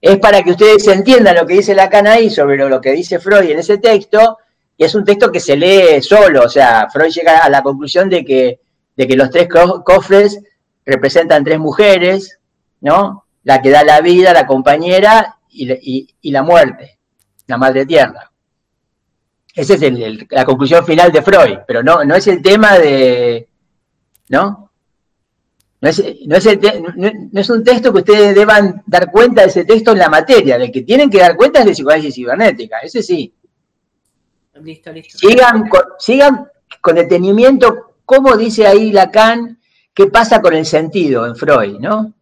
Es 0.00 0.18
para 0.18 0.42
que 0.42 0.52
ustedes 0.52 0.86
entiendan 0.86 1.36
lo 1.36 1.46
que 1.46 1.54
dice 1.54 1.74
Lacan 1.74 2.06
ahí 2.06 2.30
sobre 2.30 2.56
lo, 2.56 2.80
que 2.80 2.92
dice 2.92 3.18
Freud 3.18 3.50
en 3.50 3.58
ese 3.58 3.78
texto, 3.78 4.38
y 4.76 4.84
es 4.84 4.94
un 4.94 5.04
texto 5.04 5.32
que 5.32 5.40
se 5.40 5.56
lee 5.56 6.00
solo, 6.02 6.42
o 6.44 6.48
sea, 6.48 6.88
Freud 6.90 7.10
llega 7.10 7.38
a 7.38 7.48
la 7.48 7.62
conclusión 7.62 8.08
de 8.08 8.24
que, 8.24 8.60
de 8.96 9.08
que 9.08 9.16
los 9.16 9.30
tres 9.30 9.48
cofres 9.84 10.40
representan 10.84 11.44
tres 11.44 11.58
mujeres, 11.58 12.38
¿no? 12.80 13.24
La 13.42 13.60
que 13.60 13.70
da 13.70 13.84
la 13.84 14.00
vida, 14.00 14.32
la 14.32 14.46
compañera 14.46 15.38
y, 15.50 16.30
la 16.30 16.42
muerte, 16.42 16.98
la 17.46 17.56
madre 17.56 17.86
tierra. 17.86 18.30
Esa 19.56 19.72
es 19.72 19.82
la 20.30 20.44
conclusión 20.44 20.84
final 20.84 21.10
de 21.10 21.22
Freud, 21.22 21.60
pero 21.66 21.82
no, 21.82 22.04
no 22.04 22.14
es 22.14 22.26
el 22.26 22.42
tema 22.42 22.78
de, 22.78 23.48
¿no? 24.28 24.70
No 25.80 25.88
es, 25.88 27.50
un 27.50 27.64
texto 27.64 27.90
que 27.90 27.98
ustedes 27.98 28.34
deban 28.34 28.82
dar 28.86 29.10
cuenta 29.10 29.42
de 29.42 29.48
ese 29.48 29.64
texto 29.64 29.92
en 29.92 29.98
la 29.98 30.10
materia, 30.10 30.58
del 30.58 30.70
que 30.70 30.82
tienen 30.82 31.08
que 31.08 31.20
dar 31.20 31.36
cuenta 31.36 31.60
es 31.60 31.66
de 31.66 31.72
psicoanálisis 31.72 32.14
cibernética, 32.14 32.78
ese 32.80 33.02
sí. 33.02 33.34
Listo, 34.62 34.92
listo. 34.92 35.18
Sigan 35.18 35.68
con, 35.68 35.82
sigan 35.98 36.48
con 36.82 36.96
detenimiento 36.96 37.94
cómo 38.04 38.36
dice 38.36 38.66
ahí 38.66 38.92
Lacan 38.92 39.58
qué 39.94 40.06
pasa 40.06 40.42
con 40.42 40.54
el 40.54 40.66
sentido 40.66 41.26
en 41.26 41.34
Freud, 41.34 41.78
¿no? 41.78 42.12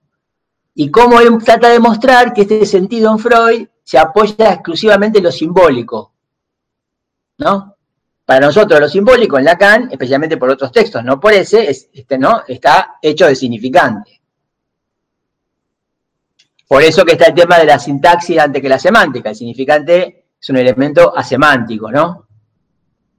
Y 0.74 0.90
cómo 0.90 1.20
él 1.20 1.36
trata 1.44 1.68
de 1.68 1.80
mostrar 1.80 2.32
que 2.32 2.42
este 2.42 2.64
sentido 2.64 3.10
en 3.10 3.18
Freud 3.18 3.68
se 3.82 3.98
apoya 3.98 4.52
exclusivamente 4.52 5.18
en 5.18 5.24
lo 5.24 5.32
simbólico, 5.32 6.13
¿no? 7.38 7.76
Para 8.24 8.46
nosotros 8.46 8.80
lo 8.80 8.88
simbólico 8.88 9.38
en 9.38 9.44
Lacan, 9.44 9.88
especialmente 9.90 10.36
por 10.36 10.50
otros 10.50 10.72
textos, 10.72 11.04
no 11.04 11.20
por 11.20 11.32
ese, 11.32 11.68
este, 11.68 12.18
¿no? 12.18 12.42
está 12.48 12.96
hecho 13.02 13.26
de 13.26 13.36
significante. 13.36 14.22
Por 16.66 16.82
eso 16.82 17.04
que 17.04 17.12
está 17.12 17.26
el 17.26 17.34
tema 17.34 17.58
de 17.58 17.66
la 17.66 17.78
sintaxis 17.78 18.38
antes 18.38 18.62
que 18.62 18.68
la 18.68 18.78
semántica. 18.78 19.30
El 19.30 19.36
significante 19.36 20.24
es 20.40 20.48
un 20.48 20.56
elemento 20.56 21.16
asemántico, 21.16 21.92
¿no? 21.92 22.26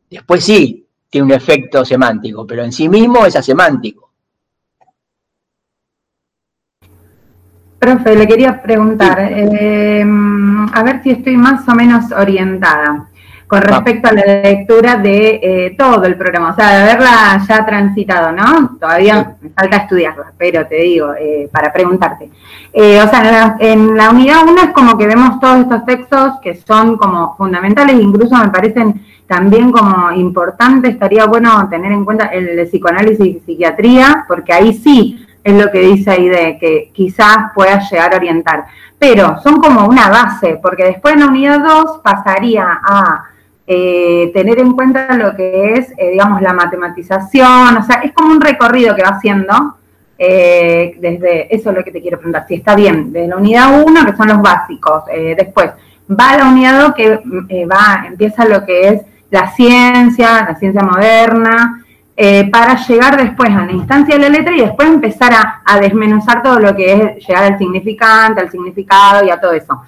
Después 0.10 0.44
sí, 0.44 0.88
tiene 1.10 1.26
un 1.26 1.32
efecto 1.32 1.86
semántico, 1.86 2.46
pero 2.46 2.64
en 2.64 2.72
sí 2.72 2.90
mismo 2.90 3.26
es 3.26 3.36
asemántico. 3.36 4.12
Profe, 7.78 8.16
le 8.16 8.28
quería 8.28 8.62
preguntar, 8.62 9.20
eh, 9.32 10.04
a 10.74 10.84
ver 10.84 11.04
si 11.04 11.12
estoy 11.12 11.38
más 11.38 11.68
o 11.70 11.76
menos 11.76 12.12
orientada 12.12 13.10
con 13.48 13.62
respecto 13.62 14.10
a 14.10 14.14
la 14.14 14.26
lectura 14.26 14.98
de 14.98 15.40
eh, 15.42 15.76
todo 15.78 16.04
el 16.06 16.16
programa, 16.16 16.52
o 16.52 16.56
sea, 16.56 16.70
de 16.70 16.84
haberla 16.84 17.46
ya 17.48 17.66
transitado, 17.66 18.32
¿no? 18.32 18.78
Todavía 18.80 19.36
me 19.40 19.50
falta 19.50 19.78
estudiarla, 19.78 20.34
pero 20.38 20.66
te 20.66 20.76
digo, 20.76 21.14
eh, 21.20 21.48
para 21.52 21.72
preguntarte. 21.72 22.32
Eh, 22.74 23.00
o 23.02 23.08
sea, 23.08 23.56
en 23.60 23.96
la, 23.96 24.10
unidad 24.10 24.48
1 24.48 24.62
es 24.62 24.70
como 24.72 24.98
que 24.98 25.06
vemos 25.06 25.40
todos 25.40 25.60
estos 25.60 25.86
textos 25.86 26.34
que 26.42 26.56
son 26.56 26.98
como 26.98 27.36
fundamentales, 27.38 28.00
incluso 28.00 28.36
me 28.36 28.50
parecen 28.50 29.06
también 29.28 29.72
como 29.72 30.12
importantes, 30.12 30.94
estaría 30.94 31.26
bueno 31.26 31.68
tener 31.70 31.92
en 31.92 32.04
cuenta 32.04 32.26
el 32.28 32.56
de 32.56 32.66
psicoanálisis 32.66 33.26
y 33.26 33.40
psiquiatría, 33.46 34.26
porque 34.28 34.54
ahí 34.54 34.74
sí 34.74 35.26
es 35.44 35.54
lo 35.54 35.72
que 35.72 35.80
dice 35.80 36.12
ahí 36.12 36.28
de 36.28 36.58
que 36.60 36.92
quizás 36.94 37.38
pueda 37.54 37.80
llegar 37.80 38.14
a 38.14 38.18
orientar. 38.18 38.66
Pero 38.98 39.40
son 39.44 39.58
como 39.58 39.88
una 39.88 40.10
base, 40.10 40.60
porque 40.62 40.86
después 40.86 41.14
en 41.14 41.20
la 41.20 41.28
unidad 41.28 41.60
2 41.60 42.02
pasaría 42.04 42.66
a 42.84 43.26
eh, 43.68 44.30
tener 44.32 44.60
en 44.60 44.74
cuenta 44.74 45.16
lo 45.16 45.36
que 45.36 45.74
es, 45.74 45.92
eh, 45.98 46.12
digamos, 46.12 46.40
la 46.42 46.54
matematización, 46.54 47.78
o 47.78 47.84
sea, 47.84 48.02
es 48.04 48.14
como 48.14 48.32
un 48.32 48.40
recorrido 48.40 48.96
que 48.96 49.02
va 49.02 49.10
haciendo, 49.10 49.78
eh, 50.20 50.96
desde, 51.00 51.54
eso 51.54 51.72
es 51.72 51.76
lo 51.76 51.84
que 51.84 51.92
te 51.92 52.00
quiero 52.00 52.18
preguntar, 52.18 52.46
si 52.48 52.56
está 52.56 52.76
bien, 52.76 53.12
de 53.12 53.28
la 53.28 53.38
unidad 53.38 53.84
1, 53.84 54.06
que 54.06 54.16
son 54.16 54.28
los 54.28 54.42
básicos, 54.42 55.06
después 55.36 55.72
va 56.08 56.30
a 56.30 56.38
la 56.38 56.46
unidad 56.46 56.82
2, 56.82 56.94
que 57.48 57.66
va, 57.66 58.06
empieza 58.08 58.46
lo 58.46 58.64
que 58.64 58.88
es 58.88 59.02
la 59.32 59.50
ciencia, 59.50 60.46
la 60.48 60.56
ciencia 60.56 60.84
moderna, 60.84 61.84
para 62.52 62.76
llegar 62.86 63.18
después 63.18 63.50
a 63.50 63.66
la 63.66 63.72
instancia 63.72 64.16
de 64.16 64.22
la 64.22 64.30
letra 64.30 64.56
y 64.56 64.62
después 64.62 64.88
empezar 64.88 65.34
a 65.66 65.80
desmenuzar 65.80 66.44
todo 66.44 66.60
lo 66.60 66.76
que 66.76 66.94
es 66.94 67.28
llegar 67.28 67.44
al 67.44 67.58
significante, 67.58 68.42
al 68.42 68.52
significado 68.52 69.26
y 69.26 69.32
a 69.32 69.42
todo 69.42 69.54
eso. 69.54 69.82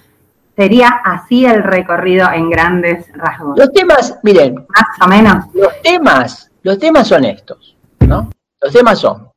Sería 0.58 0.88
así 1.06 1.46
el 1.46 1.62
recorrido 1.62 2.28
en 2.34 2.50
grandes 2.50 3.06
rasgos. 3.14 3.60
Los 3.60 3.72
temas, 3.72 4.18
miren. 4.24 4.56
Más 4.56 5.06
o 5.06 5.08
menos. 5.08 5.46
Los 5.54 5.82
temas, 5.84 6.52
los 6.64 6.80
temas 6.80 7.08
son 7.08 7.26
estos, 7.26 7.78
¿no? 8.00 8.32
Los 8.60 8.74
temas 8.74 8.98
son 8.98 9.30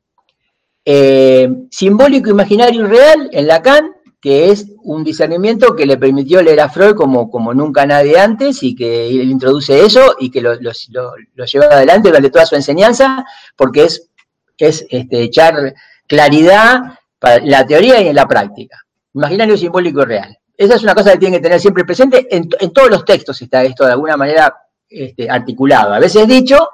eh, 0.83 1.47
simbólico, 1.69 2.31
imaginario 2.31 2.85
y 2.85 2.87
real 2.87 3.29
en 3.33 3.45
Lacan, 3.45 3.91
que 4.19 4.49
es 4.49 4.65
un 4.83 5.03
discernimiento 5.03 5.75
que 5.75 5.85
le 5.85 5.97
permitió 5.97 6.41
leer 6.41 6.59
a 6.59 6.69
Freud 6.69 6.95
como, 6.95 7.29
como 7.29 7.53
nunca 7.53 7.85
nadie 7.85 8.19
antes 8.19 8.63
y 8.63 8.75
que 8.75 9.07
él 9.07 9.29
introduce 9.29 9.79
eso 9.85 10.15
y 10.19 10.31
que 10.31 10.41
lo, 10.41 10.55
lo, 10.55 11.45
lleva 11.45 11.65
adelante 11.65 12.09
durante 12.09 12.31
toda 12.31 12.47
su 12.47 12.55
enseñanza, 12.55 13.23
porque 13.55 13.83
es, 13.83 14.09
es 14.57 14.87
este, 14.89 15.21
echar 15.21 15.75
claridad 16.07 16.81
para 17.19 17.45
la 17.45 17.63
teoría 17.63 18.01
y 18.01 18.07
en 18.07 18.15
la 18.15 18.27
práctica. 18.27 18.79
Imaginario, 19.13 19.55
simbólico 19.55 20.01
y 20.01 20.05
real. 20.05 20.40
Esa 20.61 20.75
es 20.75 20.83
una 20.83 20.93
cosa 20.93 21.13
que 21.13 21.17
tienen 21.17 21.39
que 21.39 21.43
tener 21.43 21.59
siempre 21.59 21.83
presente. 21.83 22.27
En, 22.29 22.47
todos 22.71 22.87
los 22.87 23.03
textos 23.03 23.41
está 23.41 23.63
esto 23.63 23.83
de 23.83 23.93
alguna 23.93 24.15
manera 24.15 24.55
este, 24.87 25.27
articulado. 25.27 25.91
A 25.91 25.97
veces 25.97 26.27
dicho, 26.27 26.69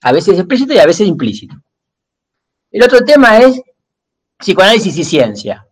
a 0.00 0.10
veces 0.10 0.38
explícito 0.38 0.72
y 0.72 0.78
a 0.78 0.86
veces 0.86 1.06
implícito. 1.06 1.54
El 2.70 2.82
otro 2.82 3.00
tema 3.00 3.36
es 3.36 3.60
psicoanálisis 4.38 4.96
y 4.96 5.04
ciencia. 5.04 5.66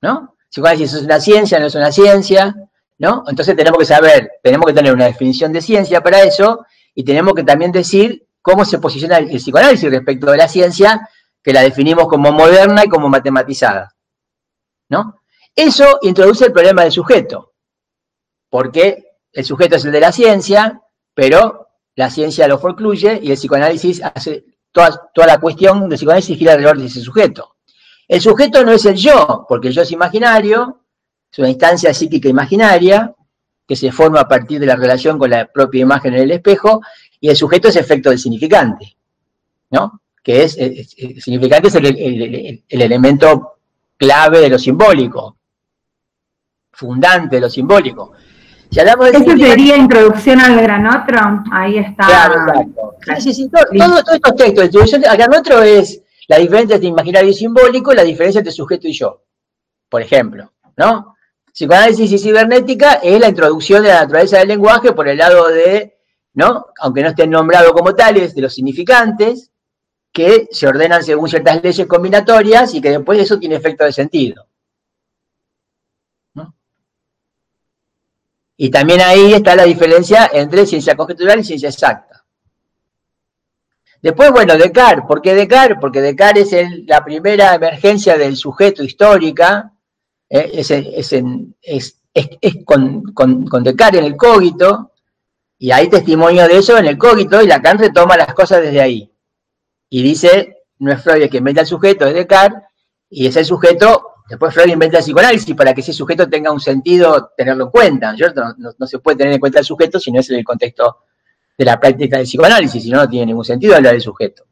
¿No? 0.00 0.36
Psicoanálisis 0.48 0.94
es 0.94 1.02
una 1.02 1.20
ciencia, 1.20 1.60
no 1.60 1.66
es 1.66 1.74
una 1.74 1.92
ciencia. 1.92 2.56
¿No? 2.96 3.24
Entonces 3.28 3.54
tenemos 3.56 3.78
que 3.78 3.84
saber, 3.84 4.30
tenemos 4.42 4.64
que 4.64 4.72
tener 4.72 4.94
una 4.94 5.04
definición 5.04 5.52
de 5.52 5.60
ciencia 5.60 6.00
para 6.02 6.22
eso 6.22 6.64
y 6.94 7.04
tenemos 7.04 7.34
que 7.34 7.44
también 7.44 7.72
decir 7.72 8.26
cómo 8.40 8.64
se 8.64 8.78
posiciona 8.78 9.18
el 9.18 9.28
psicoanálisis 9.28 9.90
respecto 9.90 10.30
de 10.30 10.38
la 10.38 10.48
ciencia, 10.48 11.06
que 11.42 11.52
la 11.52 11.60
definimos 11.60 12.08
como 12.08 12.32
moderna 12.32 12.86
y 12.86 12.88
como 12.88 13.10
matematizada. 13.10 13.94
¿No? 14.88 15.21
Eso 15.54 15.98
introduce 16.02 16.46
el 16.46 16.52
problema 16.52 16.82
del 16.82 16.92
sujeto, 16.92 17.52
porque 18.48 19.04
el 19.32 19.44
sujeto 19.44 19.76
es 19.76 19.84
el 19.84 19.92
de 19.92 20.00
la 20.00 20.12
ciencia, 20.12 20.80
pero 21.14 21.68
la 21.94 22.10
ciencia 22.10 22.48
lo 22.48 22.58
forcluye 22.58 23.20
y 23.22 23.30
el 23.30 23.36
psicoanálisis 23.36 24.02
hace 24.02 24.44
toda, 24.70 25.10
la 25.26 25.38
cuestión 25.38 25.88
del 25.88 25.98
psicoanálisis 25.98 26.38
gira 26.38 26.52
alrededor 26.52 26.78
de 26.78 26.86
ese 26.86 27.00
sujeto. 27.00 27.56
El 28.08 28.20
sujeto 28.20 28.64
no 28.64 28.72
es 28.72 28.84
el 28.86 28.96
yo, 28.96 29.44
porque 29.48 29.68
el 29.68 29.74
yo 29.74 29.82
es 29.82 29.92
imaginario, 29.92 30.80
es 31.30 31.38
una 31.38 31.50
instancia 31.50 31.92
psíquica 31.92 32.28
imaginaria 32.28 33.14
que 33.66 33.76
se 33.76 33.92
forma 33.92 34.20
a 34.20 34.28
partir 34.28 34.58
de 34.58 34.66
la 34.66 34.76
relación 34.76 35.18
con 35.18 35.30
la 35.30 35.46
propia 35.46 35.82
imagen 35.82 36.14
en 36.14 36.22
el 36.22 36.30
espejo, 36.32 36.80
y 37.20 37.28
el 37.28 37.36
sujeto 37.36 37.68
es 37.68 37.76
efecto 37.76 38.10
del 38.10 38.18
significante, 38.18 38.96
¿no? 39.70 40.00
Que 40.22 40.42
es, 40.44 40.56
el 40.58 41.22
significante 41.22 41.68
es 41.68 41.74
el, 41.76 42.64
elemento 42.68 43.58
clave 43.96 44.40
de 44.40 44.48
lo 44.48 44.58
simbólico 44.58 45.36
fundante 46.72 47.36
de 47.36 47.42
lo 47.42 47.50
simbólico. 47.50 48.12
Si 48.70 48.80
hablamos 48.80 49.12
de 49.12 49.18
Eso 49.18 49.36
sería 49.36 49.76
introducción 49.76 50.40
al 50.40 50.60
gran 50.60 50.86
otro, 50.86 51.44
ahí 51.52 51.78
está. 51.78 52.06
Claro, 52.06 52.34
exacto. 52.40 52.96
Sí, 53.20 53.34
sí, 53.34 53.50
Todos 53.50 54.02
estos 54.14 54.36
textos, 54.36 54.64
introducción 54.64 55.04
al 55.06 55.16
gran 55.16 55.34
otro 55.34 55.62
es 55.62 56.02
la 56.28 56.38
diferencia 56.38 56.76
entre 56.76 56.88
imaginario 56.88 57.30
y 57.30 57.34
simbólico, 57.34 57.92
la 57.92 58.02
diferencia 58.02 58.38
entre 58.38 58.52
sujeto 58.52 58.88
y 58.88 58.92
yo, 58.92 59.24
por 59.90 60.00
ejemplo, 60.00 60.52
¿no? 60.76 61.16
Psicoanálisis 61.52 62.12
y 62.12 62.18
cibernética 62.18 62.94
es 63.02 63.20
la 63.20 63.28
introducción 63.28 63.82
de 63.82 63.90
la 63.90 64.00
naturaleza 64.00 64.38
del 64.38 64.48
lenguaje 64.48 64.92
por 64.92 65.06
el 65.06 65.18
lado 65.18 65.48
de, 65.48 65.98
¿no? 66.32 66.68
Aunque 66.80 67.02
no 67.02 67.10
estén 67.10 67.30
nombrados 67.30 67.72
como 67.72 67.94
tales, 67.94 68.34
de 68.34 68.40
los 68.40 68.54
significantes, 68.54 69.50
que 70.10 70.48
se 70.50 70.66
ordenan 70.66 71.02
según 71.02 71.28
ciertas 71.28 71.62
leyes 71.62 71.86
combinatorias 71.86 72.74
y 72.74 72.80
que 72.80 72.90
después 72.90 73.18
eso 73.18 73.38
tiene 73.38 73.56
efecto 73.56 73.84
de 73.84 73.92
sentido. 73.92 74.46
Y 78.62 78.70
también 78.70 79.00
ahí 79.00 79.32
está 79.32 79.56
la 79.56 79.64
diferencia 79.64 80.30
entre 80.32 80.64
ciencia 80.66 80.94
conjetural 80.94 81.40
y 81.40 81.42
ciencia 81.42 81.68
exacta. 81.68 82.24
Después, 84.00 84.30
bueno, 84.30 84.56
Descartes. 84.56 85.04
¿Por 85.04 85.20
qué 85.20 85.34
Descartes? 85.34 85.78
Porque 85.80 86.00
Descartes 86.00 86.52
es 86.52 86.68
la 86.86 87.04
primera 87.04 87.56
emergencia 87.56 88.16
del 88.16 88.36
sujeto 88.36 88.84
histórica. 88.84 89.72
¿eh? 90.30 90.62
es, 91.64 92.58
con, 92.64 93.02
con, 93.12 93.64
Descartes 93.64 93.98
en 93.98 94.06
el 94.06 94.16
cogito. 94.16 94.92
Y 95.58 95.72
hay 95.72 95.88
testimonio 95.88 96.46
de 96.46 96.58
eso 96.58 96.78
en 96.78 96.86
el 96.86 96.96
cogito 96.96 97.42
y 97.42 97.48
Lacan 97.48 97.80
retoma 97.80 98.16
las 98.16 98.32
cosas 98.32 98.62
desde 98.62 98.80
ahí. 98.80 99.12
Y 99.90 100.04
dice, 100.04 100.58
no 100.78 100.92
es 100.92 101.02
Freud 101.02 101.22
el 101.22 101.30
que 101.30 101.38
inventa 101.38 101.62
al 101.62 101.66
sujeto, 101.66 102.06
es 102.06 102.14
Descartes. 102.14 102.62
Y 103.10 103.26
ese 103.26 103.44
sujeto 103.44 104.11
Después 104.32 104.54
Freud 104.54 104.72
inventa 104.72 104.96
el 104.96 105.04
psicoanálisis 105.04 105.54
para 105.54 105.74
que 105.74 105.82
ese 105.82 105.92
sujeto 105.92 106.26
tenga 106.26 106.50
un 106.50 106.58
sentido 106.58 107.32
tenerlo 107.36 107.64
en 107.64 107.70
cuenta, 107.70 108.16
¿cierto? 108.16 108.42
No, 108.56 108.86
se 108.86 108.98
puede 108.98 109.18
tener 109.18 109.34
en 109.34 109.38
cuenta 109.38 109.58
el 109.58 109.64
sujeto 109.66 110.00
si 110.00 110.10
no 110.10 110.20
es 110.20 110.30
en 110.30 110.38
el 110.38 110.44
contexto 110.44 111.00
de 111.58 111.66
la 111.66 111.78
práctica 111.78 112.16
del 112.16 112.24
psicoanálisis, 112.24 112.82
si 112.82 112.88
no, 112.88 112.96
no 112.96 113.10
tiene 113.10 113.26
ningún 113.26 113.44
sentido 113.44 113.76
hablar 113.76 113.92
del 113.92 114.00
sujeto. 114.00 114.46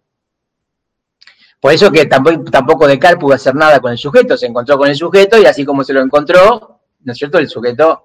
Por 1.59 1.73
eso 1.73 1.91
que 1.91 2.05
tampoco, 2.05 2.45
tampoco 2.51 2.87
Descartes 2.87 3.19
pudo 3.19 3.33
hacer 3.33 3.55
nada 3.55 3.81
con 3.81 3.91
el 3.91 3.97
sujeto, 3.97 4.37
se 4.37 4.49
encontró 4.49 4.77
con 4.77 4.87
el 4.87 4.97
sujeto 4.97 5.39
y 5.39 5.47
así 5.47 5.65
como 5.65 5.83
se 5.83 5.95
lo 5.95 6.03
encontró, 6.03 6.83
¿no 7.01 7.13
es 7.13 7.17
cierto? 7.17 7.39
El 7.39 7.49
sujeto 7.49 8.05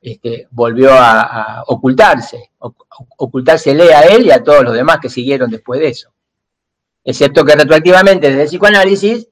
este, 0.00 0.48
volvió 0.52 0.90
a, 0.94 1.64
ocultarse, 1.66 2.52
ocultársele 3.18 3.92
a 3.92 4.04
él 4.04 4.24
y 4.24 4.30
a 4.30 4.42
todos 4.42 4.64
los 4.64 4.72
demás 4.72 5.00
que 5.02 5.10
siguieron 5.10 5.50
después 5.50 5.80
de 5.80 5.88
eso. 5.88 6.14
Excepto 7.04 7.44
que 7.44 7.56
retroactivamente 7.56 8.28
desde 8.28 8.42
el 8.44 8.48
psicoanálisis, 8.48 9.28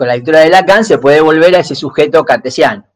con 0.00 0.08
la 0.08 0.14
lectura 0.16 0.40
de 0.40 0.48
Lacan, 0.48 0.82
se 0.82 0.96
puede 0.96 1.20
volver 1.20 1.54
a 1.54 1.58
ese 1.58 1.74
sujeto 1.74 2.24
cartesiano. 2.24 2.86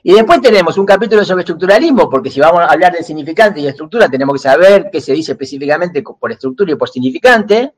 Y 0.00 0.12
después 0.12 0.40
tenemos 0.40 0.78
un 0.78 0.86
capítulo 0.86 1.24
sobre 1.24 1.40
estructuralismo, 1.40 2.08
porque 2.08 2.30
si 2.30 2.38
vamos 2.38 2.60
a 2.60 2.66
hablar 2.66 2.92
de 2.92 3.02
significante 3.02 3.58
y 3.58 3.66
estructura, 3.66 4.08
tenemos 4.08 4.34
que 4.34 4.48
saber 4.48 4.90
qué 4.92 5.00
se 5.00 5.12
dice 5.12 5.32
específicamente 5.32 6.04
por 6.04 6.30
estructura 6.30 6.70
y 6.70 6.76
por 6.76 6.88
significante. 6.88 7.74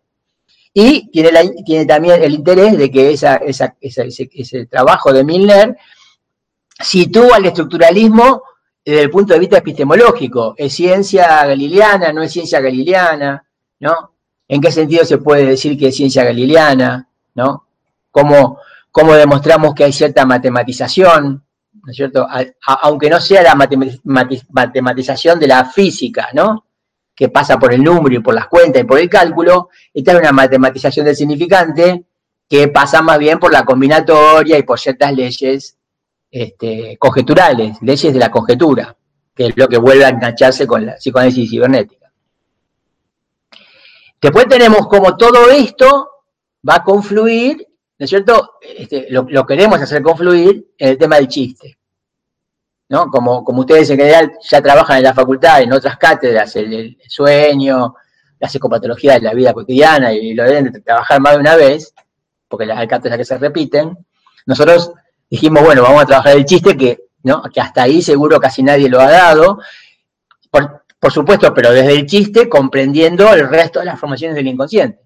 Y 0.74 1.10
tiene, 1.10 1.30
tiene 1.64 1.86
también 1.86 2.22
el 2.22 2.34
interés 2.34 2.76
de 2.76 2.90
que 2.90 3.12
ese, 3.12 3.40
ese, 3.80 4.66
trabajo 4.66 5.14
de 5.14 5.24
Milner 5.24 5.78
sitúa 6.78 7.38
el 7.38 7.46
estructuralismo 7.46 8.42
desde 8.84 9.00
el 9.00 9.10
punto 9.10 9.32
de 9.32 9.40
vista 9.40 9.56
epistemológico. 9.56 10.52
¿Es 10.58 10.74
ciencia 10.74 11.46
galileana? 11.46 12.12
¿No 12.12 12.22
es 12.22 12.30
ciencia 12.30 12.60
galileana? 12.60 13.48
¿No? 13.80 14.12
¿En 14.46 14.60
qué 14.60 14.70
sentido 14.70 15.06
se 15.06 15.16
puede 15.16 15.46
decir 15.46 15.78
que 15.78 15.88
es 15.88 15.96
ciencia 15.96 16.22
galileana? 16.22 17.06
¿No? 17.36 17.66
¿Cómo, 18.10 18.58
demostramos 19.14 19.74
que 19.74 19.84
hay 19.84 19.92
cierta 19.92 20.26
matematización? 20.26 21.44
¿No 21.72 21.90
es 21.90 21.96
cierto? 21.96 22.26
aunque 22.82 23.08
no 23.08 23.20
sea 23.20 23.42
la 23.42 23.54
matematización 24.48 25.38
de 25.38 25.46
la 25.46 25.66
física, 25.66 26.30
¿no? 26.32 26.66
que 27.16 27.30
pasa 27.30 27.58
por 27.58 27.72
el 27.72 27.82
número 27.82 28.16
y 28.16 28.18
por 28.18 28.34
las 28.34 28.46
cuentas 28.46 28.82
y 28.82 28.84
por 28.84 28.98
el 28.98 29.08
cálculo, 29.08 29.70
esta 29.92 30.12
es 30.12 30.18
una 30.18 30.32
matematización 30.32 31.06
del 31.06 31.16
significante 31.16 32.04
que 32.48 32.68
pasa 32.68 33.00
más 33.00 33.18
bien 33.18 33.38
por 33.38 33.50
la 33.50 33.64
combinatoria 33.64 34.58
y 34.58 34.62
por 34.62 34.78
ciertas 34.78 35.14
leyes 35.14 35.78
este, 36.30 36.98
conjeturales, 36.98 37.78
leyes 37.80 38.12
de 38.12 38.18
la 38.18 38.30
conjetura, 38.30 38.94
que 39.34 39.46
es 39.46 39.56
lo 39.56 39.66
que 39.66 39.78
vuelve 39.78 40.04
a 40.04 40.10
engancharse 40.10 40.66
con 40.66 40.84
la 40.84 40.96
psicoanálisis 40.96 41.48
cibernética. 41.48 42.12
Después 44.20 44.46
tenemos 44.46 44.86
como 44.86 45.16
todo 45.16 45.50
esto 45.50 46.10
va 46.68 46.76
a 46.76 46.84
confluir, 46.84 47.56
¿no 47.98 48.04
es 48.04 48.10
cierto? 48.10 48.54
Este, 48.60 49.06
lo 49.10 49.46
queremos 49.46 49.80
hacer 49.80 50.02
confluir 50.02 50.72
en 50.78 50.88
el 50.90 50.98
tema 50.98 51.16
del 51.16 51.28
chiste. 51.28 51.78
¿no? 52.88 53.10
Como, 53.10 53.44
como 53.44 53.60
ustedes 53.60 53.90
en 53.90 53.98
general 53.98 54.32
ya 54.40 54.62
trabajan 54.62 54.98
en 54.98 55.04
la 55.04 55.14
facultad, 55.14 55.62
en 55.62 55.72
otras 55.72 55.96
cátedras, 55.96 56.54
el, 56.56 56.96
sueño, 57.08 57.94
la 58.38 58.48
psicopatología 58.48 59.14
de 59.14 59.20
la 59.20 59.34
vida 59.34 59.52
cotidiana 59.52 60.12
y 60.12 60.34
lo 60.34 60.44
deben 60.44 60.70
de 60.70 60.80
trabajar 60.80 61.20
más 61.20 61.34
de 61.34 61.40
una 61.40 61.56
vez, 61.56 61.94
porque 62.48 62.70
hay 62.70 62.86
cátedras 62.86 63.18
que 63.18 63.24
se 63.24 63.38
repiten, 63.38 63.96
nosotros 64.46 64.92
dijimos, 65.28 65.64
bueno, 65.64 65.82
vamos 65.82 66.02
a 66.02 66.06
trabajar 66.06 66.36
el 66.36 66.44
chiste 66.44 66.76
que, 66.76 67.06
¿no? 67.22 67.42
que 67.42 67.60
hasta 67.60 67.82
ahí 67.82 68.02
seguro 68.02 68.38
casi 68.38 68.62
nadie 68.62 68.88
lo 68.88 69.00
ha 69.00 69.10
dado, 69.10 69.58
por, 70.50 70.84
por 71.00 71.12
supuesto, 71.12 71.52
pero 71.52 71.72
desde 71.72 71.92
el 71.92 72.06
chiste 72.06 72.48
comprendiendo 72.48 73.32
el 73.32 73.48
resto 73.48 73.80
de 73.80 73.86
las 73.86 73.98
formaciones 73.98 74.36
del 74.36 74.46
inconsciente. 74.46 75.00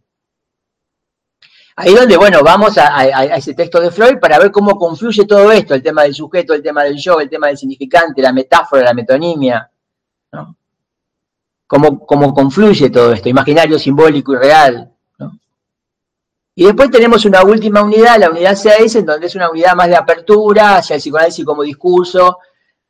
Ahí 1.83 1.95
donde, 1.95 2.15
bueno, 2.19 2.43
vamos 2.43 2.77
a, 2.77 3.07
ese 3.37 3.55
texto 3.55 3.81
de 3.81 3.91
Freud 3.91 4.19
para 4.21 4.39
ver 4.39 4.51
cómo 4.51 4.77
confluye 4.77 5.25
todo 5.25 5.51
esto, 5.51 5.75
el 5.75 5.83
tema 5.83 6.03
del 6.03 6.15
sujeto, 6.15 6.53
el 6.53 6.63
tema 6.63 6.85
del 6.85 6.99
yo, 6.99 7.19
el 7.21 7.31
tema 7.31 7.47
del 7.47 7.57
significante, 7.57 8.21
la 8.21 8.35
metáfora, 8.35 8.83
la 8.83 8.93
metonimia, 8.93 9.71
¿no? 10.33 10.57
Cómo, 11.67 12.05
cómo 12.05 12.35
confluye 12.35 12.91
todo 12.91 13.15
esto, 13.15 13.31
imaginario, 13.31 13.79
simbólico 13.79 14.35
y 14.35 14.37
real, 14.37 14.93
¿no? 15.19 15.33
Y 16.55 16.67
después 16.67 16.91
tenemos 16.91 17.25
una 17.25 17.43
última 17.45 17.83
unidad, 17.83 18.19
la 18.19 18.29
unidad 18.29 18.57
6, 18.57 18.97
en 18.97 19.07
donde 19.07 19.29
es 19.29 19.35
una 19.35 19.51
unidad 19.51 19.75
más 19.75 19.89
de 19.89 19.97
apertura 19.97 20.77
hacia 20.77 20.97
el 20.97 21.01
psicoanálisis 21.01 21.47
como 21.47 21.63
discurso, 21.63 22.41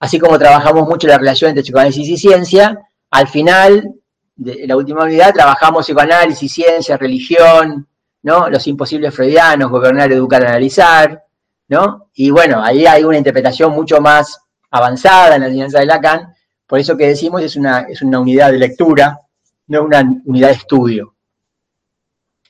así 0.00 0.18
como 0.18 0.36
trabajamos 0.36 0.88
mucho 0.88 1.06
la 1.06 1.18
relación 1.18 1.50
entre 1.50 1.62
psicoanálisis 1.62 2.08
y 2.08 2.16
ciencia, 2.16 2.76
al 3.12 3.28
final 3.28 3.94
de 4.34 4.66
la 4.66 4.76
última 4.76 5.04
unidad 5.04 5.32
trabajamos 5.32 5.86
psicoanálisis, 5.86 6.52
ciencia, 6.52 6.96
religión, 6.96 7.86
¿no? 8.22 8.48
Los 8.48 8.66
imposibles 8.66 9.14
freudianos, 9.14 9.70
gobernar, 9.70 10.12
educar, 10.12 10.44
analizar, 10.44 11.24
¿no? 11.68 12.10
Y 12.14 12.30
bueno, 12.30 12.62
ahí 12.62 12.86
hay 12.86 13.04
una 13.04 13.18
interpretación 13.18 13.72
mucho 13.72 14.00
más 14.00 14.40
avanzada 14.70 15.34
en 15.34 15.42
la 15.42 15.46
enseñanza 15.46 15.80
de 15.80 15.86
Lacan, 15.86 16.34
por 16.66 16.78
eso 16.78 16.96
que 16.96 17.08
decimos 17.08 17.42
es 17.42 17.56
una, 17.56 17.80
es 17.80 18.02
una 18.02 18.20
unidad 18.20 18.52
de 18.52 18.58
lectura, 18.58 19.20
no 19.68 19.82
una 19.82 20.02
unidad 20.24 20.48
de 20.48 20.54
estudio. 20.54 21.16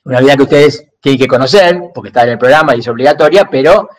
Una 0.03 0.19
unidad 0.19 0.37
que 0.37 0.43
ustedes 0.43 0.87
tienen 0.99 1.19
que 1.19 1.27
conocer, 1.27 1.91
porque 1.93 2.09
está 2.09 2.23
en 2.23 2.29
el 2.29 2.37
programa 2.37 2.75
y 2.75 2.79
es 2.79 2.87
obligatoria, 2.87 3.47
pero 3.49 3.89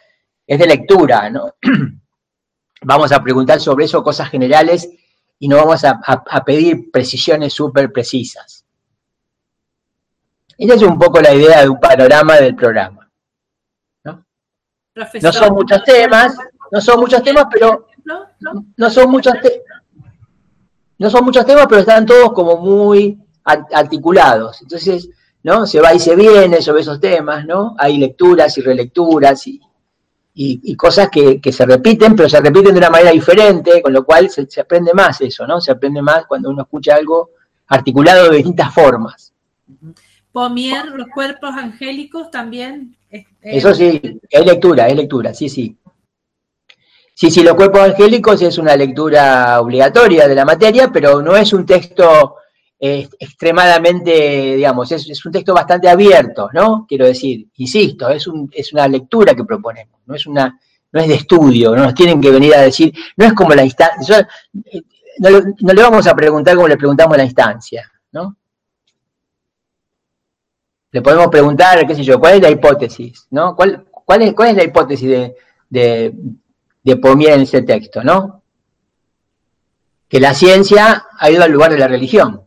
es 0.46 0.58
de 0.58 0.66
lectura, 0.66 1.30
¿no? 1.30 1.54
Vamos 2.82 3.12
a 3.12 3.22
preguntar 3.22 3.60
sobre 3.60 3.84
eso 3.84 4.02
cosas 4.02 4.28
generales 4.28 4.88
y 5.38 5.46
no 5.46 5.56
vamos 5.56 5.84
a 5.84 6.44
pedir 6.44 6.90
precisiones 6.90 7.52
súper 7.52 7.92
precisas. 7.92 8.61
Esa 10.58 10.74
es 10.74 10.82
un 10.82 10.98
poco 10.98 11.20
la 11.20 11.34
idea 11.34 11.62
de 11.62 11.68
un 11.68 11.80
panorama 11.80 12.36
del 12.36 12.54
programa. 12.54 13.08
¿no? 14.04 15.32
son 15.32 15.54
muchos 15.54 15.82
temas, 15.84 16.36
no 16.70 16.80
son 16.80 17.00
muchos 17.00 17.22
temas, 17.22 17.46
pero 17.50 17.86
no, 18.76 18.90
son 18.90 19.10
muchos 19.10 19.34
no 20.98 21.10
son 21.10 21.24
muchos 21.24 21.44
temas, 21.44 21.66
pero 21.68 21.80
están 21.80 22.06
todos 22.06 22.32
como 22.32 22.58
muy 22.58 23.18
articulados. 23.44 24.62
Entonces, 24.62 25.08
¿no? 25.42 25.66
Se 25.66 25.80
va 25.80 25.92
y 25.94 25.98
se 25.98 26.14
viene 26.14 26.62
sobre 26.62 26.82
esos 26.82 27.00
temas, 27.00 27.44
¿no? 27.44 27.74
Hay 27.78 27.98
lecturas 27.98 28.56
y 28.58 28.60
relecturas 28.60 29.44
y, 29.46 30.76
cosas 30.76 31.08
que, 31.10 31.40
se 31.52 31.66
repiten, 31.66 32.14
pero 32.14 32.28
se 32.28 32.40
repiten 32.40 32.72
de 32.72 32.78
una 32.78 32.90
manera 32.90 33.10
diferente, 33.10 33.82
con 33.82 33.92
lo 33.92 34.04
cual 34.04 34.30
se, 34.30 34.48
se, 34.48 34.60
aprende 34.60 34.92
más 34.94 35.20
eso, 35.20 35.46
¿no? 35.46 35.60
Se 35.60 35.72
aprende 35.72 36.00
más 36.00 36.26
cuando 36.26 36.50
uno 36.50 36.62
escucha 36.62 36.94
algo 36.94 37.30
articulado 37.66 38.30
de 38.30 38.36
distintas 38.36 38.72
formas. 38.72 39.32
Pomier, 40.32 40.86
los 40.86 41.08
cuerpos 41.08 41.50
angélicos 41.56 42.30
también. 42.30 42.96
Eso 43.40 43.74
sí, 43.74 44.00
es 44.30 44.46
lectura, 44.46 44.88
es 44.88 44.96
lectura, 44.96 45.34
sí, 45.34 45.48
sí. 45.48 45.76
Sí, 47.14 47.30
sí, 47.30 47.42
los 47.42 47.54
cuerpos 47.54 47.82
angélicos 47.82 48.40
es 48.40 48.56
una 48.56 48.74
lectura 48.74 49.60
obligatoria 49.60 50.26
de 50.26 50.34
la 50.34 50.44
materia, 50.44 50.90
pero 50.90 51.20
no 51.20 51.36
es 51.36 51.52
un 51.52 51.66
texto 51.66 52.36
eh, 52.80 53.08
extremadamente, 53.18 54.56
digamos, 54.56 54.90
es, 54.90 55.24
un 55.24 55.30
texto 55.30 55.54
bastante 55.54 55.88
abierto, 55.88 56.48
¿no? 56.52 56.86
Quiero 56.88 57.06
decir, 57.06 57.46
insisto, 57.56 58.08
es, 58.08 58.26
un, 58.26 58.50
es 58.52 58.72
una 58.72 58.88
lectura 58.88 59.34
que 59.34 59.44
proponemos, 59.44 60.00
no 60.06 60.14
es 60.14 60.26
una, 60.26 60.58
no 60.90 61.00
es 61.00 61.06
de 61.06 61.14
estudio, 61.14 61.76
no 61.76 61.84
nos 61.84 61.94
tienen 61.94 62.20
que 62.20 62.30
venir 62.30 62.54
a 62.54 62.62
decir, 62.62 62.92
no 63.16 63.26
es 63.26 63.34
como 63.34 63.54
la 63.54 63.64
instancia, 63.64 64.26
eh, 64.64 64.82
no, 65.18 65.30
no, 65.60 65.72
le 65.72 65.82
vamos 65.82 66.06
a 66.06 66.14
preguntar 66.16 66.56
como 66.56 66.66
le 66.66 66.76
preguntamos 66.76 67.14
a 67.14 67.18
la 67.18 67.24
instancia. 67.24 67.88
Le 70.92 71.00
podemos 71.00 71.28
preguntar, 71.28 71.86
qué 71.86 71.94
sé 71.94 72.04
yo, 72.04 72.20
¿cuál 72.20 72.34
es 72.34 72.42
la 72.42 72.50
hipótesis? 72.50 73.26
¿no? 73.30 73.56
¿Cuál, 73.56 73.86
cuál, 73.90 74.22
es, 74.22 74.34
cuál 74.34 74.50
es 74.50 74.56
la 74.56 74.64
hipótesis 74.64 75.08
de, 75.08 76.14
de, 76.82 76.96
Pomier 76.96 77.32
en 77.32 77.40
ese 77.40 77.62
texto? 77.62 78.04
¿no? 78.04 78.42
Que 80.06 80.20
la 80.20 80.34
ciencia 80.34 81.06
ha 81.18 81.30
ido 81.30 81.42
al 81.42 81.50
lugar 81.50 81.72
de 81.72 81.78
la 81.78 81.88
religión. 81.88 82.46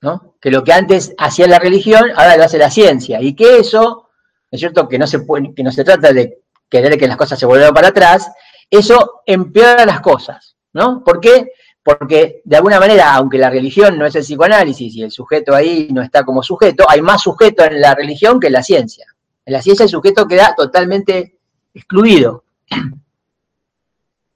¿no? 0.00 0.34
Que 0.40 0.50
lo 0.50 0.64
que 0.64 0.72
antes 0.72 1.14
hacía 1.16 1.46
la 1.46 1.60
religión, 1.60 2.10
ahora 2.16 2.36
lo 2.36 2.44
hace 2.44 2.58
la 2.58 2.70
ciencia. 2.70 3.22
Y 3.22 3.34
que 3.34 3.58
eso, 3.58 4.10
es 4.50 4.58
cierto? 4.58 4.88
Que 4.88 4.98
no 4.98 5.06
se, 5.06 5.20
puede, 5.20 5.54
que 5.54 5.62
no 5.62 5.70
se 5.70 5.84
trata 5.84 6.12
de 6.12 6.42
querer 6.68 6.98
que 6.98 7.06
las 7.06 7.16
cosas 7.16 7.38
se 7.38 7.46
vuelvan 7.46 7.72
para 7.72 7.88
atrás, 7.88 8.28
eso 8.68 9.22
empeora 9.26 9.86
las 9.86 10.00
cosas. 10.00 10.56
¿no? 10.72 11.04
¿Por 11.04 11.20
qué? 11.20 11.52
Porque 11.84 12.40
de 12.44 12.56
alguna 12.56 12.80
manera, 12.80 13.14
aunque 13.14 13.36
la 13.36 13.50
religión 13.50 13.98
no 13.98 14.06
es 14.06 14.14
el 14.16 14.22
psicoanálisis 14.22 14.96
y 14.96 15.02
el 15.02 15.10
sujeto 15.10 15.54
ahí 15.54 15.88
no 15.92 16.00
está 16.00 16.24
como 16.24 16.42
sujeto, 16.42 16.86
hay 16.88 17.02
más 17.02 17.20
sujeto 17.20 17.62
en 17.62 17.78
la 17.78 17.94
religión 17.94 18.40
que 18.40 18.46
en 18.46 18.54
la 18.54 18.62
ciencia. 18.62 19.06
En 19.44 19.52
la 19.52 19.60
ciencia 19.60 19.84
el 19.84 19.90
sujeto 19.90 20.26
queda 20.26 20.54
totalmente 20.56 21.36
excluido. 21.74 22.44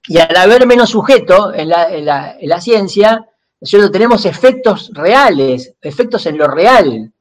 Y 0.06 0.18
al 0.18 0.36
haber 0.36 0.66
menos 0.66 0.90
sujeto 0.90 1.52
en 1.54 1.68
la, 1.68 2.60
ciencia, 2.60 3.26
nosotros 3.60 3.92
tenemos 3.92 4.26
efectos 4.26 4.90
reales, 4.92 5.74
efectos 5.80 6.26
en 6.26 6.36
lo 6.36 6.48
real, 6.48 7.12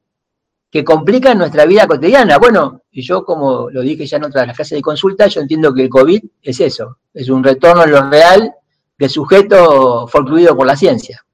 que 0.70 0.84
complican 0.84 1.38
nuestra 1.38 1.64
vida 1.64 1.86
cotidiana. 1.86 2.36
Bueno, 2.36 2.82
y 2.90 3.00
yo 3.00 3.24
como 3.24 3.70
lo 3.70 3.80
dije 3.80 4.06
ya 4.06 4.18
en 4.18 4.24
otra 4.24 4.42
de 4.42 4.48
las 4.48 4.56
clases 4.56 4.76
de 4.76 4.82
consulta, 4.82 5.26
yo 5.26 5.40
entiendo 5.40 5.72
que 5.72 5.82
el 5.82 5.88
COVID 5.88 6.22
es 6.42 6.60
eso, 6.60 6.98
es 7.14 7.30
un 7.30 7.42
retorno 7.42 7.84
en 7.84 7.90
lo 7.90 8.10
real 8.10 8.54
el 8.98 9.10
sujeto 9.10 10.06
fue 10.08 10.22
incluido 10.22 10.56
por 10.56 10.66
la 10.66 10.76
ciencia. 10.76 11.24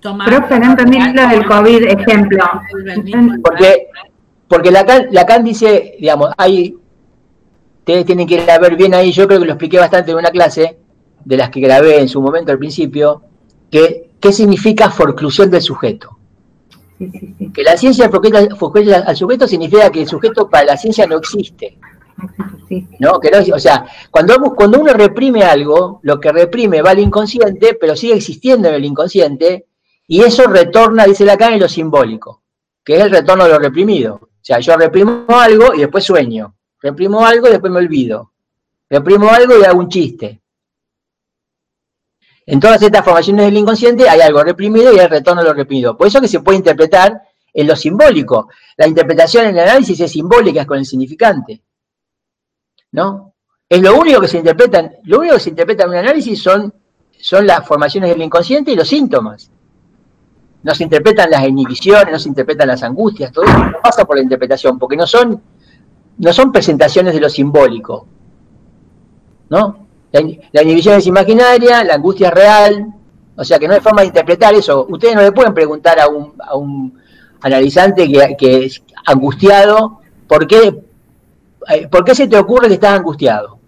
Profe, 0.00 0.58
no 0.60 0.70
entendí 0.70 0.98
lo 1.12 1.28
del 1.28 1.46
COVID, 1.46 1.82
ejemplo. 1.84 2.44
Porque, 3.42 3.88
porque 4.46 4.70
Lacan, 4.70 5.08
Lacan 5.10 5.44
dice, 5.44 5.96
digamos, 6.00 6.30
hay, 6.38 6.76
ustedes 7.80 8.06
tienen 8.06 8.26
que 8.26 8.34
ir 8.34 8.50
a 8.50 8.58
ver 8.58 8.76
bien 8.76 8.94
ahí, 8.94 9.10
yo 9.12 9.26
creo 9.26 9.40
que 9.40 9.46
lo 9.46 9.52
expliqué 9.52 9.78
bastante 9.78 10.12
en 10.12 10.18
una 10.18 10.30
clase, 10.30 10.78
de 11.24 11.36
las 11.36 11.50
que 11.50 11.60
grabé 11.60 12.00
en 12.00 12.08
su 12.08 12.22
momento 12.22 12.52
al 12.52 12.58
principio, 12.58 13.22
que 13.70 14.10
qué 14.20 14.32
significa 14.32 14.90
forclusión 14.90 15.50
del 15.50 15.62
sujeto. 15.62 16.16
Que 16.98 17.62
la 17.62 17.76
ciencia 17.76 18.08
forcluye 18.08 18.94
al 18.94 19.16
sujeto 19.16 19.46
significa 19.46 19.90
que 19.90 20.02
el 20.02 20.08
sujeto 20.08 20.48
para 20.48 20.64
la 20.64 20.76
ciencia 20.76 21.06
no 21.06 21.18
existe. 21.18 21.76
¿No? 22.98 23.20
Que 23.20 23.30
no, 23.30 23.54
o 23.54 23.58
sea, 23.58 23.86
cuando, 24.10 24.54
cuando 24.54 24.80
uno 24.80 24.92
reprime 24.92 25.42
algo, 25.42 26.00
lo 26.02 26.18
que 26.20 26.32
reprime 26.32 26.82
va 26.82 26.90
al 26.90 26.98
inconsciente, 26.98 27.76
pero 27.80 27.96
sigue 27.96 28.14
existiendo 28.14 28.68
en 28.68 28.74
el 28.74 28.84
inconsciente, 28.84 29.66
y 30.06 30.22
eso 30.22 30.46
retorna, 30.46 31.04
dice 31.04 31.24
Lacan, 31.24 31.52
en 31.52 31.60
lo 31.60 31.68
simbólico, 31.68 32.42
que 32.84 32.96
es 32.96 33.02
el 33.02 33.10
retorno 33.10 33.44
de 33.44 33.50
lo 33.50 33.58
reprimido. 33.58 34.14
O 34.22 34.28
sea, 34.40 34.58
yo 34.60 34.76
reprimo 34.76 35.26
algo 35.28 35.74
y 35.74 35.80
después 35.80 36.04
sueño. 36.04 36.54
Reprimo 36.80 37.26
algo 37.26 37.48
y 37.48 37.50
después 37.50 37.72
me 37.72 37.78
olvido. 37.78 38.32
Reprimo 38.88 39.28
algo 39.28 39.58
y 39.58 39.64
hago 39.64 39.78
un 39.78 39.88
chiste. 39.88 40.40
En 42.46 42.58
todas 42.58 42.80
estas 42.80 43.04
formaciones 43.04 43.44
del 43.44 43.58
inconsciente 43.58 44.08
hay 44.08 44.22
algo 44.22 44.42
reprimido 44.42 44.94
y 44.94 44.98
hay 44.98 45.06
retorno 45.06 45.42
a 45.42 45.44
lo 45.44 45.52
reprimido. 45.52 45.98
Por 45.98 46.06
eso 46.06 46.20
que 46.20 46.28
se 46.28 46.40
puede 46.40 46.56
interpretar 46.56 47.20
en 47.52 47.66
lo 47.66 47.76
simbólico. 47.76 48.48
La 48.78 48.86
interpretación 48.86 49.44
en 49.44 49.58
el 49.58 49.68
análisis 49.68 50.00
es 50.00 50.10
simbólica, 50.10 50.62
es 50.62 50.66
con 50.66 50.78
el 50.78 50.86
significante. 50.86 51.60
¿No? 52.92 53.34
Es 53.68 53.82
lo 53.82 53.98
único 53.98 54.20
que 54.20 54.28
se 54.28 54.38
interpreta, 54.38 54.90
lo 55.04 55.18
único 55.18 55.34
que 55.34 55.40
se 55.40 55.50
interpreta 55.50 55.84
en 55.84 55.90
un 55.90 55.96
análisis 55.96 56.42
son, 56.42 56.72
son 57.20 57.46
las 57.46 57.66
formaciones 57.66 58.10
del 58.10 58.22
inconsciente 58.22 58.72
y 58.72 58.76
los 58.76 58.88
síntomas. 58.88 59.50
No 60.62 60.74
se 60.74 60.84
interpretan 60.84 61.30
las 61.30 61.46
inhibiciones, 61.46 62.10
no 62.10 62.18
se 62.18 62.28
interpretan 62.28 62.68
las 62.68 62.82
angustias, 62.82 63.30
todo 63.30 63.44
eso 63.44 63.58
no 63.58 63.78
pasa 63.82 64.04
por 64.04 64.16
la 64.16 64.22
interpretación, 64.22 64.78
porque 64.78 64.96
no 64.96 65.06
son, 65.06 65.40
no 66.18 66.32
son 66.32 66.50
presentaciones 66.50 67.14
de 67.14 67.20
lo 67.20 67.28
simbólico. 67.28 68.06
¿No? 69.50 69.86
La, 70.12 70.62
inhibición 70.62 70.96
es 70.96 71.06
imaginaria, 71.06 71.84
la 71.84 71.94
angustia 71.94 72.28
es 72.28 72.34
real, 72.34 72.86
o 73.36 73.44
sea 73.44 73.58
que 73.58 73.68
no 73.68 73.74
hay 73.74 73.80
forma 73.80 74.00
de 74.00 74.08
interpretar 74.08 74.54
eso. 74.54 74.86
Ustedes 74.88 75.14
no 75.14 75.22
le 75.22 75.32
pueden 75.32 75.52
preguntar 75.52 76.00
a 76.00 76.08
un, 76.08 76.32
a 76.38 76.56
un 76.56 76.98
analizante 77.40 78.08
que, 78.36 78.64
es 78.64 78.82
angustiado, 79.06 80.00
¿por 80.26 80.46
qué, 80.46 80.82
¿por 81.90 82.04
qué 82.04 82.14
se 82.14 82.28
te 82.28 82.38
ocurre 82.38 82.68
que 82.68 82.74
estás 82.74 82.98
angustiado? 82.98 83.58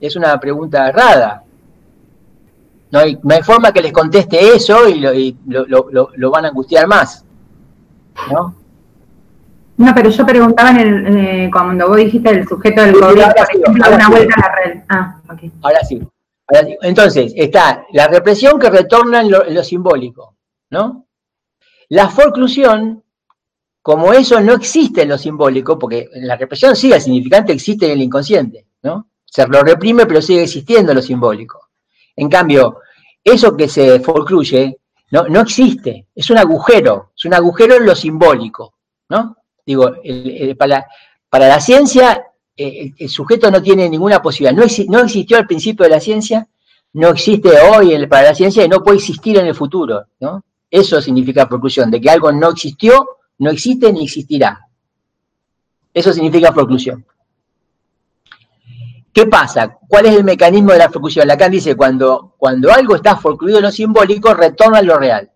Es 0.00 0.16
una 0.16 0.38
pregunta 0.38 0.88
errada. 0.88 1.44
No 2.90 3.00
hay, 3.00 3.18
no 3.22 3.34
hay 3.34 3.42
forma 3.42 3.72
que 3.72 3.82
les 3.82 3.92
conteste 3.92 4.54
eso 4.54 4.88
y, 4.88 5.36
lo, 5.46 5.66
lo, 5.66 6.10
lo, 6.14 6.30
van 6.30 6.46
a 6.46 6.48
angustiar 6.48 6.86
más. 6.86 7.24
¿No? 8.30 8.54
No, 9.78 9.94
pero 9.94 10.10
yo 10.10 10.26
preguntaba 10.26 10.70
en 10.70 10.78
el, 10.78 11.16
eh, 11.16 11.50
cuando 11.52 11.86
vos 11.86 11.96
dijiste 11.96 12.30
el 12.30 12.48
sujeto 12.48 12.82
del 12.82 12.94
COVID, 12.94 13.22
por 13.64 13.94
una 13.94 14.08
vuelta 14.08 14.34
a 14.34 14.40
la 14.40 14.54
red. 14.56 14.80
Ah, 14.88 15.20
okay. 15.32 15.52
ahora, 15.62 15.84
sí, 15.84 16.02
Entonces, 16.82 17.32
está 17.36 17.84
la 17.92 18.08
represión 18.08 18.58
que 18.58 18.70
retorna 18.70 19.20
en 19.20 19.30
lo, 19.30 19.62
simbólico, 19.62 20.34
¿no? 20.70 21.06
La 21.90 22.08
forclusión, 22.08 23.04
como 23.88 24.12
eso 24.12 24.38
no 24.42 24.52
existe 24.52 25.00
en 25.00 25.08
lo 25.08 25.16
simbólico, 25.16 25.78
porque 25.78 26.10
la 26.16 26.36
represión 26.36 26.76
sí, 26.76 26.92
el 26.92 27.00
significante 27.00 27.54
existe 27.54 27.86
en 27.86 27.92
el 27.92 28.02
inconsciente, 28.02 28.66
¿no? 28.82 29.08
Se 29.24 29.46
lo 29.46 29.62
reprime, 29.62 30.04
pero 30.04 30.20
sigue 30.20 30.42
existiendo 30.42 30.92
en 30.92 30.96
lo 30.96 31.02
simbólico. 31.02 31.70
En 32.14 32.28
cambio, 32.28 32.80
eso 33.24 33.56
que 33.56 33.66
se 33.66 34.00
forcluye 34.00 34.76
no, 35.10 35.26
no 35.28 35.40
existe, 35.40 36.08
es 36.14 36.28
un 36.28 36.36
agujero, 36.36 37.12
es 37.16 37.24
un 37.24 37.32
agujero 37.32 37.76
en 37.76 37.86
lo 37.86 37.94
simbólico, 37.94 38.74
¿no? 39.08 39.38
Digo, 39.64 39.90
para, 40.58 40.86
la 41.30 41.58
ciencia 41.58 42.26
eh, 42.54 42.92
el, 42.94 43.08
sujeto 43.08 43.50
no 43.50 43.62
tiene 43.62 43.88
ninguna 43.88 44.20
posibilidad. 44.20 44.54
No, 44.86 45.00
existió 45.00 45.38
al 45.38 45.46
principio 45.46 45.84
de 45.84 45.90
la 45.92 46.00
ciencia, 46.00 46.46
no 46.92 47.08
existe 47.08 47.58
hoy 47.58 48.06
para 48.06 48.28
la 48.28 48.34
ciencia 48.34 48.62
y 48.62 48.68
no 48.68 48.82
puede 48.82 48.98
existir 48.98 49.38
en 49.38 49.46
el 49.46 49.54
futuro. 49.54 50.04
¿no? 50.20 50.44
Eso 50.70 51.00
significa 51.00 51.48
proclusión, 51.48 51.90
de 51.90 52.02
que 52.02 52.10
algo 52.10 52.30
no 52.30 52.50
existió, 52.50 53.17
no 53.38 53.50
existe 53.50 53.92
ni 53.92 54.04
existirá. 54.04 54.60
Eso 55.92 56.12
significa 56.12 56.52
proclusión. 56.52 57.04
¿Qué 59.12 59.26
pasa? 59.26 59.78
¿Cuál 59.88 60.06
es 60.06 60.16
el 60.16 60.24
mecanismo 60.24 60.72
de 60.72 60.78
la 60.78 60.88
proclusión? 60.88 61.26
Lacan 61.26 61.50
dice, 61.50 61.74
cuando, 61.74 62.34
cuando 62.36 62.72
algo 62.72 62.94
está 62.94 63.16
forcluido 63.16 63.58
en 63.58 63.64
lo 63.64 63.72
simbólico, 63.72 64.34
retorna 64.34 64.78
a 64.78 64.82
lo 64.82 64.96
real. 64.96 65.30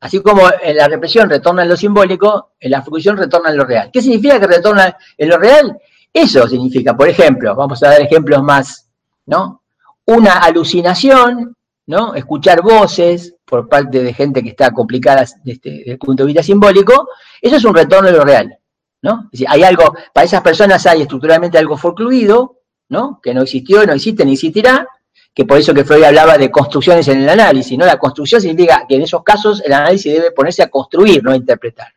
Así 0.00 0.20
como 0.20 0.42
en 0.62 0.76
la 0.76 0.86
represión 0.86 1.30
retorna 1.30 1.62
en 1.62 1.70
lo 1.70 1.76
simbólico, 1.78 2.50
en 2.60 2.70
la 2.70 2.82
fruición 2.82 3.16
retorna 3.16 3.50
en 3.50 3.56
lo 3.56 3.64
real. 3.64 3.90
¿Qué 3.90 4.02
significa 4.02 4.38
que 4.38 4.46
retorna 4.46 4.98
en 5.16 5.28
lo 5.30 5.38
real? 5.38 5.78
Eso 6.12 6.46
significa, 6.46 6.94
por 6.94 7.08
ejemplo, 7.08 7.54
vamos 7.54 7.82
a 7.82 7.88
dar 7.88 8.02
ejemplos 8.02 8.42
más, 8.42 8.86
¿no? 9.24 9.62
Una 10.04 10.40
alucinación, 10.40 11.56
¿no? 11.86 12.14
Escuchar 12.14 12.60
voces 12.60 13.34
por 13.54 13.68
parte 13.68 14.02
de 14.02 14.12
gente 14.12 14.42
que 14.42 14.48
está 14.48 14.72
complicada 14.72 15.24
desde, 15.44 15.92
el 15.92 15.96
punto 15.96 16.24
de 16.24 16.26
vista 16.26 16.42
simbólico, 16.42 17.08
eso 17.40 17.54
es 17.54 17.64
un 17.64 17.72
retorno 17.72 18.10
de 18.10 18.16
lo 18.16 18.24
real, 18.24 18.58
¿no? 19.00 19.26
Es 19.26 19.30
decir, 19.30 19.46
hay 19.48 19.62
algo, 19.62 19.94
para 20.12 20.24
esas 20.24 20.42
personas 20.42 20.84
hay 20.86 21.02
estructuralmente 21.02 21.56
algo 21.56 21.76
forcluido, 21.76 22.62
¿no? 22.88 23.20
Que 23.22 23.32
no 23.32 23.42
existió, 23.42 23.86
no 23.86 23.92
existe 23.92 24.24
ni 24.24 24.32
existirá, 24.32 24.88
que 25.32 25.44
por 25.44 25.58
eso 25.58 25.72
que 25.72 25.84
Freud 25.84 26.02
hablaba 26.02 26.36
de 26.36 26.50
construcciones 26.50 27.06
en 27.06 27.22
el 27.22 27.28
análisis, 27.28 27.78
¿no? 27.78 27.86
La 27.86 27.96
construcción 27.96 28.40
significa 28.40 28.86
que 28.88 28.96
en 28.96 29.02
esos 29.02 29.22
casos 29.22 29.62
el 29.64 29.72
análisis 29.72 30.12
debe 30.12 30.32
ponerse 30.32 30.64
a 30.64 30.68
construir, 30.68 31.22
no 31.22 31.30
a 31.30 31.36
interpretar. 31.36 31.94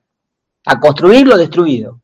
A 0.66 0.80
construir 0.80 1.26
lo 1.26 1.38
destruido. 1.38 1.99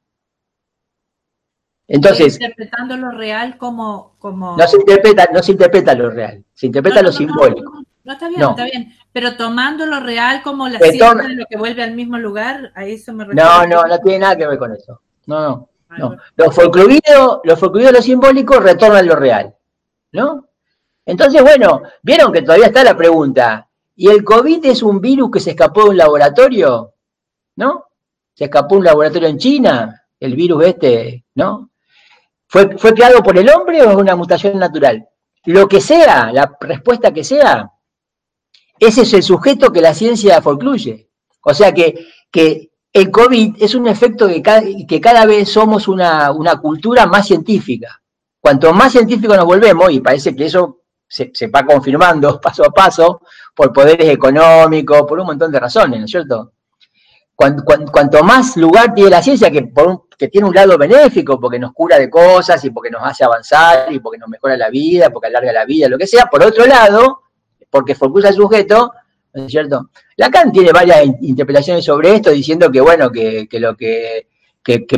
Entonces. 1.88 2.34
Interpretando 2.42 2.98
lo 2.98 3.12
real 3.12 3.60
como, 3.60 4.16
como. 4.18 4.58
No 4.58 4.68
se 4.68 4.78
interpreta, 4.78 5.30
no 5.32 5.44
se 5.44 5.52
interpreta 5.52 5.94
lo 5.94 6.10
real, 6.10 6.44
se 6.56 6.66
interpreta 6.66 7.04
lo 7.04 7.12
simbólico. 7.12 7.83
No, 8.04 8.14
está 8.14 8.28
bien, 8.28 8.42
está 8.42 8.66
bien. 8.66 8.94
Pero 9.14 9.38
tomando 9.38 9.86
lo 9.86 10.00
real 10.02 10.42
como 10.44 10.68
la 10.68 10.80
ciencia 10.80 11.14
de 11.14 11.36
lo 11.36 11.46
que 11.46 11.58
vuelve 11.58 11.84
al 11.84 11.94
mismo 11.94 12.18
lugar, 12.18 12.72
a 12.76 12.86
eso 12.86 13.14
me 13.14 13.24
refiero. 13.24 13.48
No, 13.48 13.66
no, 13.66 13.84
no 13.84 14.00
tiene 14.00 14.20
nada 14.20 14.36
que 14.36 14.48
ver 14.48 14.58
con 14.58 14.74
eso. 14.74 15.02
No, 15.26 15.40
no. 15.42 15.70
no. 15.98 16.18
Lo 16.36 16.52
folclorido, 16.52 17.42
lo 17.44 17.56
folclorido, 17.56 17.94
lo 17.94 18.02
simbólico 18.02 18.60
retornan 18.60 19.08
lo 19.08 19.16
real. 19.16 19.56
¿No? 20.12 20.48
Entonces, 21.06 21.42
bueno, 21.42 21.82
vieron 22.02 22.32
que 22.32 22.42
todavía 22.42 22.68
está 22.68 22.84
la 22.84 22.96
pregunta. 22.96 23.70
¿Y 23.96 24.10
el 24.10 24.24
COVID 24.24 24.66
es 24.66 24.84
un 24.84 25.00
virus 25.00 25.32
que 25.32 25.40
se 25.40 25.52
escapó 25.52 25.84
de 25.84 25.90
un 25.92 25.98
laboratorio? 25.98 26.94
¿No? 27.56 27.86
¿Se 28.34 28.46
escapó 28.46 28.76
de 28.76 28.80
un 28.80 28.86
laboratorio 28.86 29.30
en 29.30 29.38
China? 29.38 30.06
El 30.20 30.36
virus 30.36 30.66
este, 30.66 31.26
¿no? 31.36 31.70
¿Fue, 32.48 32.78
¿Fue 32.78 32.94
creado 32.94 33.22
por 33.24 33.38
el 33.38 33.50
hombre 33.50 33.82
o 33.82 33.92
es 33.92 33.96
una 33.96 34.16
mutación 34.16 34.58
natural? 34.60 35.08
Lo 35.46 35.68
que 35.68 35.82
sea, 35.82 36.32
la 36.32 36.56
respuesta 36.60 37.12
que 37.12 37.24
sea, 37.24 37.73
ese 38.80 39.02
es 39.02 39.14
el 39.14 39.24
sujeto 39.24 39.72
que 39.72 39.82
la 39.82 39.94
ciencia 39.94 40.42
forcluye. 40.42 41.10
O 41.42 41.54
sea 41.54 41.74
que, 41.74 42.08
que 42.32 42.72
el 42.92 43.10
COVID 43.10 43.62
es 43.62 43.76
un 43.76 43.88
efecto 43.88 44.28
de 44.28 44.42
que 44.88 45.02
cada 45.02 45.26
vez 45.26 45.50
somos 45.50 45.88
una, 45.88 46.32
una 46.32 46.58
cultura 46.58 47.06
más 47.06 47.28
científica. 47.28 48.02
Cuanto 48.40 48.74
más 48.74 48.92
científicos 48.92 49.38
nos 49.38 49.46
volvemos, 49.46 49.92
y 49.92 50.00
parece 50.00 50.36
que 50.36 50.46
eso 50.46 50.82
se, 51.08 51.48
va 51.48 51.66
confirmando 51.66 52.40
paso 52.42 52.66
a 52.66 52.72
paso 52.72 53.22
por 53.56 53.72
poderes 53.72 54.10
económicos, 54.10 55.04
por 55.04 55.20
un 55.20 55.28
montón 55.28 55.52
de 55.52 55.60
razones, 55.60 56.00
¿no 56.00 56.06
es 56.06 56.12
cierto? 56.12 56.54
Cuanto, 57.36 58.24
más 58.24 58.56
lugar 58.58 58.94
tiene 58.94 59.10
la 59.10 59.22
ciencia, 59.22 59.50
que, 59.50 59.72
que 60.18 60.28
tiene 60.28 60.48
un 60.48 60.54
lado 60.54 60.78
benéfico, 60.78 61.40
porque 61.40 61.58
nos 61.58 61.74
cura 61.74 61.98
de 61.98 62.10
cosas 62.10 62.64
y 62.64 62.70
porque 62.70 62.92
nos 62.92 63.02
hace 63.04 63.24
avanzar 63.24 63.92
y 63.92 64.00
porque 64.00 64.20
nos 64.20 64.30
mejora 64.30 64.56
la 64.56 64.70
vida, 64.70 65.10
porque 65.10 65.28
alarga 65.28 65.52
la 65.52 65.66
vida, 65.66 65.90
lo 65.90 65.98
que 65.98 66.08
sea, 66.08 66.26
por 66.28 66.44
otro 66.44 66.66
lado, 66.66 67.23
porque 67.74 67.96
focusa 67.96 68.30
el 68.30 68.36
sujeto, 68.36 68.94
¿no 69.34 69.46
es 69.46 69.52
cierto? 69.52 69.90
Lacan 70.16 70.52
tiene 70.52 70.72
varias 70.72 71.06
interpretaciones 71.22 71.84
sobre 71.84 72.14
esto, 72.14 72.30
diciendo 72.30 72.72
que, 72.72 72.80
bueno, 72.80 73.10
que, 73.10 73.48
lo 73.54 73.76
que, 73.76 74.28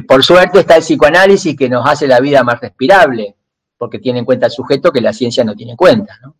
por 0.05 0.25
suerte 0.25 0.59
está 0.59 0.75
el 0.75 0.81
psicoanálisis 0.81 1.55
que 1.55 1.69
nos 1.69 1.87
hace 1.89 2.05
la 2.05 2.19
vida 2.19 2.43
más 2.43 2.59
respirable 2.59 3.37
porque 3.77 3.99
tiene 3.99 4.19
en 4.19 4.25
cuenta 4.25 4.47
el 4.47 4.51
sujeto 4.51 4.91
que 4.91 4.99
la 4.99 5.13
ciencia 5.13 5.45
no 5.45 5.55
tiene 5.55 5.71
en 5.71 5.77
cuenta. 5.77 6.19
¿no? 6.21 6.35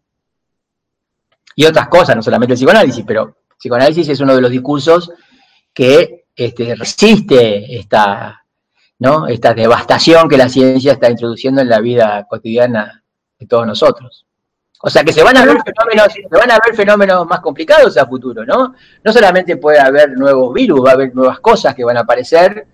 Y 1.56 1.66
otras 1.66 1.88
cosas, 1.88 2.18
no 2.18 2.22
solamente 2.22 2.54
el 2.54 2.58
psicoanálisis, 2.58 3.06
pero 3.08 3.24
el 3.24 3.58
psicoanálisis 3.58 4.10
es 4.10 4.20
uno 4.20 4.36
de 4.36 4.42
los 4.42 4.52
discursos 4.52 5.10
que 5.74 6.26
este, 6.36 6.76
resiste 6.76 7.78
esta, 7.78 8.44
¿no? 9.00 9.28
esta 9.28 9.54
devastación 9.54 10.28
que 10.28 10.38
la 10.38 10.50
ciencia 10.50 10.92
está 10.92 11.10
introduciendo 11.10 11.62
en 11.62 11.70
la 11.70 11.80
vida 11.80 12.26
cotidiana 12.30 13.04
de 13.40 13.48
todos 13.48 13.66
nosotros. 13.66 14.26
O 14.86 14.90
sea 14.92 15.04
que 15.04 15.12
se 15.12 15.24
van 15.24 15.36
a 15.36 15.44
ver 15.44 15.58
fenómenos, 15.66 16.14
se 16.14 16.38
van 16.38 16.52
a 16.52 16.60
ver 16.64 16.76
fenómenos 16.76 17.26
más 17.26 17.40
complicados 17.40 17.98
a 17.98 18.06
futuro, 18.06 18.46
¿no? 18.46 18.76
No 19.04 19.12
solamente 19.12 19.58
puede 19.58 19.80
haber 19.80 20.12
nuevos 20.12 20.54
virus, 20.54 20.86
va 20.86 20.92
a 20.92 20.94
haber 20.94 21.16
nuevas 21.16 21.40
cosas 21.40 21.74
que 21.74 21.84
van 21.84 21.98
a 21.98 22.02
aparecer 22.02 22.68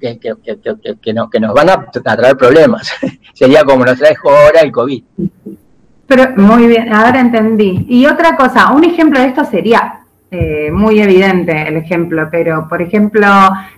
que, 0.00 0.18
que, 0.18 1.12
nos, 1.14 1.30
que 1.30 1.38
nos 1.38 1.54
van 1.54 1.70
a, 1.70 1.86
traer 1.86 2.36
problemas. 2.36 2.92
Sería 3.32 3.62
como 3.62 3.84
nos 3.84 3.96
trae 3.96 4.16
ahora 4.24 4.60
el 4.60 4.72
COVID. 4.72 5.04
Pero 6.08 6.30
muy 6.36 6.66
bien, 6.66 6.92
ahora 6.92 7.20
entendí. 7.20 7.86
Y 7.88 8.06
otra 8.06 8.36
cosa, 8.36 8.72
un 8.72 8.82
ejemplo 8.82 9.20
de 9.20 9.26
esto 9.26 9.44
sería 9.44 10.00
eh, 10.32 10.68
muy 10.72 11.00
evidente 11.00 11.68
el 11.68 11.76
ejemplo, 11.76 12.26
pero 12.28 12.66
por 12.68 12.82
ejemplo, 12.82 13.28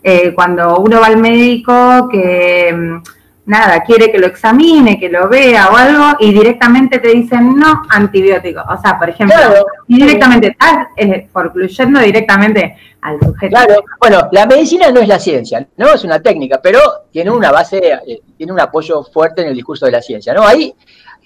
eh, 0.03 0.33
cuando 0.35 0.79
uno 0.79 1.01
va 1.01 1.09
al 1.09 1.19
médico 1.19 2.09
que 2.11 2.73
mm, 2.75 3.03
nada, 3.47 3.83
quiere 3.83 4.11
que 4.11 4.19
lo 4.19 4.27
examine, 4.27 4.99
que 4.99 5.09
lo 5.09 5.29
vea 5.29 5.69
o 5.69 5.77
algo, 5.77 6.17
y 6.21 6.33
directamente 6.33 6.99
te 6.99 7.09
dicen 7.09 7.57
no 7.57 7.83
antibiótico. 7.89 8.63
O 8.69 8.81
sea, 8.81 8.99
por 8.99 9.11
ejemplo, 9.11 9.37
y 9.87 9.97
directamente 9.97 10.49
estás 10.49 10.89
eh, 10.97 11.29
forcluyendo 11.33 12.01
directamente 12.01 12.77
al 13.03 13.19
sujeto. 13.21 13.51
Claro, 13.51 13.85
bueno, 14.01 14.29
la 14.33 14.47
medicina 14.47 14.91
no 14.91 15.01
es 15.01 15.09
la 15.09 15.19
ciencia, 15.19 15.67
¿no? 15.77 15.93
Es 15.93 16.05
una 16.05 16.21
técnica, 16.21 16.61
pero 16.63 16.81
tiene 17.11 17.31
una 17.31 17.53
base, 17.53 17.93
eh, 18.07 18.21
tiene 18.37 18.53
un 18.53 18.61
apoyo 18.61 19.03
fuerte 19.05 19.43
en 19.43 19.49
el 19.49 19.55
discurso 19.55 19.87
de 19.87 19.93
la 19.93 20.03
ciencia, 20.03 20.33
¿no? 20.33 20.47
Ahí 20.47 20.75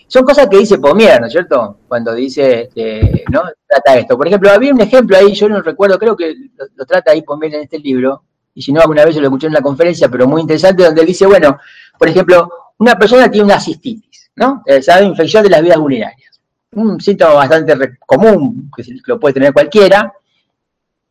son 0.06 0.24
cosas 0.24 0.48
que 0.48 0.58
dice 0.58 0.78
Pomier, 0.78 1.20
¿no 1.20 1.26
es 1.26 1.32
cierto? 1.32 1.78
Cuando 1.86 2.14
dice, 2.14 2.62
este, 2.62 3.24
¿no? 3.30 3.42
Trata 3.66 3.98
esto. 3.98 4.16
Por 4.16 4.26
ejemplo, 4.26 4.50
había 4.50 4.72
un 4.72 4.80
ejemplo 4.80 5.16
ahí, 5.16 5.34
yo 5.34 5.48
no 5.48 5.60
recuerdo, 5.60 5.98
creo 5.98 6.16
que 6.16 6.34
lo, 6.56 6.66
lo 6.74 6.86
trata 6.86 7.12
ahí 7.12 7.22
Pomier 7.22 7.54
en 7.54 7.62
este 7.62 7.78
libro, 7.78 8.22
y 8.54 8.62
si 8.62 8.72
no, 8.72 8.80
alguna 8.80 9.04
vez 9.04 9.14
yo 9.14 9.20
lo 9.20 9.28
escuché 9.28 9.46
en 9.46 9.52
una 9.52 9.60
conferencia, 9.60 10.08
pero 10.08 10.26
muy 10.26 10.40
interesante, 10.40 10.82
donde 10.82 11.02
él 11.02 11.06
dice, 11.06 11.26
bueno, 11.26 11.58
por 11.98 12.08
ejemplo, 12.08 12.50
una 12.78 12.96
persona 12.96 13.30
tiene 13.30 13.46
una 13.46 13.60
cistitis, 13.60 14.30
¿no? 14.36 14.62
Eh, 14.64 14.80
¿Sabe? 14.82 15.04
Infección 15.04 15.42
de 15.42 15.50
las 15.50 15.62
vías 15.62 15.76
urinarias. 15.76 16.40
Un 16.72 17.00
síntoma 17.00 17.34
bastante 17.34 17.98
común, 18.06 18.70
que 18.74 18.84
lo 19.06 19.18
puede 19.18 19.34
tener 19.34 19.52
cualquiera. 19.52 20.12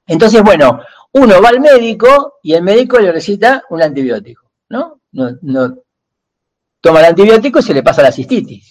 Entonces, 0.05 0.41
bueno, 0.41 0.79
uno 1.13 1.41
va 1.41 1.49
al 1.49 1.59
médico 1.59 2.35
y 2.43 2.53
el 2.53 2.63
médico 2.63 2.99
le 2.99 3.11
recita 3.11 3.63
un 3.69 3.81
antibiótico, 3.81 4.49
¿no? 4.69 5.01
no, 5.11 5.77
toma 6.79 6.99
el 6.99 7.05
antibiótico 7.07 7.59
y 7.59 7.63
se 7.63 7.73
le 7.73 7.83
pasa 7.83 8.03
la 8.03 8.11
cistitis, 8.11 8.69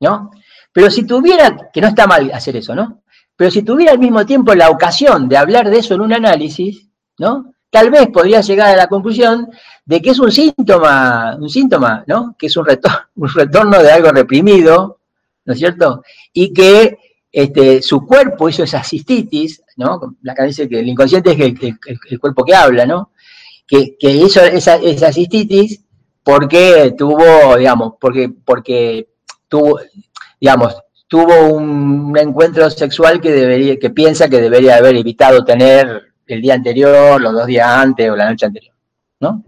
¿no? 0.00 0.30
Pero 0.72 0.90
si 0.90 1.06
tuviera, 1.06 1.70
que 1.72 1.80
no 1.80 1.88
está 1.88 2.06
mal 2.06 2.30
hacer 2.32 2.56
eso, 2.56 2.74
¿no? 2.74 3.02
Pero 3.36 3.50
si 3.50 3.62
tuviera 3.62 3.92
al 3.92 3.98
mismo 3.98 4.26
tiempo 4.26 4.54
la 4.54 4.68
ocasión 4.68 5.28
de 5.28 5.36
hablar 5.36 5.70
de 5.70 5.78
eso 5.78 5.94
en 5.94 6.00
un 6.00 6.12
análisis, 6.12 6.88
¿no? 7.18 7.54
Tal 7.76 7.90
vez 7.90 8.08
podría 8.08 8.40
llegar 8.40 8.72
a 8.72 8.76
la 8.76 8.86
conclusión 8.86 9.50
de 9.84 10.00
que 10.00 10.08
es 10.08 10.18
un 10.18 10.32
síntoma, 10.32 11.36
un 11.38 11.50
síntoma, 11.50 12.04
¿no? 12.06 12.34
Que 12.38 12.46
es 12.46 12.56
un 12.56 12.64
retorno, 13.34 13.76
un 13.76 13.84
de 13.84 13.92
algo 13.92 14.12
reprimido, 14.12 15.00
¿no 15.44 15.52
es 15.52 15.58
cierto? 15.58 16.02
Y 16.32 16.54
que 16.54 16.98
este, 17.30 17.82
su 17.82 18.06
cuerpo 18.06 18.48
hizo 18.48 18.62
esa 18.62 18.82
cistitis, 18.82 19.62
¿no? 19.76 20.16
La 20.22 20.34
dice 20.46 20.66
que 20.70 20.80
el 20.80 20.88
inconsciente 20.88 21.32
es 21.32 21.38
el, 21.38 22.18
cuerpo 22.18 22.46
que 22.46 22.54
habla, 22.54 22.86
¿no? 22.86 23.10
Que, 23.66 23.94
hizo 24.00 24.40
esa, 24.40 24.76
esa 24.76 25.12
cistitis 25.12 25.84
porque 26.24 26.94
tuvo, 26.96 27.58
digamos, 27.58 27.92
porque, 28.00 28.30
porque 28.42 29.10
tuvo, 29.48 29.80
digamos, 30.40 30.76
tuvo 31.08 31.48
un, 31.48 32.16
encuentro 32.16 32.70
sexual 32.70 33.20
que 33.20 33.32
debería, 33.32 33.78
que 33.78 33.90
piensa 33.90 34.30
que 34.30 34.40
debería 34.40 34.76
haber 34.76 34.96
evitado 34.96 35.44
tener 35.44 36.15
el 36.26 36.42
día 36.42 36.54
anterior, 36.54 37.20
los 37.20 37.32
dos 37.32 37.46
días 37.46 37.68
antes 37.68 38.10
o 38.10 38.16
la 38.16 38.30
noche 38.30 38.46
anterior, 38.46 38.74
¿no? 39.20 39.44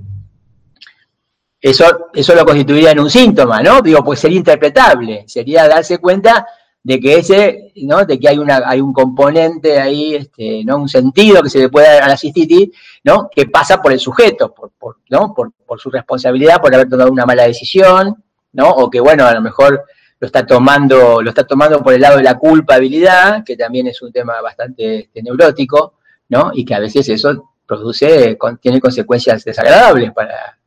Eso, 1.61 2.09
eso 2.15 2.35
lo 2.35 2.45
constituiría 2.45 2.93
en 2.93 3.01
un 3.01 3.11
síntoma, 3.11 3.63
¿no? 3.63 3.83
Digo, 3.83 4.05
pues 4.05 4.21
sería 4.21 4.39
interpretable, 4.39 5.25
sería 5.27 5.67
darse 5.67 5.99
cuenta 5.99 6.47
de 6.83 7.01
que 7.01 7.19
ese, 7.19 7.73
¿no? 7.83 8.05
De 8.05 8.19
que 8.19 8.29
hay 8.29 8.39
una, 8.39 8.63
hay 8.65 8.81
un 8.81 8.93
componente 8.93 9.81
ahí, 9.81 10.15
este, 10.15 10.65
¿no? 10.65 10.77
Un 10.77 10.89
sentido 10.89 11.43
que 11.43 11.51
se 11.51 11.59
le 11.59 11.69
puede 11.69 11.89
dar 11.89 12.05
a 12.05 12.09
la 12.09 12.17
cistitis, 12.17 12.71
¿no? 13.03 13.29
Que 13.29 13.47
pasa 13.47 13.83
por 13.83 13.93
el 13.93 13.99
sujeto, 13.99 14.55
por, 14.55 14.71
por 14.79 14.99
¿no? 15.11 15.35
Por, 15.35 15.53
por, 15.67 15.81
su 15.81 15.91
responsabilidad, 15.91 16.61
por 16.61 16.73
haber 16.73 16.89
tomado 16.89 17.11
una 17.11 17.27
mala 17.27 17.43
decisión, 17.43 18.23
¿no? 18.53 18.71
O 18.71 18.89
que, 18.89 19.01
bueno, 19.01 19.27
a 19.27 19.35
lo 19.35 19.43
mejor 19.43 19.85
lo 20.21 20.27
está 20.27 20.47
tomando, 20.47 21.21
lo 21.23 21.29
está 21.29 21.45
tomando 21.45 21.83
por 21.83 21.93
el 21.93 22.01
lado 22.01 22.17
de 22.17 22.23
la 22.23 22.39
culpabilidad, 22.39 23.45
que 23.45 23.57
también 23.57 23.89
es 23.89 24.01
un 24.01 24.13
tema 24.13 24.41
bastante 24.41 25.01
este, 25.01 25.23
neurótico, 25.23 25.98
¿no? 26.29 26.51
Y 26.55 26.65
que 26.65 26.75
a 26.75 26.81
veces 26.81 27.09
eso 27.09 27.55
produce, 27.67 28.39
tiene 28.61 28.81
consecuencias 28.81 29.45
desagradables 29.45 30.13
para, 30.13 30.59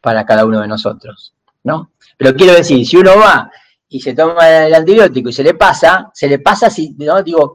para 0.00 0.24
cada 0.24 0.44
uno 0.44 0.60
de 0.60 0.68
nosotros, 0.68 1.34
¿no? 1.64 1.92
Pero 2.16 2.34
quiero 2.34 2.54
decir, 2.54 2.86
si 2.86 2.96
uno 2.96 3.18
va 3.18 3.50
y 3.88 4.00
se 4.00 4.14
toma 4.14 4.66
el 4.66 4.74
antibiótico 4.74 5.28
y 5.28 5.32
se 5.32 5.44
le 5.44 5.54
pasa, 5.54 6.10
se 6.14 6.28
le 6.28 6.38
pasa 6.38 6.70
si, 6.70 6.94
¿no? 6.98 7.22
Digo, 7.22 7.54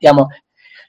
digamos, 0.00 0.28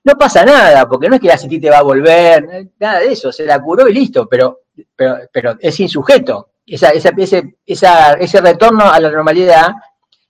no 0.04 0.14
pasa 0.16 0.44
nada, 0.44 0.88
porque 0.88 1.08
no 1.08 1.16
es 1.16 1.22
que 1.22 1.28
la 1.28 1.38
te 1.38 1.70
va 1.70 1.78
a 1.78 1.84
volver, 1.84 2.72
nada 2.80 3.00
de 3.00 3.14
eso, 3.14 3.32
se 3.32 3.46
la 3.46 3.62
curó 3.62 3.88
y 3.88 3.94
listo, 3.94 4.28
pero, 4.28 4.64
pero, 4.96 5.20
pero 5.32 5.56
es 5.60 5.80
insujeto. 5.80 6.50
Esa, 6.66 6.90
esa, 6.90 7.12
ese, 7.18 7.58
esa, 7.66 8.14
ese 8.14 8.42
retorno 8.42 8.90
a 8.90 9.00
la 9.00 9.10
normalidad, 9.10 9.70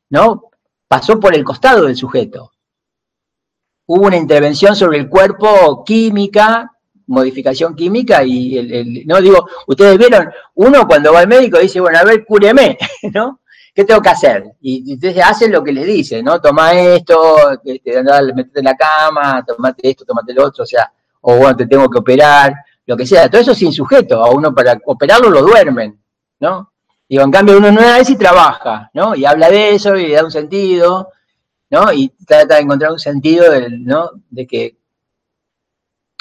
¿no? 0.09 0.49
Pasó 0.87 1.19
por 1.19 1.35
el 1.35 1.43
costado 1.43 1.85
del 1.85 1.95
sujeto 1.95 2.52
hubo 3.85 4.05
una 4.07 4.17
intervención 4.17 4.75
sobre 4.75 4.97
el 4.97 5.09
cuerpo 5.09 5.83
química, 5.83 6.71
modificación 7.07 7.75
química, 7.75 8.23
y 8.23 8.57
el, 8.57 9.05
no 9.05 9.21
digo, 9.21 9.47
ustedes 9.67 9.97
vieron, 9.97 10.29
uno 10.55 10.87
cuando 10.87 11.13
va 11.13 11.19
al 11.19 11.27
médico 11.27 11.59
dice, 11.59 11.79
bueno, 11.79 11.99
a 11.99 12.03
ver, 12.03 12.25
cúreme, 12.25 12.77
¿no? 13.13 13.41
¿Qué 13.73 13.83
tengo 13.85 14.01
que 14.01 14.09
hacer? 14.09 14.43
Y 14.61 14.93
ustedes 14.93 15.23
hacen 15.25 15.51
lo 15.51 15.63
que 15.63 15.71
les 15.71 15.85
dice, 15.85 16.21
¿no? 16.21 16.39
Toma 16.39 16.73
esto, 16.73 17.59
este, 17.63 18.03
metete 18.35 18.59
en 18.59 18.65
la 18.65 18.75
cama, 18.75 19.43
tomate 19.45 19.89
esto, 19.89 20.05
tomate 20.05 20.33
lo 20.33 20.45
otro, 20.45 20.63
o 20.63 20.67
sea, 20.67 20.91
o 21.21 21.37
bueno, 21.37 21.55
te 21.55 21.65
tengo 21.65 21.89
que 21.89 21.97
operar, 21.97 22.53
lo 22.85 22.97
que 22.97 23.05
sea. 23.05 23.29
Todo 23.29 23.41
eso 23.41 23.55
sin 23.55 23.71
sujeto, 23.71 24.23
a 24.23 24.29
uno 24.31 24.53
para 24.53 24.79
operarlo 24.85 25.29
lo 25.29 25.41
duermen, 25.41 25.99
¿no? 26.39 26.71
Digo, 27.07 27.23
en 27.23 27.31
cambio 27.31 27.57
uno 27.57 27.71
no 27.71 27.81
es 27.81 28.09
y 28.09 28.15
trabaja, 28.15 28.89
¿no? 28.93 29.15
Y 29.15 29.25
habla 29.25 29.49
de 29.49 29.75
eso 29.75 29.95
y 29.95 30.07
le 30.07 30.15
da 30.15 30.23
un 30.23 30.31
sentido, 30.31 31.09
¿no? 31.73 31.91
Y 31.91 32.09
trata 32.27 32.55
de 32.55 32.61
encontrar 32.61 32.91
un 32.91 32.99
sentido 32.99 33.49
del, 33.49 33.83
¿no? 33.83 34.11
de 34.29 34.45
que 34.45 34.77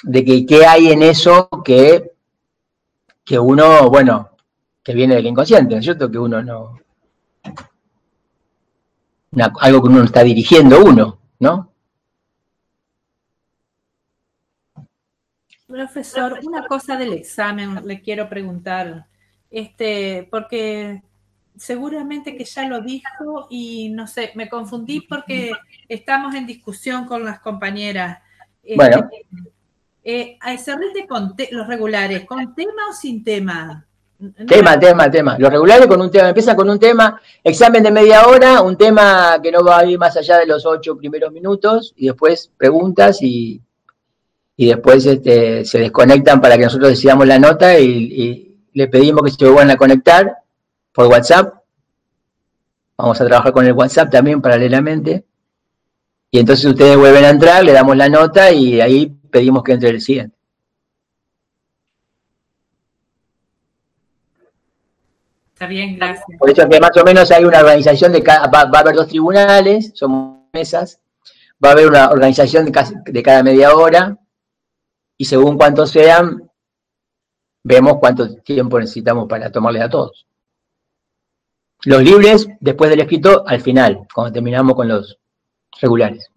de 0.03 0.25
que 0.25 0.47
qué 0.47 0.65
hay 0.65 0.89
en 0.89 1.03
eso 1.03 1.49
que, 1.63 2.11
que 3.23 3.39
uno, 3.39 3.91
bueno, 3.91 4.31
que 4.83 4.95
viene 4.95 5.15
del 5.15 5.27
inconsciente, 5.27 5.75
¿no 5.75 5.79
es 5.79 5.85
cierto? 5.85 6.11
Que 6.11 6.19
uno 6.19 6.43
no. 6.43 6.81
algo 9.61 9.83
que 9.83 9.89
uno 9.89 10.03
está 10.03 10.25
dirigiendo 10.25 10.83
uno, 10.83 11.19
¿no? 11.39 11.71
Profesor, 15.67 16.41
una 16.45 16.67
cosa 16.67 16.97
del 16.97 17.13
examen 17.13 17.87
le 17.87 18.01
quiero 18.01 18.29
preguntar, 18.29 19.07
este, 19.51 20.27
porque 20.31 21.03
seguramente 21.57 22.37
que 22.37 22.45
ya 22.45 22.67
lo 22.67 22.81
dijo 22.81 23.47
y 23.51 23.91
no 23.91 24.07
sé, 24.07 24.33
me 24.35 24.49
confundí 24.49 25.01
porque 25.01 25.53
estamos 25.89 26.35
en 26.35 26.47
discusión 26.47 27.07
con 27.07 27.25
las 27.25 27.41
compañeras. 27.41 28.19
Este, 28.63 28.77
bueno. 28.77 29.09
Eh, 30.05 30.39
se 30.59 30.77
rinde 30.77 31.07
con 31.07 31.35
los 31.53 31.67
regulares, 31.69 32.25
¿con 32.25 32.55
tema 32.55 32.89
o 32.91 32.93
sin 32.93 33.23
tema? 33.23 33.87
Tema, 34.47 34.79
tema, 34.79 35.11
tema. 35.11 35.37
Los 35.39 35.51
regulares 35.51 35.87
con 35.87 36.01
un 36.01 36.11
tema, 36.11 36.29
empieza 36.29 36.55
con 36.55 36.69
un 36.71 36.79
tema, 36.79 37.21
examen 37.43 37.83
de 37.83 37.91
media 37.91 38.27
hora, 38.27 38.63
un 38.63 38.77
tema 38.77 39.39
que 39.43 39.51
no 39.51 39.65
va 39.65 39.81
a 39.81 39.87
ir 39.87 39.99
más 39.99 40.17
allá 40.17 40.39
de 40.39 40.47
los 40.47 40.65
ocho 40.65 40.97
primeros 40.97 41.33
minutos, 41.33 41.93
y 41.97 42.07
después 42.07 42.51
preguntas 42.57 43.21
y, 43.21 43.61
y 44.57 44.67
después 44.67 45.07
este, 45.07 45.65
se 45.65 45.79
desconectan 45.79 46.41
para 46.41 46.57
que 46.57 46.65
nosotros 46.65 46.91
decidamos 46.91 47.27
la 47.27 47.39
nota 47.39 47.79
y, 47.79 47.87
y 47.87 48.57
le 48.75 48.89
pedimos 48.89 49.23
que 49.25 49.31
se 49.31 49.45
vuelvan 49.45 49.71
a 49.71 49.77
conectar 49.77 50.42
por 50.93 51.07
WhatsApp. 51.07 51.55
Vamos 52.97 53.21
a 53.21 53.27
trabajar 53.27 53.53
con 53.53 53.67
el 53.67 53.73
WhatsApp 53.73 54.11
también 54.11 54.41
paralelamente. 54.41 55.25
Y 56.31 56.39
entonces 56.39 56.65
ustedes 56.65 56.97
vuelven 56.97 57.25
a 57.25 57.31
entrar, 57.31 57.65
le 57.65 57.73
damos 57.73 57.97
la 57.97 58.09
nota 58.09 58.51
y 58.53 58.81
ahí 58.81 59.07
pedimos 59.31 59.63
que 59.63 59.73
entre 59.73 59.91
el 59.91 60.01
siguiente. 60.01 60.37
Está 65.53 65.67
bien, 65.67 65.97
gracias. 65.97 66.25
Por 66.39 66.51
eso 66.51 66.69
que 66.69 66.81
más 66.81 66.97
o 66.97 67.05
menos 67.05 67.31
hay 67.31 67.45
una 67.45 67.61
organización 67.61 68.13
de 68.13 68.23
cada, 68.23 68.47
va, 68.47 68.61
a 68.61 68.81
haber 68.81 68.95
dos 68.95 69.09
tribunales, 69.09 69.93
son 69.95 70.49
mesas, 70.53 71.01
va 71.63 71.69
a 71.69 71.73
haber 71.73 71.87
una 71.87 72.11
organización 72.11 72.65
de, 72.65 72.73
de 73.05 73.23
cada 73.23 73.43
media 73.43 73.75
hora 73.75 74.19
y 75.17 75.25
según 75.25 75.57
cuántos 75.57 75.91
sean, 75.91 76.51
vemos 77.63 77.99
cuánto 78.01 78.37
tiempo 78.37 78.81
necesitamos 78.81 79.29
para 79.29 79.53
tomarles 79.53 79.83
a 79.83 79.89
todos. 79.89 80.27
Los 81.85 82.03
libres, 82.03 82.49
después 82.61 82.91
del 82.91 83.01
escrito, 83.01 83.45
al 83.47 83.61
final, 83.61 84.07
cuando 84.15 84.33
terminamos 84.33 84.75
con 84.75 84.89
los 84.89 85.19
regulares. 85.81 86.31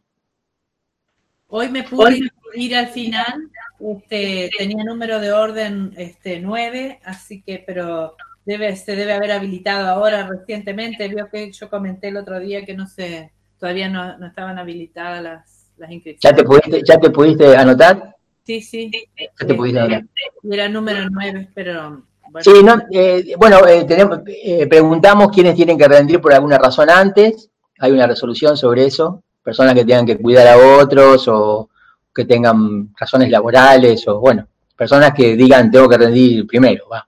Hoy 1.47 1.69
me 1.69 1.83
pude 1.83 2.19
ir 2.55 2.75
al 2.75 2.87
final, 2.87 3.51
este, 3.79 4.49
tenía 4.57 4.83
número 4.83 5.19
de 5.19 5.31
orden 5.31 5.93
este, 5.97 6.39
9, 6.39 6.99
así 7.03 7.43
que, 7.43 7.63
pero 7.65 8.15
debe, 8.45 8.75
se 8.75 8.95
debe 8.95 9.13
haber 9.13 9.31
habilitado 9.31 9.87
ahora 9.87 10.27
recientemente. 10.27 11.07
Vio 11.07 11.29
que 11.29 11.51
yo 11.51 11.69
comenté 11.69 12.07
el 12.07 12.17
otro 12.17 12.39
día 12.39 12.65
que 12.65 12.73
no 12.73 12.87
sé, 12.87 13.31
todavía 13.59 13.87
no, 13.87 14.25
estaban 14.25 14.57
habilitadas 14.57 15.21
las, 15.21 15.71
las 15.77 15.91
inscripciones. 15.91 16.37
¿Ya 16.37 16.43
te, 16.43 16.43
pudiste, 16.43 16.81
¿Ya 16.87 16.99
te 16.99 17.09
pudiste 17.11 17.55
anotar? 17.55 18.15
Sí, 18.43 18.61
sí. 18.61 18.91
Ya 19.39 19.47
te 19.47 19.53
pudiste 19.53 19.79
anotar. 19.79 20.05
Era 20.49 20.69
número 20.69 21.07
9, 21.09 21.49
pero 21.53 22.03
Sí, 22.41 22.63
no, 22.63 22.81
eh, 22.91 23.33
bueno, 23.37 23.65
eh, 23.67 23.85
tenemos, 23.85 24.19
eh, 24.27 24.67
preguntamos 24.67 25.29
quiénes 25.31 25.55
tienen 25.55 25.77
que 25.77 25.87
rendir 25.87 26.19
por 26.19 26.33
alguna 26.33 26.57
razón 26.57 26.89
antes. 26.89 27.49
Hay 27.79 27.91
una 27.91 28.07
resolución 28.07 28.57
sobre 28.57 28.85
eso. 28.85 29.23
Personas 29.43 29.73
que 29.73 29.85
tengan 29.85 30.05
que 30.05 30.17
cuidar 30.17 30.47
a 30.47 30.57
otros 30.57 31.27
o, 31.27 31.69
que 32.15 32.25
tengan 32.25 32.93
razones 32.97 33.29
laborales 33.29 34.07
o, 34.07 34.19
bueno, 34.19 34.47
personas 34.75 35.13
que 35.13 35.35
digan 35.35 35.69
tengo 35.69 35.89
que 35.89 35.97
rendir 35.97 36.47
primero, 36.47 36.87
va, 36.89 37.05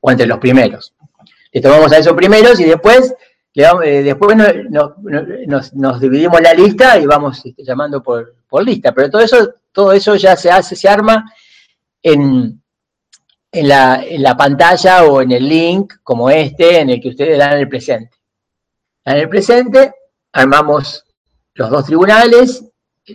o 0.00 0.10
entre 0.10 0.26
los 0.26 0.38
primeros. 0.38 0.94
Le 1.52 1.60
tomamos 1.60 1.90
a 1.92 1.98
esos 1.98 2.12
primeros 2.14 2.60
y 2.60 2.64
después, 2.64 3.14
eh, 3.54 4.02
después 4.02 4.36
nos, 4.36 6.00
dividimos 6.00 6.40
la 6.40 6.54
lista 6.54 6.98
y 6.98 7.06
vamos 7.06 7.44
este, 7.44 7.64
llamando 7.64 8.02
por, 8.02 8.34
lista. 8.64 8.92
Pero 8.92 9.10
todo 9.10 9.22
eso, 9.22 9.54
todo 9.72 9.92
eso 9.92 10.14
ya 10.16 10.36
se 10.36 10.50
hace, 10.50 10.76
se 10.76 10.88
arma 10.88 11.30
en, 12.02 12.62
en, 13.56 13.68
la, 13.68 14.04
en 14.04 14.22
la 14.22 14.36
pantalla 14.36 15.04
o 15.04 15.22
en 15.22 15.32
el 15.32 15.48
link 15.48 15.94
como 16.02 16.28
este 16.28 16.80
en 16.80 16.90
el 16.90 17.00
que 17.00 17.08
ustedes 17.08 17.38
dan 17.38 17.58
el 17.58 17.68
presente. 17.68 18.16
En 19.04 19.16
el 19.16 19.28
presente 19.28 19.92
armamos 20.32 21.04
los 21.54 21.70
dos 21.70 21.86
tribunales, 21.86 22.64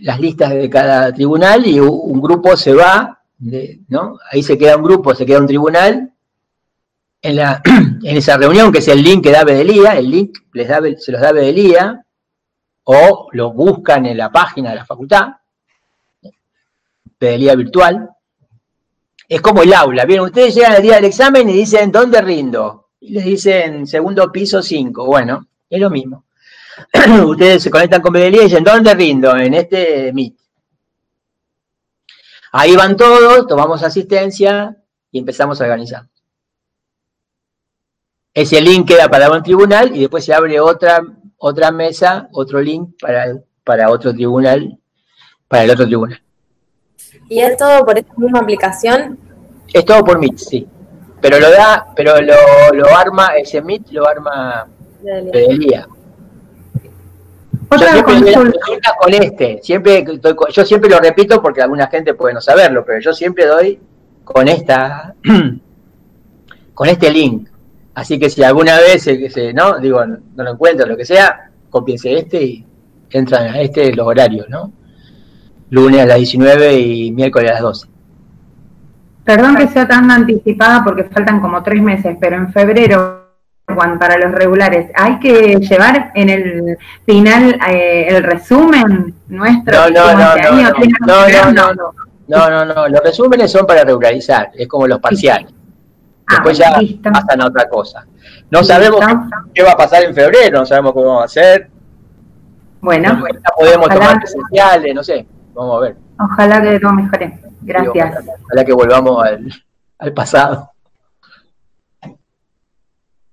las 0.01 0.19
listas 0.19 0.49
de 0.49 0.67
cada 0.67 1.13
tribunal 1.13 1.67
y 1.67 1.79
un 1.79 2.19
grupo 2.19 2.57
se 2.57 2.73
va, 2.73 3.21
¿no? 3.87 4.17
Ahí 4.31 4.41
se 4.41 4.57
queda 4.57 4.77
un 4.77 4.83
grupo, 4.83 5.13
se 5.13 5.25
queda 5.25 5.39
un 5.39 5.47
tribunal. 5.47 6.11
En, 7.21 7.35
la, 7.35 7.61
en 8.03 8.17
esa 8.17 8.35
reunión, 8.37 8.71
que 8.71 8.79
es 8.79 8.87
el 8.87 9.03
link 9.03 9.23
que 9.23 9.31
da 9.31 9.43
Bedelía, 9.43 9.95
el 9.95 10.09
link 10.09 10.39
les 10.53 10.67
da, 10.67 10.79
se 10.97 11.11
los 11.11 11.21
da 11.21 11.31
Bedelía, 11.31 12.03
o 12.85 13.27
lo 13.33 13.53
buscan 13.53 14.07
en 14.07 14.17
la 14.17 14.31
página 14.31 14.71
de 14.71 14.77
la 14.77 14.85
facultad, 14.85 15.27
Bedelía 17.19 17.53
virtual. 17.53 18.09
Es 19.32 19.39
como 19.39 19.63
el 19.63 19.73
aula, 19.73 20.03
¿vieron? 20.03 20.25
Ustedes 20.25 20.53
llegan 20.53 20.73
el 20.73 20.82
día 20.82 20.95
del 20.95 21.05
examen 21.05 21.49
y 21.49 21.53
dicen, 21.53 21.89
¿dónde 21.89 22.19
rindo? 22.19 22.89
Y 22.99 23.13
les 23.13 23.23
dicen, 23.23 23.88
segundo 23.88 24.29
piso 24.29 24.61
5. 24.61 25.05
Bueno, 25.05 25.47
es 25.69 25.79
lo 25.79 25.89
mismo. 25.89 26.25
ustedes 27.25 27.63
se 27.63 27.71
conectan 27.71 28.01
con 28.01 28.11
Bedelía 28.11 28.41
y 28.41 28.43
dicen, 28.47 28.65
¿dónde 28.65 28.93
rindo? 28.93 29.34
En 29.38 29.53
este 29.53 30.11
Meet. 30.11 30.36
Ahí 32.51 32.75
van 32.75 32.97
todos, 32.97 33.47
tomamos 33.47 33.82
asistencia 33.84 34.75
y 35.09 35.19
empezamos 35.19 35.61
a 35.61 35.63
organizar. 35.63 36.09
Ese 38.34 38.59
link 38.59 38.86
queda 38.86 39.07
para 39.07 39.32
un 39.32 39.41
tribunal 39.41 39.95
y 39.95 40.01
después 40.01 40.25
se 40.25 40.34
abre 40.34 40.59
otra, 40.59 41.03
otra 41.38 41.71
mesa, 41.71 42.27
otro 42.34 42.59
link 42.59 42.99
para, 42.99 43.41
para 43.63 43.91
otro 43.91 44.13
tribunal, 44.13 44.77
para 45.47 45.63
el 45.63 45.69
otro 45.69 45.86
tribunal. 45.86 46.21
¿Y 47.32 47.39
es 47.39 47.55
todo 47.55 47.86
por 47.86 47.97
esta 47.97 48.13
misma 48.17 48.39
aplicación? 48.39 49.17
Es 49.71 49.86
todo 49.86 50.03
por 50.03 50.19
Meet, 50.19 50.38
sí. 50.38 50.67
Pero 51.21 51.39
lo 51.39 51.49
da, 51.49 51.88
pero 51.95 52.19
lo, 52.19 52.36
lo 52.73 52.93
arma, 52.93 53.27
ese 53.38 53.61
Meet 53.61 53.89
lo 53.91 54.05
arma 54.05 54.67
Bedelía. 55.01 55.88
Yo 57.71 57.88
siempre 57.88 58.34
con 58.99 59.13
este, 59.13 59.59
siempre 59.63 60.05
yo 60.51 60.65
siempre 60.65 60.89
lo 60.89 60.99
repito 60.99 61.41
porque 61.41 61.61
alguna 61.61 61.88
gente 61.88 62.15
puede 62.15 62.34
no 62.34 62.41
saberlo, 62.41 62.84
pero 62.84 62.99
yo 62.99 63.13
siempre 63.13 63.45
doy 63.45 63.79
con 64.25 64.49
esta, 64.49 65.15
con 66.73 66.89
este 66.89 67.11
link. 67.11 67.47
Así 67.93 68.19
que 68.19 68.29
si 68.29 68.43
alguna 68.43 68.77
vez 68.77 69.03
se, 69.03 69.53
no, 69.53 69.79
digo, 69.79 70.05
no, 70.05 70.43
lo 70.43 70.51
encuentro, 70.51 70.86
lo 70.86 70.97
que 70.97 71.05
sea, 71.05 71.49
copiense 71.69 72.13
este 72.13 72.43
y 72.43 72.65
entran 73.09 73.55
a 73.55 73.61
este 73.61 73.93
los 73.93 74.05
horarios, 74.05 74.49
¿no? 74.49 74.73
Lunes 75.72 76.01
a 76.01 76.05
las 76.05 76.17
19 76.17 76.80
y 76.80 77.11
miércoles 77.11 77.49
a 77.49 77.53
las 77.55 77.63
12. 77.63 77.88
Perdón 79.24 79.55
que 79.55 79.67
sea 79.67 79.88
tan 79.88 80.11
anticipada 80.11 80.84
porque 80.84 81.05
faltan 81.05 81.39
como 81.39 81.63
tres 81.63 81.82
meses, 81.82 82.17
pero 82.19 82.36
en 82.36 82.51
febrero 82.51 83.22
Juan, 83.74 83.97
para 83.97 84.17
los 84.17 84.32
regulares, 84.32 84.91
¿hay 84.95 85.19
que 85.19 85.55
llevar 85.59 86.11
en 86.15 86.30
el 86.30 86.78
final 87.05 87.57
eh, 87.69 88.07
el 88.09 88.24
resumen 88.24 89.13
nuestro? 89.30 89.89
No, 89.89 90.13
no, 90.13 90.13
no, 90.13 90.34
este 90.36 90.88
no, 90.99 91.28
no, 91.28 91.51
no, 91.51 91.74
no, 91.74 91.93
no, 92.28 92.49
no, 92.49 92.65
no, 92.65 92.88
los 92.88 93.01
resúmenes 93.01 93.51
son 93.51 93.65
para 93.65 93.84
regularizar, 93.84 94.51
es 94.53 94.67
como 94.67 94.88
los 94.88 94.99
parciales. 94.99 95.53
Ah, 96.28 96.36
Después 96.36 96.57
ya 96.57 96.80
pasan 97.11 97.41
a 97.41 97.47
otra 97.47 97.67
cosa. 97.67 98.05
No 98.49 98.63
sabemos 98.63 98.99
qué, 99.53 99.63
va 99.63 99.72
a 99.72 99.78
pasar 99.78 100.03
en 100.03 100.13
febrero, 100.13 100.59
no 100.59 100.65
sabemos 100.65 100.93
cómo 100.93 101.15
va 101.15 101.26
a 101.26 101.28
ser. 101.28 101.69
Bueno, 102.82 103.24
podemos 103.57 103.89
tomar 103.89 104.19
presenciales, 104.19 104.95
no 104.95 105.03
sé, 105.03 105.26
vamos 105.54 105.78
a 105.78 105.80
ver. 105.80 105.97
Ojalá 106.20 106.62
que 106.62 106.80
todo 106.80 106.93
mejore. 106.93 107.39
Gracias. 107.62 108.26
ojalá, 108.43 108.66
que 108.66 108.74
volvamos 108.74 109.24
al, 109.24 109.52
al 109.99 110.14
pasado. 110.14 110.72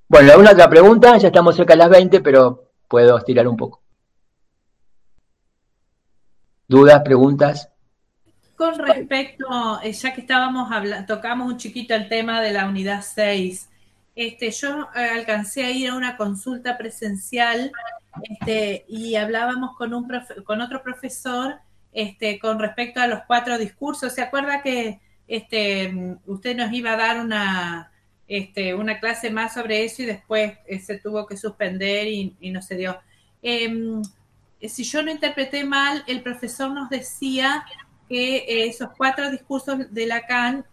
Bueno, 0.08 0.32
alguna 0.32 0.52
otra 0.52 0.70
pregunta, 0.70 1.16
ya 1.18 1.28
estamos 1.28 1.54
cerca 1.54 1.74
de 1.74 1.78
las 1.78 1.90
20, 1.90 2.20
pero 2.20 2.70
puedo 2.88 3.18
estirar 3.18 3.46
un 3.46 3.56
poco. 3.56 3.82
¿Dudas, 6.66 7.02
preguntas? 7.02 7.70
Con 8.56 8.78
respecto, 8.78 9.80
eh, 9.82 9.92
ya 9.92 10.12
que 10.12 10.22
estábamos 10.22 10.72
hablando, 10.72 11.14
tocamos 11.14 11.46
un 11.46 11.58
chiquito 11.58 11.94
el 11.94 12.08
tema 12.08 12.40
de 12.40 12.52
la 12.52 12.66
unidad 12.68 13.02
6. 13.02 13.68
Este, 14.14 14.50
yo 14.50 14.88
eh, 14.96 15.10
alcancé 15.14 15.64
a 15.64 15.70
ir 15.70 15.90
a 15.90 15.94
una 15.94 16.16
consulta 16.16 16.76
presencial 16.76 17.70
este, 18.22 18.84
y 18.88 19.14
hablábamos 19.14 19.76
con, 19.76 19.94
un 19.94 20.10
con 20.44 20.60
otro 20.60 20.82
profesor 20.82 21.60
este, 21.98 22.38
con 22.38 22.60
respecto 22.60 23.00
a 23.00 23.08
los 23.08 23.22
cuatro 23.26 23.58
discursos. 23.58 24.14
¿Se 24.14 24.22
acuerda 24.22 24.62
que 24.62 25.00
este, 25.26 26.16
usted 26.26 26.56
nos 26.56 26.72
iba 26.72 26.92
a 26.92 26.96
dar 26.96 27.20
una, 27.20 27.90
este, 28.28 28.72
una 28.76 29.00
clase 29.00 29.30
más 29.32 29.54
sobre 29.54 29.84
eso 29.84 30.02
y 30.02 30.06
después 30.06 30.52
eh, 30.68 30.78
se 30.78 30.98
tuvo 30.98 31.26
que 31.26 31.36
suspender 31.36 32.06
y, 32.06 32.36
no 32.52 32.62
se 32.62 32.76
dio. 32.76 32.98
Em, 33.42 34.00
si 34.62 34.84
yo 34.84 35.02
no 35.02 35.10
interpreté 35.10 35.64
mal, 35.64 36.04
el 36.06 36.22
profesor 36.22 36.70
nos 36.70 36.88
decía 36.88 37.64
que 38.08 38.36
eh, 38.36 38.68
esos 38.68 38.90
cuatro 38.96 39.28
discursos 39.32 39.92
de 39.92 40.06
Lacan 40.06 40.64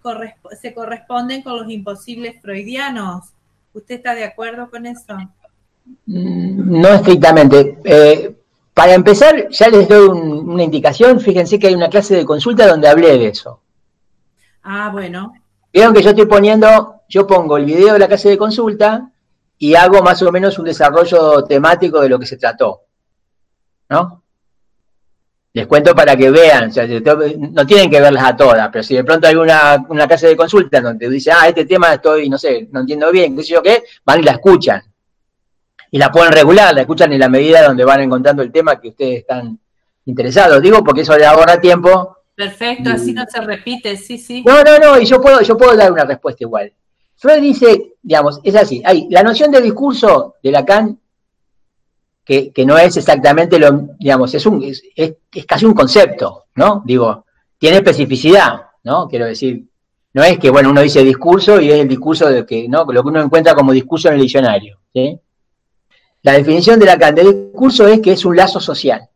se 0.61 0.75
corresponden 0.75 1.41
con 1.41 1.57
los 1.57 1.71
imposibles 1.71 2.39
freudianos. 2.39 3.33
¿Usted 3.73 3.95
está 3.95 4.13
de 4.13 4.25
acuerdo 4.25 4.69
con 4.69 4.85
eso? 4.85 5.17
Mm, 6.05 6.81
no 6.81 6.89
estrictamente. 6.89 7.79
Eh, 7.83 8.44
para 8.75 8.93
empezar, 8.93 9.47
ya 9.49 9.69
les 9.69 9.87
doy 9.87 10.09
una 10.09 10.61
indicación. 10.61 11.21
Fíjense 11.21 11.57
que 11.57 11.67
hay 11.67 11.75
una 11.75 11.89
clase 11.89 12.13
de 12.13 12.25
consulta 12.25 12.67
donde 12.67 12.89
hablé 12.89 13.17
de 13.17 13.29
eso. 13.29 13.61
Ah, 14.63 14.89
bueno. 14.91 15.33
Vieron 15.71 15.93
que 15.93 16.03
yo 16.03 16.09
estoy 16.09 16.25
poniendo, 16.25 17.03
yo 17.07 17.25
pongo 17.25 17.55
el 17.55 17.63
video 17.63 17.93
de 17.93 17.99
la 17.99 18.09
clase 18.09 18.27
de 18.27 18.37
consulta 18.37 19.09
y 19.57 19.75
hago 19.75 20.01
más 20.03 20.21
o 20.23 20.31
menos 20.31 20.59
un 20.59 20.65
desarrollo 20.65 21.45
temático 21.45 22.01
de 22.01 22.09
lo 22.09 22.19
que 22.19 22.25
se 22.25 22.35
trató. 22.35 22.81
¿No? 23.87 24.21
Les 25.53 25.67
cuento 25.67 25.95
para 25.95 26.17
que 26.17 26.29
vean, 26.29 26.69
no 27.53 27.65
tienen 27.65 27.89
que 27.89 28.01
verlas 28.01 28.25
a 28.25 28.35
todas, 28.35 28.67
pero 28.73 28.83
si 28.83 28.93
de 28.93 29.05
pronto 29.05 29.25
hay 29.25 29.35
una, 29.35 29.85
una 29.87 30.05
clase 30.05 30.27
de 30.27 30.35
consulta 30.35 30.81
donde 30.81 31.09
dice, 31.09 31.31
ah, 31.31 31.47
este 31.47 31.63
tema 31.63 31.93
estoy, 31.93 32.27
no 32.27 32.37
sé, 32.37 32.67
no 32.73 32.81
entiendo 32.81 33.09
bien, 33.09 33.37
qué 33.37 33.43
sé 33.43 33.53
yo 33.53 33.63
qué, 33.63 33.85
van 34.03 34.19
y 34.19 34.23
la 34.23 34.33
escuchan. 34.33 34.83
Y 35.91 35.97
la 35.97 36.11
pueden 36.11 36.31
regular, 36.31 36.73
la 36.73 36.81
escuchan 36.81 37.13
en 37.13 37.19
la 37.19 37.29
medida 37.29 37.63
donde 37.63 37.85
van 37.85 38.01
encontrando 38.01 38.41
el 38.41 38.51
tema 38.51 38.79
que 38.79 38.89
ustedes 38.89 39.19
están 39.19 39.59
interesados. 40.05 40.61
Digo 40.61 40.83
porque 40.83 41.01
eso 41.01 41.17
les 41.17 41.27
ahorra 41.27 41.59
tiempo 41.59 42.15
Perfecto, 42.35 42.89
así 42.89 43.13
no 43.13 43.23
se 43.27 43.39
repite, 43.41 43.95
sí, 43.95 44.17
sí. 44.17 44.43
No, 44.45 44.61
no, 44.61 44.77
no, 44.77 44.99
y 44.99 45.05
yo 45.05 45.21
puedo, 45.21 45.41
yo 45.41 45.57
puedo 45.57 45.75
dar 45.75 45.91
una 45.91 46.03
respuesta 46.03 46.43
igual. 46.43 46.71
Freud 47.15 47.41
dice, 47.41 47.93
digamos, 48.01 48.41
es 48.43 48.55
así, 48.55 48.81
hay 48.85 49.07
la 49.09 49.23
noción 49.23 49.51
de 49.51 49.61
discurso 49.61 50.35
de 50.43 50.51
Lacan, 50.51 50.99
que, 52.25 52.51
que 52.51 52.65
no 52.65 52.77
es 52.77 52.97
exactamente 52.97 53.57
lo, 53.57 53.87
digamos, 53.97 54.33
es, 54.33 54.45
un, 54.45 54.61
es, 54.63 54.83
es, 54.95 55.15
casi 55.45 55.65
un 55.65 55.73
concepto, 55.73 56.45
¿no? 56.55 56.83
Digo, 56.85 57.25
tiene 57.57 57.77
especificidad, 57.77 58.63
¿no? 58.83 59.07
Quiero 59.07 59.27
decir, 59.27 59.63
no 60.13 60.23
es 60.23 60.37
que, 60.37 60.49
bueno, 60.49 60.71
uno 60.71 60.81
dice 60.81 61.03
discurso 61.03 61.61
y 61.61 61.71
es 61.71 61.79
el 61.79 61.87
discurso 61.87 62.27
de 62.27 62.45
que, 62.45 62.67
¿no? 62.67 62.83
Lo 62.83 63.01
que 63.01 63.09
uno 63.09 63.21
encuentra 63.21 63.55
como 63.55 63.71
discurso 63.71 64.09
en 64.09 64.15
el 64.15 64.21
diccionario, 64.21 64.79
¿sí? 64.93 65.17
La 66.25 66.33
definición 66.33 66.79
de 66.79 66.85
Lacan 66.87 67.15
de 67.15 67.23
discurso 67.23 67.87
es 67.87 68.01
que 68.01 68.11
es 68.11 68.25
un 68.25 68.35
lazo 68.35 68.59
social 68.59 69.09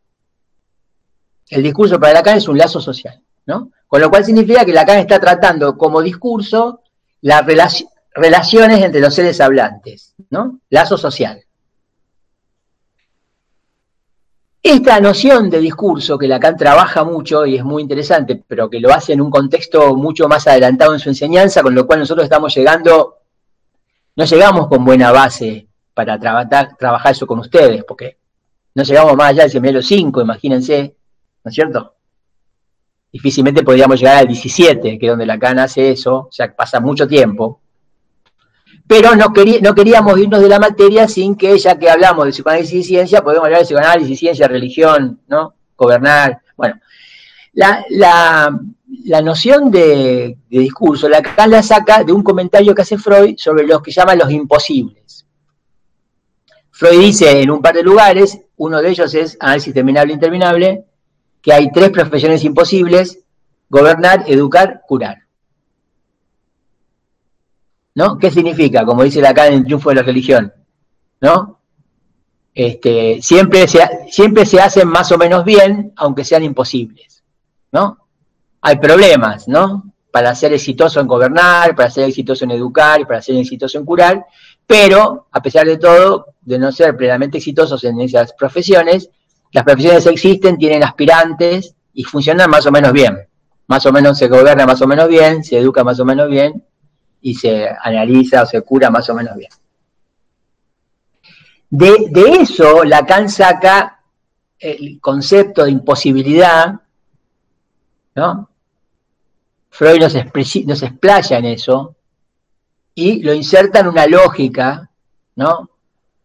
el 1.50 1.62
discurso 1.64 1.98
para 1.98 2.14
Lacan 2.14 2.38
es 2.38 2.48
un 2.48 2.56
lazo 2.56 2.80
social, 2.80 3.20
¿no? 3.46 3.70
Con 3.86 4.00
lo 4.00 4.08
cual 4.08 4.24
significa 4.24 4.64
que 4.64 4.72
Lacan 4.72 4.98
está 4.98 5.18
tratando 5.18 5.76
como 5.76 6.00
discurso 6.00 6.80
las 7.22 7.44
relaciones 8.14 8.82
entre 8.82 9.00
los 9.00 9.14
seres 9.14 9.40
hablantes, 9.40 10.14
¿no? 10.30 10.60
Lazo 10.70 10.96
social. 10.96 11.42
Esta 14.62 15.00
noción 15.00 15.50
de 15.50 15.58
discurso 15.58 16.16
que 16.18 16.28
Lacan 16.28 16.56
trabaja 16.56 17.02
mucho 17.02 17.44
y 17.46 17.56
es 17.56 17.64
muy 17.64 17.82
interesante, 17.82 18.42
pero 18.46 18.70
que 18.70 18.78
lo 18.78 18.92
hace 18.92 19.14
en 19.14 19.20
un 19.20 19.30
contexto 19.30 19.96
mucho 19.96 20.28
más 20.28 20.46
adelantado 20.46 20.92
en 20.92 21.00
su 21.00 21.08
enseñanza, 21.08 21.62
con 21.62 21.74
lo 21.74 21.86
cual 21.86 21.98
nosotros 21.98 22.24
estamos 22.24 22.54
llegando, 22.54 23.16
no 24.14 24.24
llegamos 24.24 24.68
con 24.68 24.84
buena 24.84 25.10
base 25.10 25.69
para 25.94 26.18
trabajar, 26.18 26.76
trabajar 26.78 27.12
eso 27.12 27.26
con 27.26 27.38
ustedes, 27.38 27.84
porque 27.84 28.18
no 28.74 28.82
llegamos 28.82 29.16
más 29.16 29.30
allá 29.30 29.42
del 29.42 29.50
semestre 29.50 29.82
5, 29.82 30.20
imagínense, 30.20 30.94
¿no 31.44 31.48
es 31.48 31.54
cierto? 31.54 31.94
Difícilmente 33.12 33.64
podríamos 33.64 33.98
llegar 33.98 34.18
al 34.18 34.28
17, 34.28 34.98
que 34.98 35.06
es 35.06 35.10
donde 35.10 35.26
Lacan 35.26 35.58
hace 35.58 35.90
eso, 35.90 36.28
o 36.28 36.32
sea, 36.32 36.54
pasa 36.54 36.78
mucho 36.78 37.08
tiempo. 37.08 37.60
Pero 38.86 39.14
no, 39.16 39.32
no 39.62 39.74
queríamos 39.74 40.18
irnos 40.18 40.40
de 40.40 40.48
la 40.48 40.58
materia 40.58 41.08
sin 41.08 41.36
que, 41.36 41.58
ya 41.58 41.78
que 41.78 41.90
hablamos 41.90 42.24
de 42.24 42.32
psicoanálisis 42.32 42.74
y 42.74 42.84
ciencia, 42.84 43.22
podemos 43.22 43.46
hablar 43.46 43.60
de 43.60 43.66
psicoanálisis, 43.66 44.18
ciencia, 44.18 44.48
religión, 44.48 45.20
¿no? 45.28 45.54
Gobernar. 45.76 46.40
Bueno, 46.56 46.74
La, 47.52 47.84
la, 47.90 49.20
noción 49.22 49.70
de, 49.70 50.38
discurso, 50.48 51.08
la 51.08 51.20
Lacan 51.20 51.50
la 51.50 51.62
saca 51.62 52.04
de 52.04 52.12
un 52.12 52.22
comentario 52.22 52.74
que 52.74 52.82
hace 52.82 52.98
Freud 52.98 53.34
sobre 53.36 53.66
los 53.66 53.82
que 53.82 53.90
llaman 53.90 54.18
los 54.18 54.30
imposibles. 54.30 55.26
Freud 56.80 56.98
dice 56.98 57.42
en 57.42 57.50
un 57.50 57.60
par 57.60 57.74
de 57.74 57.82
lugares, 57.82 58.40
uno 58.56 58.80
de 58.80 58.88
ellos 58.88 59.12
es 59.14 59.36
análisis 59.38 59.74
terminable 59.74 60.12
e 60.12 60.14
interminable, 60.14 60.84
que 61.42 61.52
hay 61.52 61.70
tres 61.70 61.90
profesiones 61.90 62.42
imposibles, 62.42 63.18
gobernar, 63.68 64.24
educar, 64.26 64.80
curar. 64.88 65.18
¿No? 67.94 68.16
¿Qué 68.16 68.30
significa? 68.30 68.86
Como 68.86 69.02
dice 69.02 69.20
Lacan 69.20 69.48
en 69.48 69.58
el 69.58 69.64
triunfo 69.64 69.90
de 69.90 69.96
la 69.96 70.02
religión, 70.02 70.54
¿no? 71.20 71.60
Este, 72.54 73.20
siempre, 73.20 73.68
se, 73.68 73.86
siempre 74.08 74.46
se 74.46 74.58
hacen 74.58 74.88
más 74.88 75.12
o 75.12 75.18
menos 75.18 75.44
bien, 75.44 75.92
aunque 75.96 76.24
sean 76.24 76.44
imposibles, 76.44 77.22
¿no? 77.72 78.06
Hay 78.62 78.76
problemas, 78.76 79.46
¿no? 79.48 79.92
Para 80.10 80.34
ser 80.34 80.54
exitoso 80.54 80.98
en 80.98 81.06
gobernar, 81.06 81.76
para 81.76 81.90
ser 81.90 82.08
exitoso 82.08 82.44
en 82.44 82.52
educar 82.52 83.06
para 83.06 83.20
ser 83.20 83.36
exitoso 83.36 83.76
en 83.76 83.84
curar, 83.84 84.24
pero 84.70 85.26
a 85.32 85.42
pesar 85.42 85.66
de 85.66 85.78
todo, 85.78 86.34
de 86.42 86.56
no 86.56 86.70
ser 86.70 86.96
plenamente 86.96 87.38
exitosos 87.38 87.82
en 87.82 88.00
esas 88.02 88.32
profesiones, 88.34 89.10
las 89.50 89.64
profesiones 89.64 90.06
existen, 90.06 90.58
tienen 90.58 90.84
aspirantes 90.84 91.74
y 91.92 92.04
funcionan 92.04 92.48
más 92.48 92.66
o 92.66 92.70
menos 92.70 92.92
bien. 92.92 93.18
Más 93.66 93.84
o 93.86 93.90
menos 93.90 94.16
se 94.16 94.28
gobierna 94.28 94.66
más 94.66 94.80
o 94.80 94.86
menos 94.86 95.08
bien, 95.08 95.42
se 95.42 95.58
educa 95.58 95.82
más 95.82 95.98
o 95.98 96.04
menos 96.04 96.30
bien 96.30 96.64
y 97.20 97.34
se 97.34 97.68
analiza 97.82 98.44
o 98.44 98.46
se 98.46 98.62
cura 98.62 98.90
más 98.90 99.10
o 99.10 99.14
menos 99.14 99.34
bien. 99.34 99.50
De, 101.68 102.36
eso 102.40 102.84
Lacan 102.84 103.28
saca 103.28 104.04
el 104.56 105.00
concepto 105.00 105.64
de 105.64 105.72
imposibilidad, 105.72 106.80
¿no? 108.14 108.48
Freud 109.68 109.98
nos, 109.98 110.14
nos 110.14 110.82
explaya 110.84 111.38
en 111.38 111.46
eso 111.46 111.96
y 113.00 113.22
lo 113.22 113.32
inserta 113.32 113.80
en 113.80 113.88
una 113.88 114.06
lógica, 114.06 114.90
¿no? 115.36 115.70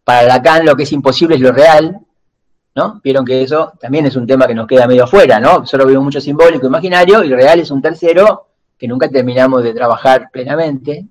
Para 0.04 0.24
Lacan 0.24 0.66
lo 0.66 0.76
que 0.76 0.84
es 0.84 0.92
imposible 0.92 1.36
es 1.36 1.42
lo 1.42 1.54
real, 1.54 1.98
¿no? 2.76 3.00
Vieron 3.02 3.24
que 3.24 3.44
eso 3.44 3.72
también 3.80 4.06
es 4.08 4.18
un 4.18 4.28
tema 4.28 4.46
que 4.46 4.54
nos 4.54 4.68
queda 4.68 4.86
medio 4.86 5.06
afuera, 5.06 5.40
¿no? 5.40 5.66
Solo 5.66 5.86
vemos 5.86 6.04
mucho 6.04 6.20
simbólico, 6.20 6.68
imaginario, 6.68 7.24
y 7.24 7.34
real 7.34 7.62
es 7.62 7.72
un 7.72 7.82
tercero 7.82 8.48
que 8.78 8.90
nunca 8.90 9.08
terminamos 9.08 9.64
de 9.64 9.74
trabajar 9.74 10.30
plenamente. 10.30 11.06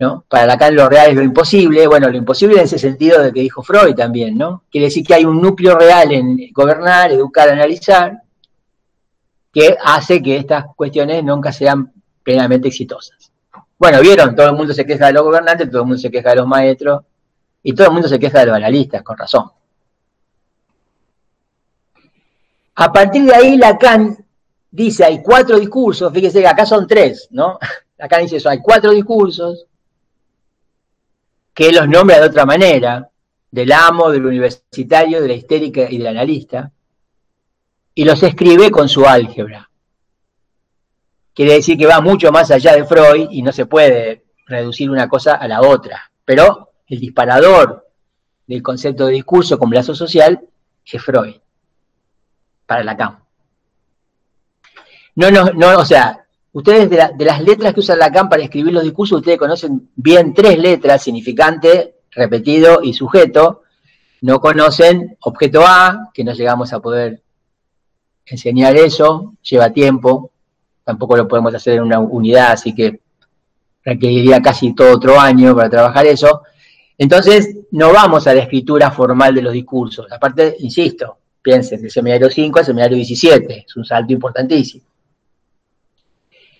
¿no? 0.00 0.24
Para 0.28 0.46
Lacan 0.46 0.74
lo 0.74 0.88
real 0.88 1.10
es 1.10 1.16
lo 1.16 1.22
imposible, 1.22 1.86
bueno, 1.86 2.10
lo 2.10 2.16
imposible 2.16 2.56
en 2.56 2.64
ese 2.64 2.78
sentido 2.78 3.22
de 3.22 3.32
que 3.32 3.40
dijo 3.40 3.62
Freud 3.62 3.94
también, 3.94 4.36
¿no? 4.36 4.64
Quiere 4.70 4.88
decir 4.88 5.06
que 5.06 5.14
hay 5.14 5.24
un 5.24 5.40
núcleo 5.40 5.78
real 5.78 6.12
en 6.12 6.50
gobernar, 6.52 7.12
educar, 7.12 7.48
analizar, 7.48 8.20
que 9.52 9.74
hace 9.82 10.20
que 10.20 10.36
estas 10.36 10.66
cuestiones 10.74 11.24
nunca 11.24 11.50
sean 11.52 11.92
plenamente 12.22 12.68
exitosas. 12.68 13.25
Bueno, 13.78 14.00
vieron, 14.00 14.34
todo 14.34 14.48
el 14.48 14.56
mundo 14.56 14.72
se 14.72 14.86
queja 14.86 15.06
de 15.06 15.12
los 15.12 15.22
gobernantes, 15.22 15.70
todo 15.70 15.82
el 15.82 15.88
mundo 15.88 16.00
se 16.00 16.10
queja 16.10 16.30
de 16.30 16.36
los 16.36 16.46
maestros, 16.46 17.02
y 17.62 17.74
todo 17.74 17.88
el 17.88 17.92
mundo 17.92 18.08
se 18.08 18.18
queja 18.18 18.40
de 18.40 18.46
los 18.46 18.56
analistas, 18.56 19.02
con 19.02 19.18
razón. 19.18 19.50
A 22.76 22.92
partir 22.92 23.24
de 23.24 23.34
ahí, 23.34 23.56
Lacan 23.56 24.16
dice, 24.70 25.04
hay 25.04 25.22
cuatro 25.22 25.58
discursos, 25.58 26.12
fíjese 26.12 26.40
que 26.40 26.48
acá 26.48 26.64
son 26.64 26.86
tres, 26.86 27.28
¿no? 27.30 27.58
Lacan 27.98 28.22
dice 28.22 28.36
eso, 28.36 28.48
hay 28.48 28.60
cuatro 28.60 28.92
discursos, 28.92 29.66
que 31.52 31.72
los 31.72 31.88
nombra 31.88 32.20
de 32.20 32.26
otra 32.26 32.44
manera, 32.44 33.10
del 33.50 33.72
amo, 33.72 34.10
del 34.10 34.26
universitario, 34.26 35.22
de 35.22 35.28
la 35.28 35.34
histérica 35.34 35.90
y 35.90 35.98
del 35.98 36.08
analista, 36.08 36.70
y 37.94 38.04
los 38.04 38.22
escribe 38.22 38.70
con 38.70 38.88
su 38.88 39.06
álgebra. 39.06 39.70
Quiere 41.36 41.52
decir 41.52 41.76
que 41.76 41.86
va 41.86 42.00
mucho 42.00 42.32
más 42.32 42.50
allá 42.50 42.74
de 42.74 42.86
Freud 42.86 43.28
y 43.30 43.42
no 43.42 43.52
se 43.52 43.66
puede 43.66 44.24
reducir 44.46 44.90
una 44.90 45.06
cosa 45.06 45.34
a 45.34 45.46
la 45.46 45.60
otra. 45.60 46.10
Pero 46.24 46.72
el 46.88 46.98
disparador 46.98 47.86
del 48.46 48.62
concepto 48.62 49.06
de 49.06 49.12
discurso 49.12 49.58
como 49.58 49.74
lazo 49.74 49.94
social 49.94 50.40
es 50.84 51.02
Freud, 51.02 51.36
para 52.64 52.82
Lacan. 52.82 53.18
No, 55.16 55.30
no, 55.30 55.50
no, 55.52 55.78
o 55.78 55.84
sea, 55.84 56.26
Ustedes 56.56 56.88
de, 56.88 57.24
las 57.26 57.42
letras 57.42 57.74
que 57.74 57.80
usa 57.80 57.96
Lacan 57.96 58.30
para 58.30 58.42
escribir 58.42 58.72
los 58.72 58.82
discursos, 58.82 59.18
ustedes 59.18 59.36
conocen 59.36 59.90
bien 59.94 60.32
tres 60.32 60.58
letras, 60.58 61.02
significante, 61.02 61.96
repetido 62.12 62.80
y 62.82 62.94
sujeto. 62.94 63.60
No 64.22 64.40
conocen 64.40 65.18
objeto 65.20 65.66
A, 65.66 66.08
que 66.14 66.24
no 66.24 66.32
llegamos 66.32 66.72
a 66.72 66.80
poder 66.80 67.22
enseñar 68.24 68.74
eso, 68.74 69.34
lleva 69.42 69.68
tiempo, 69.68 70.30
tampoco 70.86 71.16
lo 71.16 71.26
podemos 71.26 71.52
hacer 71.52 71.74
en 71.74 71.82
una 71.82 71.98
unidad, 71.98 72.52
así 72.52 72.72
que 72.72 73.00
requeriría 73.84 74.40
casi 74.40 74.72
todo 74.72 74.94
otro 74.94 75.18
año 75.18 75.54
para 75.56 75.68
trabajar 75.68 76.06
eso. 76.06 76.42
Entonces, 76.96 77.56
no 77.72 77.92
vamos 77.92 78.28
a 78.28 78.34
la 78.34 78.42
escritura 78.42 78.92
formal 78.92 79.34
de 79.34 79.42
los 79.42 79.52
discursos. 79.52 80.06
Aparte, 80.12 80.54
insisto, 80.60 81.18
piensen, 81.42 81.82
del 81.82 81.90
seminario 81.90 82.30
5 82.30 82.60
al 82.60 82.64
seminario 82.64 82.96
17, 82.96 83.64
es 83.66 83.76
un 83.76 83.84
salto 83.84 84.12
importantísimo. 84.12 84.84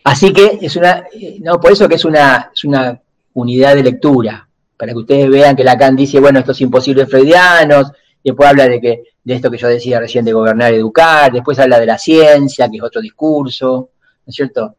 Así 0.03 0.33
que 0.33 0.59
es 0.61 0.75
una, 0.75 1.05
no, 1.41 1.61
por 1.61 1.71
eso 1.71 1.89
que 1.89 1.95
es 1.95 2.05
una, 2.05 2.51
una 2.65 3.01
unidad 3.35 3.77
de 3.77 3.85
lectura, 3.85 4.49
para 4.77 4.91
que 4.91 4.99
ustedes 4.99 5.31
vean 5.31 5.55
que 5.55 5.63
Lacan 5.63 5.95
dice, 5.95 6.19
bueno, 6.19 6.41
estos 6.41 6.61
imposibles 6.61 7.09
freudianos, 7.09 7.93
después 8.25 8.49
habla 8.49 8.67
de 8.67 8.81
que, 8.81 9.03
de 9.23 9.35
esto 9.35 9.53
que 9.53 9.59
yo 9.59 9.69
decía 9.69 10.01
recién 10.01 10.25
de 10.25 10.33
gobernar 10.33 10.73
y 10.73 10.79
educar, 10.79 11.33
después 11.33 11.61
habla 11.61 11.79
de 11.79 11.87
la 11.87 11.97
ciencia, 11.97 12.69
que 12.69 12.79
es 12.79 12.83
otro 12.83 13.01
discurso, 13.01 13.91
¿no 14.27 14.31
es 14.31 14.35
cierto? 14.35 14.77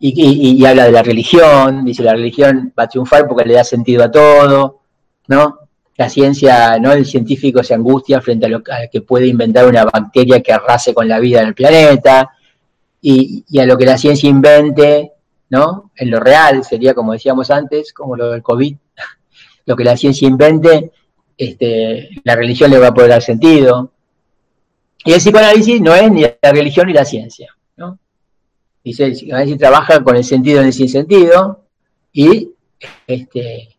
Y, 0.00 0.64
habla 0.64 0.84
de 0.84 0.92
la 0.92 1.02
religión, 1.02 1.84
dice 1.84 2.04
la 2.04 2.12
religión 2.12 2.72
va 2.78 2.84
a 2.84 2.88
triunfar 2.88 3.26
porque 3.26 3.44
le 3.44 3.54
da 3.54 3.64
sentido 3.64 4.04
a 4.04 4.10
todo, 4.10 4.80
¿no? 5.26 5.58
La 5.96 6.08
ciencia, 6.08 6.78
¿no? 6.78 6.92
El 6.92 7.04
científico 7.04 7.64
se 7.64 7.74
angustia 7.74 8.20
frente 8.20 8.46
a 8.46 8.48
lo 8.48 8.62
que 8.62 9.00
puede 9.00 9.26
inventar 9.26 9.66
una 9.66 9.84
bacteria 9.84 10.40
que 10.40 10.52
arrase 10.52 10.94
con 10.94 11.08
la 11.08 11.18
vida 11.18 11.40
en 11.40 11.48
el 11.48 11.54
planeta, 11.54 12.30
y, 13.00 13.58
a 13.58 13.66
lo 13.66 13.76
que 13.76 13.86
la 13.86 13.98
ciencia 13.98 14.28
invente, 14.28 15.12
¿no? 15.50 15.90
En 15.96 16.10
lo 16.10 16.20
real, 16.20 16.64
sería 16.64 16.94
como 16.94 17.12
decíamos 17.12 17.50
antes, 17.50 17.92
como 17.92 18.16
lo 18.16 18.30
del 18.30 18.42
COVID, 18.42 18.76
lo 19.66 19.76
que 19.76 19.84
la 19.84 19.96
ciencia 19.96 20.28
invente, 20.28 20.92
este, 21.36 22.10
la 22.24 22.36
religión 22.36 22.70
le 22.70 22.78
va 22.78 22.88
a 22.88 22.94
poder 22.94 23.10
dar 23.10 23.22
sentido. 23.22 23.92
Y 25.04 25.12
el 25.12 25.18
psicoanálisis 25.18 25.80
no 25.80 25.94
es 25.94 26.10
ni 26.10 26.22
la 26.22 26.52
religión 26.52 26.86
ni 26.86 26.92
la 26.92 27.04
ciencia, 27.04 27.56
¿no? 27.76 27.98
Dice, 28.88 29.04
el 29.04 29.12
psicoanálisis 29.12 29.58
trabaja 29.58 30.02
con 30.02 30.16
el 30.16 30.24
sentido 30.24 30.62
en 30.62 30.68
el 30.68 30.72
sinsentido 30.72 31.66
y, 32.10 32.54
este, 33.06 33.76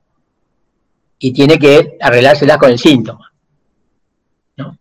y 1.18 1.34
tiene 1.34 1.58
que 1.58 1.98
arreglárselas 2.00 2.60
con 2.60 2.70
el 2.70 2.78
síntoma. 2.78 3.34
¿no? 4.58 4.78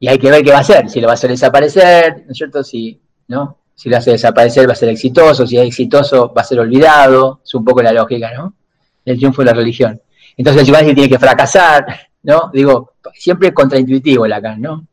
Y 0.00 0.08
hay 0.08 0.18
que 0.18 0.32
ver 0.32 0.42
qué 0.42 0.50
va 0.50 0.56
a 0.56 0.62
hacer, 0.62 0.90
si 0.90 1.00
lo 1.00 1.06
va 1.06 1.12
a 1.12 1.14
hacer 1.14 1.30
desaparecer, 1.30 2.24
¿no 2.26 2.32
es 2.32 2.36
cierto? 2.36 2.64
Si 2.64 3.00
lo 3.28 3.56
hace 3.96 4.10
desaparecer 4.10 4.68
va 4.68 4.72
a 4.72 4.74
ser 4.74 4.88
exitoso, 4.88 5.46
si 5.46 5.58
es 5.58 5.64
exitoso 5.68 6.34
va 6.36 6.42
a 6.42 6.44
ser 6.44 6.58
olvidado, 6.58 7.40
es 7.44 7.54
un 7.54 7.64
poco 7.64 7.84
la 7.84 7.92
lógica, 7.92 8.32
¿no? 8.34 8.56
El 9.04 9.16
triunfo 9.16 9.42
de 9.42 9.46
la 9.46 9.54
religión. 9.54 10.02
Entonces 10.36 10.58
el 10.58 10.64
psicoanálisis 10.64 10.94
tiene 10.96 11.08
que 11.08 11.20
fracasar, 11.20 11.86
¿no? 12.24 12.50
Digo, 12.52 12.94
siempre 13.14 13.46
es 13.46 13.54
contraintuitivo 13.54 14.26
Lacan, 14.26 14.60
¿no? 14.60 14.88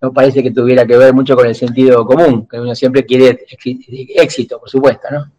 No 0.00 0.12
parece 0.12 0.42
que 0.42 0.50
tuviera 0.50 0.86
que 0.86 0.96
ver 0.96 1.14
mucho 1.14 1.34
con 1.34 1.46
el 1.46 1.54
sentido 1.54 2.04
común, 2.04 2.46
que 2.46 2.60
uno 2.60 2.74
siempre 2.74 3.04
quiere 3.06 3.46
éxito, 4.16 4.60
por 4.60 4.68
supuesto, 4.68 5.08
¿no? 5.10 5.32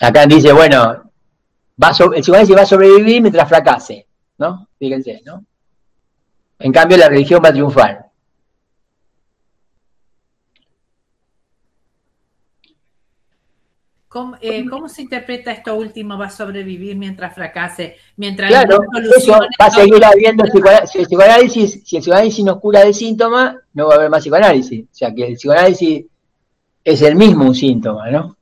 Lacan 0.00 0.28
dice, 0.28 0.52
bueno, 0.52 1.10
va 1.82 1.88
el 1.88 2.22
psicoanálisis 2.22 2.56
va 2.56 2.62
a 2.62 2.66
sobrevivir 2.66 3.22
mientras 3.22 3.48
fracase, 3.48 4.06
¿no? 4.38 4.68
Fíjense, 4.78 5.22
¿no? 5.24 5.44
En 6.58 6.72
cambio 6.72 6.96
la 6.96 7.08
religión 7.08 7.40
va 7.44 7.50
a 7.50 7.52
triunfar. 7.52 8.05
Eh, 14.40 14.64
¿Cómo, 14.68 14.88
se 14.88 15.02
interpreta 15.02 15.52
esto 15.52 15.74
último? 15.74 16.16
¿Va 16.16 16.26
a 16.26 16.30
sobrevivir 16.30 16.96
mientras 16.96 17.34
fracase? 17.34 17.96
Mientras 18.16 18.48
claro, 18.48 18.78
eso 19.16 19.32
va 19.32 19.66
a 19.66 19.70
seguir 19.70 20.04
habiendo 20.04 20.44
si 20.46 20.98
el 20.98 21.06
psicoanálisis, 21.06 21.82
si 21.84 21.96
el 21.96 22.02
psicoanálisis 22.02 22.44
nos 22.44 22.60
cura 22.60 22.84
de 22.84 22.94
síntoma, 22.94 23.60
no 23.74 23.86
va 23.86 23.94
a 23.94 23.96
haber 23.96 24.10
más 24.10 24.22
psicoanálisis. 24.22 24.84
O 24.84 24.94
sea 24.94 25.14
que 25.14 25.26
el 25.26 25.34
psicoanálisis 25.34 26.06
es 26.84 27.02
el 27.02 27.16
mismo 27.16 27.44
un 27.44 27.54
síntoma, 27.54 28.10
¿no? 28.10 28.36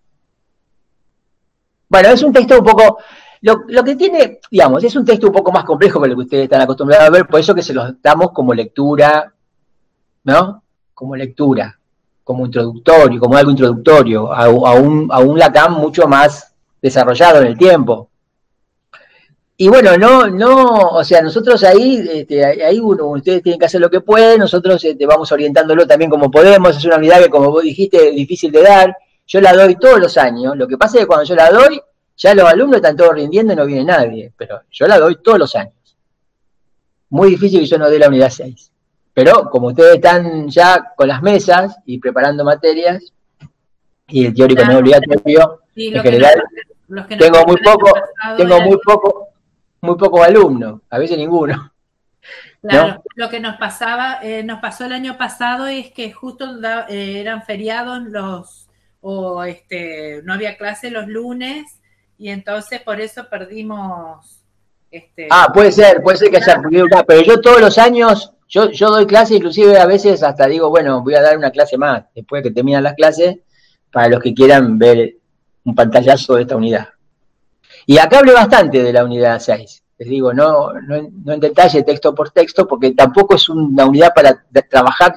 Bueno, 1.88 2.08
es 2.08 2.22
un 2.22 2.32
texto 2.32 2.58
un 2.58 2.64
poco, 2.64 2.98
lo, 3.42 3.64
lo, 3.68 3.84
que 3.84 3.94
tiene, 3.96 4.40
digamos, 4.50 4.82
es 4.82 4.96
un 4.96 5.04
texto 5.04 5.28
un 5.28 5.32
poco 5.32 5.52
más 5.52 5.64
complejo 5.64 6.00
que 6.00 6.08
lo 6.08 6.16
que 6.16 6.22
ustedes 6.22 6.44
están 6.44 6.60
acostumbrados 6.60 7.06
a 7.06 7.10
ver, 7.10 7.26
por 7.26 7.40
eso 7.40 7.54
que 7.54 7.62
se 7.62 7.74
los 7.74 8.00
damos 8.02 8.32
como 8.32 8.52
lectura, 8.52 9.32
¿no? 10.24 10.62
Como 10.92 11.14
lectura 11.14 11.78
como 12.24 12.46
introductorio, 12.46 13.20
como 13.20 13.36
algo 13.36 13.50
introductorio, 13.50 14.32
a, 14.32 14.48
un, 14.48 15.08
a 15.12 15.20
un 15.20 15.38
Lacan 15.38 15.72
mucho 15.74 16.08
más 16.08 16.54
desarrollado 16.80 17.42
en 17.42 17.48
el 17.48 17.58
tiempo. 17.58 18.08
y 19.56 19.68
bueno, 19.68 19.96
no, 19.96 20.26
no, 20.26 20.88
o 20.88 21.04
sea, 21.04 21.20
nosotros 21.20 21.62
ahí, 21.62 22.02
este, 22.10 22.44
ahí 22.44 22.80
uno, 22.80 23.06
ustedes 23.08 23.42
tienen 23.42 23.60
que 23.60 23.66
hacer 23.66 23.80
lo 23.80 23.90
que 23.90 24.00
pueden, 24.00 24.40
nosotros 24.40 24.82
este, 24.82 25.06
vamos 25.06 25.30
orientándolo 25.30 25.86
también 25.86 26.10
como 26.10 26.30
podemos, 26.30 26.76
es 26.76 26.84
una 26.86 26.96
unidad 26.96 27.22
que 27.22 27.30
como 27.30 27.50
vos 27.50 27.62
dijiste 27.62 28.08
es 28.08 28.16
difícil 28.16 28.50
de 28.50 28.62
dar, 28.62 28.96
yo 29.26 29.40
la 29.40 29.52
doy 29.52 29.76
todos 29.76 30.00
los 30.00 30.16
años, 30.16 30.56
lo 30.56 30.66
que 30.66 30.78
pasa 30.78 30.96
es 30.96 31.02
que 31.02 31.06
cuando 31.06 31.24
yo 31.24 31.34
la 31.36 31.50
doy, 31.50 31.80
ya 32.16 32.34
los 32.34 32.48
alumnos 32.48 32.76
están 32.76 32.96
todos 32.96 33.14
rindiendo 33.14 33.52
y 33.52 33.56
no 33.56 33.66
viene 33.66 33.84
nadie, 33.84 34.32
pero 34.36 34.62
yo 34.70 34.86
la 34.86 34.98
doy 34.98 35.16
todos 35.22 35.38
los 35.38 35.56
años. 35.56 35.74
Muy 37.10 37.30
difícil 37.30 37.60
que 37.60 37.66
yo 37.66 37.78
no 37.78 37.90
dé 37.90 37.98
la 37.98 38.08
unidad 38.08 38.30
6. 38.30 38.72
Pero 39.14 39.48
como 39.48 39.68
ustedes 39.68 39.94
están 39.94 40.48
ya 40.48 40.92
con 40.96 41.08
las 41.08 41.22
mesas 41.22 41.76
y 41.86 41.98
preparando 41.98 42.44
materias, 42.44 43.12
y 44.08 44.26
el 44.26 44.34
teórico 44.34 44.64
no 44.64 44.72
es 44.72 44.78
obligatorio, 44.78 45.60
en 45.76 46.02
general, 46.02 46.42
tengo 47.18 47.46
muy 47.46 47.56
poco, 47.62 47.92
tengo 48.36 48.60
muy 48.60 48.78
poco, 48.84 49.28
muy 49.80 49.96
pocos 49.96 50.26
alumnos, 50.26 50.80
a 50.90 50.98
veces 50.98 51.16
ninguno. 51.16 51.72
Claro, 52.60 53.02
lo 53.16 53.28
que 53.28 53.40
nos 53.40 53.56
pasaba, 53.56 54.20
eh, 54.22 54.42
nos 54.42 54.60
pasó 54.60 54.86
el 54.86 54.92
año 54.92 55.18
pasado 55.18 55.66
es 55.66 55.92
que 55.92 56.12
justo 56.12 56.46
eh, 56.88 57.20
eran 57.20 57.42
feriados 57.42 58.02
los, 58.02 58.68
o 59.00 59.44
este, 59.44 60.22
no 60.24 60.32
había 60.32 60.56
clase 60.56 60.90
los 60.90 61.06
lunes, 61.06 61.80
y 62.18 62.30
entonces 62.30 62.80
por 62.80 63.00
eso 63.00 63.28
perdimos. 63.28 64.40
Este, 64.90 65.28
ah, 65.30 65.50
puede 65.52 65.72
ser, 65.72 66.02
puede 66.02 66.16
ser 66.16 66.30
que 66.30 66.36
haya 66.36 66.60
perdido 66.60 66.86
pero 67.06 67.20
yo 67.22 67.40
todos 67.40 67.60
los 67.60 67.78
años, 67.78 68.32
yo, 68.54 68.88
doy 68.88 69.06
clase, 69.06 69.34
inclusive 69.34 69.78
a 69.78 69.86
veces 69.86 70.22
hasta 70.22 70.46
digo, 70.46 70.70
bueno, 70.70 71.02
voy 71.02 71.14
a 71.14 71.22
dar 71.22 71.36
una 71.36 71.50
clase 71.50 71.76
más, 71.76 72.04
después 72.14 72.42
de 72.42 72.48
que 72.48 72.54
terminan 72.54 72.84
las 72.84 72.94
clases, 72.94 73.38
para 73.90 74.08
los 74.08 74.20
que 74.20 74.32
quieran 74.32 74.78
ver 74.78 75.16
un 75.64 75.74
pantallazo 75.74 76.36
de 76.36 76.42
esta 76.42 76.56
unidad. 76.56 76.88
Y 77.86 77.98
acá 77.98 78.20
hablé 78.20 78.32
bastante 78.32 78.82
de 78.82 78.92
la 78.92 79.04
unidad 79.04 79.40
6. 79.40 79.82
Les 79.98 80.08
digo, 80.08 80.32
no, 80.32 80.72
no, 80.72 80.96
en 81.32 81.40
detalle 81.40 81.82
texto 81.82 82.14
por 82.14 82.30
texto, 82.30 82.66
porque 82.66 82.92
tampoco 82.92 83.34
es 83.34 83.48
una 83.48 83.86
unidad 83.86 84.12
para 84.14 84.44
trabajar 84.68 85.14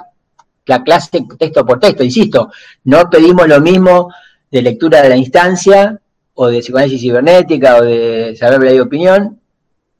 la 0.65 0.83
clase 0.83 1.25
texto 1.37 1.65
por 1.65 1.79
texto. 1.79 2.03
Insisto, 2.03 2.51
no 2.83 3.09
pedimos 3.09 3.47
lo 3.47 3.61
mismo 3.61 4.11
de 4.51 4.61
lectura 4.61 5.01
de 5.01 5.09
la 5.09 5.17
instancia, 5.17 5.99
o 6.33 6.47
de 6.47 6.59
psicoanálisis 6.59 7.01
cibernética, 7.01 7.77
o 7.77 7.83
de 7.83 8.35
saber 8.37 8.73
y 8.73 8.79
opinión, 8.79 9.39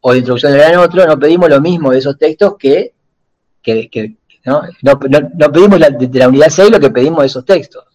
o 0.01 0.11
de 0.11 0.19
introducción 0.19 0.53
de 0.53 0.59
gran 0.59 0.77
otro, 0.77 1.05
no 1.05 1.17
pedimos 1.17 1.49
lo 1.49 1.59
mismo 1.59 1.91
de 1.91 1.97
esos 1.97 2.17
textos 2.17 2.55
que, 2.57 2.93
¿no? 4.45 4.61
No, 4.82 4.99
pedimos 5.51 5.80
de 5.80 6.20
la 6.20 6.28
unidad 6.28 6.49
6 6.49 6.72
lo 6.72 6.80
que 6.80 6.89
pedimos 6.89 7.20
de 7.20 7.28
esos 7.28 7.45
textos. 7.45 7.86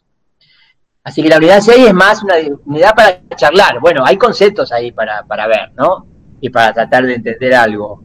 Así 1.05 1.23
que 1.23 1.29
la 1.29 1.39
unidad 1.39 1.61
6 1.61 1.89
es 1.89 1.95
más 1.95 2.23
una 2.23 2.35
unidad 2.65 2.95
para 2.95 3.21
charlar. 3.37 3.81
Bueno, 3.81 4.05
hay 4.05 4.17
conceptos 4.17 4.71
ahí 4.71 4.93
para, 4.93 5.47
ver, 5.47 5.73
¿no? 5.75 6.07
Y 6.41 6.51
para 6.51 6.73
tratar 6.73 7.05
de 7.05 7.15
entender 7.15 7.55
algo. 7.55 8.03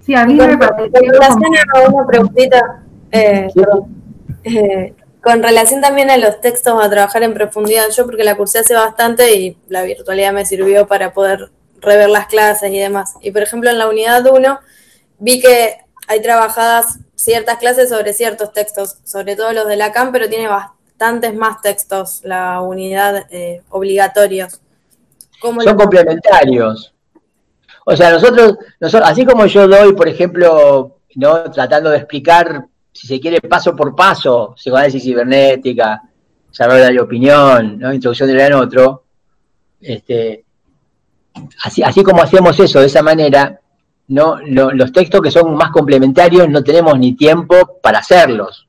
Sí, 0.00 0.14
a 0.14 0.26
mí 0.26 0.34
me 0.34 0.58
parece. 0.58 0.90
Con 0.90 1.08
relación 1.08 1.54
a 1.74 1.88
una 1.88 2.06
preguntita, 2.06 2.82
eh, 3.10 3.48
eh, 4.44 4.94
con 5.22 5.42
relación 5.42 5.80
también 5.80 6.10
a 6.10 6.16
los 6.16 6.40
textos 6.40 6.82
a 6.82 6.90
trabajar 6.90 7.22
en 7.22 7.34
profundidad, 7.34 7.84
yo 7.94 8.04
porque 8.04 8.24
la 8.24 8.36
cursé 8.36 8.60
hace 8.60 8.74
bastante 8.74 9.34
y 9.34 9.56
la 9.68 9.82
virtualidad 9.82 10.32
me 10.32 10.44
sirvió 10.44 10.86
para 10.86 11.12
poder 11.12 11.50
rever 11.80 12.10
las 12.10 12.26
clases 12.26 12.70
y 12.70 12.78
demás. 12.78 13.14
Y 13.22 13.30
por 13.30 13.42
ejemplo, 13.42 13.70
en 13.70 13.78
la 13.78 13.88
unidad 13.88 14.26
1 14.26 14.60
vi 15.18 15.40
que 15.40 15.78
hay 16.10 16.20
trabajadas 16.20 16.98
ciertas 17.14 17.58
clases 17.58 17.88
sobre 17.88 18.12
ciertos 18.12 18.52
textos, 18.52 18.98
sobre 19.04 19.36
todo 19.36 19.52
los 19.52 19.66
de 19.66 19.76
Lacan, 19.76 20.12
pero 20.12 20.28
tiene 20.28 20.48
bastante 20.48 20.80
bastantes 21.00 21.34
más 21.34 21.62
textos 21.62 22.20
la 22.24 22.60
unidad 22.60 23.26
eh, 23.30 23.62
obligatorios. 23.70 24.60
Son 25.40 25.76
complementarios. 25.76 26.92
O 27.86 27.96
sea, 27.96 28.10
nosotros, 28.10 28.58
nosotros, 28.78 29.10
así 29.10 29.24
como 29.24 29.46
yo 29.46 29.66
doy, 29.66 29.94
por 29.94 30.08
ejemplo, 30.08 30.98
¿no? 31.14 31.50
tratando 31.50 31.88
de 31.88 31.96
explicar, 31.96 32.66
si 32.92 33.06
se 33.06 33.18
quiere, 33.18 33.40
paso 33.40 33.74
por 33.74 33.96
paso, 33.96 34.54
decir 34.62 35.00
cibernética, 35.00 36.02
saber 36.50 36.92
de 36.92 37.00
opinión, 37.00 37.78
¿no? 37.78 37.94
introducción 37.94 38.28
de 38.28 38.46
en 38.46 38.52
otro, 38.52 39.04
este, 39.80 40.44
así, 41.64 41.82
así 41.82 42.02
como 42.02 42.22
hacemos 42.22 42.60
eso 42.60 42.80
de 42.80 42.86
esa 42.86 43.02
manera, 43.02 43.58
no, 44.10 44.40
los 44.40 44.92
textos 44.92 45.20
que 45.20 45.30
son 45.30 45.54
más 45.54 45.70
complementarios 45.70 46.48
no 46.48 46.64
tenemos 46.64 46.98
ni 46.98 47.14
tiempo 47.14 47.78
para 47.80 48.00
hacerlos. 48.00 48.66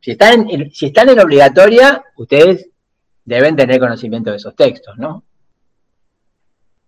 Si 0.00 0.10
están, 0.10 0.48
en, 0.48 0.70
si 0.72 0.86
están 0.86 1.10
en 1.10 1.20
obligatoria, 1.20 2.02
ustedes 2.16 2.68
deben 3.26 3.56
tener 3.56 3.78
conocimiento 3.78 4.30
de 4.30 4.38
esos 4.38 4.56
textos, 4.56 4.96
¿no? 4.96 5.22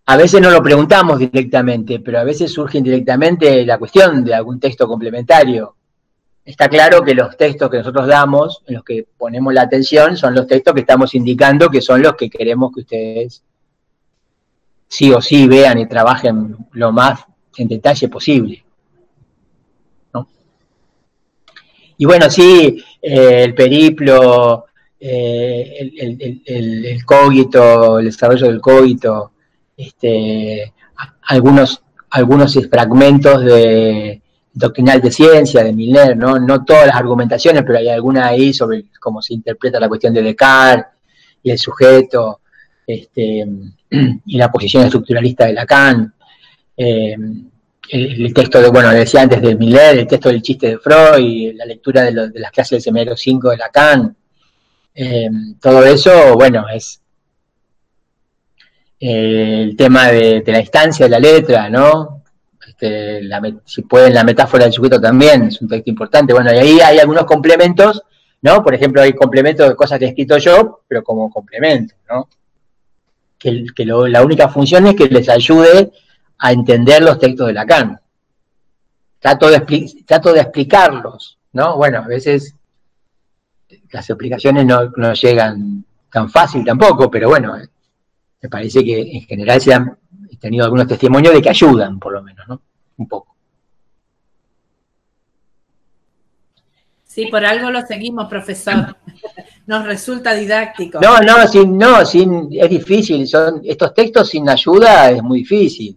A 0.06 0.16
veces 0.16 0.40
no 0.40 0.50
lo 0.50 0.62
preguntamos 0.62 1.18
directamente, 1.18 2.00
pero 2.00 2.18
a 2.18 2.24
veces 2.24 2.50
surge 2.50 2.78
indirectamente 2.78 3.66
la 3.66 3.76
cuestión 3.76 4.24
de 4.24 4.34
algún 4.34 4.58
texto 4.58 4.88
complementario. 4.88 5.76
Está 6.46 6.68
claro 6.68 7.02
que 7.02 7.14
los 7.14 7.36
textos 7.36 7.68
que 7.68 7.78
nosotros 7.78 8.06
damos, 8.06 8.62
en 8.66 8.76
los 8.76 8.84
que 8.84 9.06
ponemos 9.18 9.52
la 9.52 9.62
atención, 9.62 10.16
son 10.16 10.34
los 10.34 10.46
textos 10.46 10.72
que 10.72 10.80
estamos 10.80 11.14
indicando 11.14 11.68
que 11.68 11.82
son 11.82 12.00
los 12.00 12.14
que 12.14 12.30
queremos 12.30 12.72
que 12.72 12.80
ustedes 12.80 13.42
sí 14.88 15.12
o 15.12 15.20
sí 15.20 15.46
vean 15.46 15.78
y 15.78 15.86
trabajen 15.86 16.56
lo 16.72 16.92
más 16.92 17.26
en 17.58 17.68
detalle 17.68 18.08
posible. 18.08 18.62
Y 21.98 22.04
bueno, 22.04 22.28
sí, 22.28 22.84
eh, 23.00 23.44
el 23.44 23.54
periplo, 23.54 24.66
eh, 25.00 25.90
el, 26.44 27.04
cogito, 27.04 27.98
el 27.98 28.06
desarrollo 28.06 28.48
del 28.48 28.60
cogito, 28.60 29.32
este, 29.76 30.74
algunos, 31.22 31.82
algunos 32.10 32.58
fragmentos 32.70 33.44
de 33.44 34.20
doctrinal 34.52 35.00
de 35.00 35.10
ciencia, 35.10 35.62
de 35.62 35.72
Milner, 35.72 36.16
¿no? 36.16 36.38
no 36.38 36.64
todas 36.64 36.86
las 36.86 36.96
argumentaciones, 36.96 37.62
pero 37.66 37.78
hay 37.78 37.88
alguna 37.88 38.26
ahí 38.26 38.54
sobre 38.54 38.86
cómo 38.98 39.20
se 39.20 39.34
interpreta 39.34 39.78
la 39.78 39.88
cuestión 39.88 40.14
de 40.14 40.22
Descartes 40.22 40.98
y 41.42 41.50
el 41.50 41.58
sujeto, 41.58 42.40
este, 42.86 43.46
y 44.26 44.36
la 44.36 44.50
posición 44.50 44.84
estructuralista 44.84 45.46
de 45.46 45.52
Lacan. 45.52 46.14
Eh, 46.76 47.16
el, 47.88 48.34
texto 48.34 48.60
de, 48.60 48.68
bueno, 48.68 48.90
decía 48.90 49.22
antes 49.22 49.40
de 49.40 49.54
Miller, 49.54 49.98
el 49.98 50.06
texto 50.06 50.28
del 50.28 50.42
chiste 50.42 50.68
de 50.68 50.78
Freud, 50.78 51.54
la 51.54 51.64
lectura 51.64 52.02
de, 52.02 52.30
las 52.34 52.50
clases 52.50 52.70
del 52.70 52.82
semestre 52.82 53.16
5 53.16 53.50
de 53.50 53.56
Lacan, 53.56 54.16
eh, 54.94 55.28
todo 55.60 55.84
eso, 55.84 56.34
bueno, 56.34 56.66
es 56.72 57.00
eh, 58.98 59.62
el 59.62 59.76
tema 59.76 60.08
de, 60.08 60.42
la 60.46 60.60
instancia 60.60 61.06
de 61.06 61.10
la 61.10 61.18
letra, 61.18 61.68
¿no? 61.68 62.22
Este, 62.66 63.20
si 63.64 63.82
pueden, 63.82 64.14
la 64.14 64.24
metáfora 64.24 64.64
del 64.64 64.72
sujeto 64.72 65.00
también, 65.00 65.44
es 65.44 65.60
un 65.60 65.68
texto 65.68 65.90
importante. 65.90 66.32
Bueno, 66.32 66.52
y 66.52 66.56
ahí 66.56 66.80
hay 66.80 66.98
algunos 66.98 67.24
complementos, 67.24 68.02
¿no? 68.40 68.62
Por 68.62 68.74
ejemplo, 68.74 69.02
hay 69.02 69.12
complementos 69.12 69.68
de 69.68 69.76
cosas 69.76 69.98
que 69.98 70.06
he 70.06 70.08
escrito 70.08 70.38
yo, 70.38 70.80
pero 70.88 71.04
como 71.04 71.30
complemento, 71.30 71.94
¿no? 72.08 72.28
Que, 73.38 73.64
la 73.84 74.24
única 74.24 74.48
función 74.48 74.86
es 74.86 74.96
que 74.96 75.06
les 75.06 75.28
ayude 75.28 75.92
a 76.38 76.52
entender 76.52 77.02
los 77.02 77.18
textos 77.18 77.46
de 77.46 77.52
Lacan. 77.52 78.00
Trato 79.18 79.48
de, 79.48 80.04
trato 80.04 80.32
de 80.32 80.40
explicarlos, 80.40 81.38
¿no? 81.52 81.76
Bueno, 81.76 81.98
a 81.98 82.06
veces 82.06 82.54
las 83.90 84.08
explicaciones 84.08 84.66
no, 84.66 85.12
llegan 85.14 85.84
tan 86.10 86.30
fácil 86.30 86.64
tampoco, 86.64 87.10
pero 87.10 87.28
bueno, 87.28 87.56
me 88.42 88.48
parece 88.48 88.84
que 88.84 89.00
en 89.00 89.22
general 89.22 89.60
se 89.60 89.74
han 89.74 89.98
tenido 90.38 90.64
algunos 90.64 90.86
testimonios 90.86 91.34
de 91.34 91.42
que 91.42 91.50
ayudan, 91.50 91.98
por 91.98 92.12
lo 92.12 92.22
menos, 92.22 92.46
¿no? 92.46 92.60
Un 92.98 93.08
poco. 93.08 93.36
Sí, 97.04 97.26
por 97.30 97.46
algo 97.46 97.70
lo 97.70 97.80
seguimos, 97.86 98.28
profesor. 98.28 98.94
Nos 99.66 99.86
resulta 99.86 100.34
didáctico. 100.34 101.00
No, 101.00 101.18
no, 101.20 101.48
sin, 101.48 101.78
no, 101.78 102.04
sin, 102.04 102.48
es 102.52 102.68
difícil. 102.68 103.26
Son, 103.26 103.62
estos 103.64 103.94
textos 103.94 104.28
sin 104.28 104.48
ayuda 104.48 105.10
es 105.10 105.22
muy 105.22 105.38
difícil. 105.38 105.96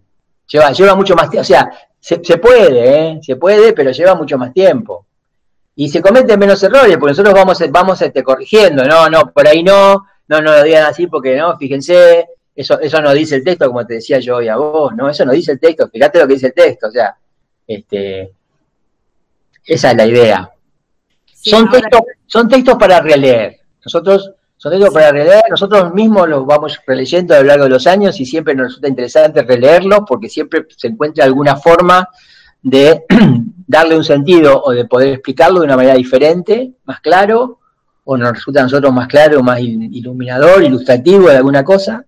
Lleva, 0.52 0.72
lleva 0.72 0.96
mucho 0.96 1.16
más 1.16 1.30
tiempo, 1.30 1.42
o 1.42 1.46
sea, 1.46 1.70
se, 2.00 2.18
puede, 2.38 3.12
¿eh? 3.12 3.20
se 3.22 3.36
puede, 3.36 3.74
pero 3.74 3.92
lleva 3.92 4.16
mucho 4.16 4.38
más 4.38 4.54
tiempo. 4.54 5.06
Y 5.76 5.90
se 5.90 6.02
cometen 6.02 6.40
menos 6.40 6.62
errores, 6.64 6.98
porque 6.98 7.12
nosotros 7.12 7.34
vamos, 7.34 7.64
vamos 7.70 8.02
este, 8.02 8.24
corrigiendo, 8.24 8.84
no, 8.84 9.10
no, 9.10 9.32
por 9.32 9.48
ahí 9.48 9.64
no, 9.64 10.06
no, 10.28 10.42
no 10.42 10.52
lo 10.54 10.64
digan 10.64 10.86
así 10.86 11.08
porque 11.08 11.38
no, 11.38 11.58
fíjense, 11.58 12.28
eso, 12.56 12.80
eso 12.80 13.02
no 13.02 13.14
dice 13.14 13.36
el 13.36 13.44
texto, 13.44 13.68
como 13.68 13.86
te 13.86 13.96
decía 13.96 14.20
yo 14.20 14.38
hoy 14.38 14.48
a 14.48 14.58
vos, 14.58 14.94
no, 14.96 15.10
eso 15.10 15.24
no 15.24 15.32
dice 15.32 15.54
el 15.54 15.60
texto, 15.60 15.88
fíjate 15.88 16.20
lo 16.20 16.28
que 16.28 16.34
dice 16.34 16.48
el 16.48 16.54
texto, 16.54 16.88
o 16.88 16.92
sea, 16.92 17.16
este, 17.68 18.34
esa 19.66 19.92
es 19.92 19.98
la 19.98 20.06
idea. 20.06 20.52
son, 21.32 21.70
textos, 21.70 22.02
son 22.26 22.50
textos 22.50 22.76
para 22.76 23.00
releer. 23.02 23.60
Nosotros 23.86 24.34
son 24.60 24.73
textos 24.73 24.94
para 24.94 25.14
releer, 25.14 25.44
nosotros 25.49 25.94
mismos 25.94 26.27
los 26.27 26.45
vamos 26.45 26.81
releyendo 26.86 27.34
a 27.34 27.38
lo 27.40 27.45
largo 27.45 27.64
de 27.64 27.69
los 27.69 27.88
años 27.88 28.19
y 28.19 28.26
siempre 28.26 28.53
nos 28.53 28.68
resulta 28.68 28.90
interesante 28.90 29.41
releerlos 29.41 30.02
porque 30.06 30.27
siempre 30.27 30.65
se 30.76 30.88
encuentra 30.88 31.23
alguna 31.23 31.56
forma 31.56 32.10
de 32.61 33.06
darle 33.68 33.95
un 33.95 34.03
sentido 34.03 34.61
o 34.61 34.72
de 34.72 34.84
poder 34.84 35.14
explicarlo 35.14 35.61
de 35.61 35.65
una 35.65 35.77
manera 35.77 35.95
diferente, 35.95 36.73
más 36.84 36.99
claro, 36.99 37.60
o 38.03 38.18
nos 38.18 38.34
resulta 38.34 38.60
a 38.60 38.64
nosotros 38.64 38.91
más 38.91 39.07
claro, 39.07 39.41
más 39.41 39.61
iluminador, 39.61 40.61
ilustrativo 40.61 41.30
de 41.30 41.38
alguna 41.38 41.64
cosa. 41.64 42.03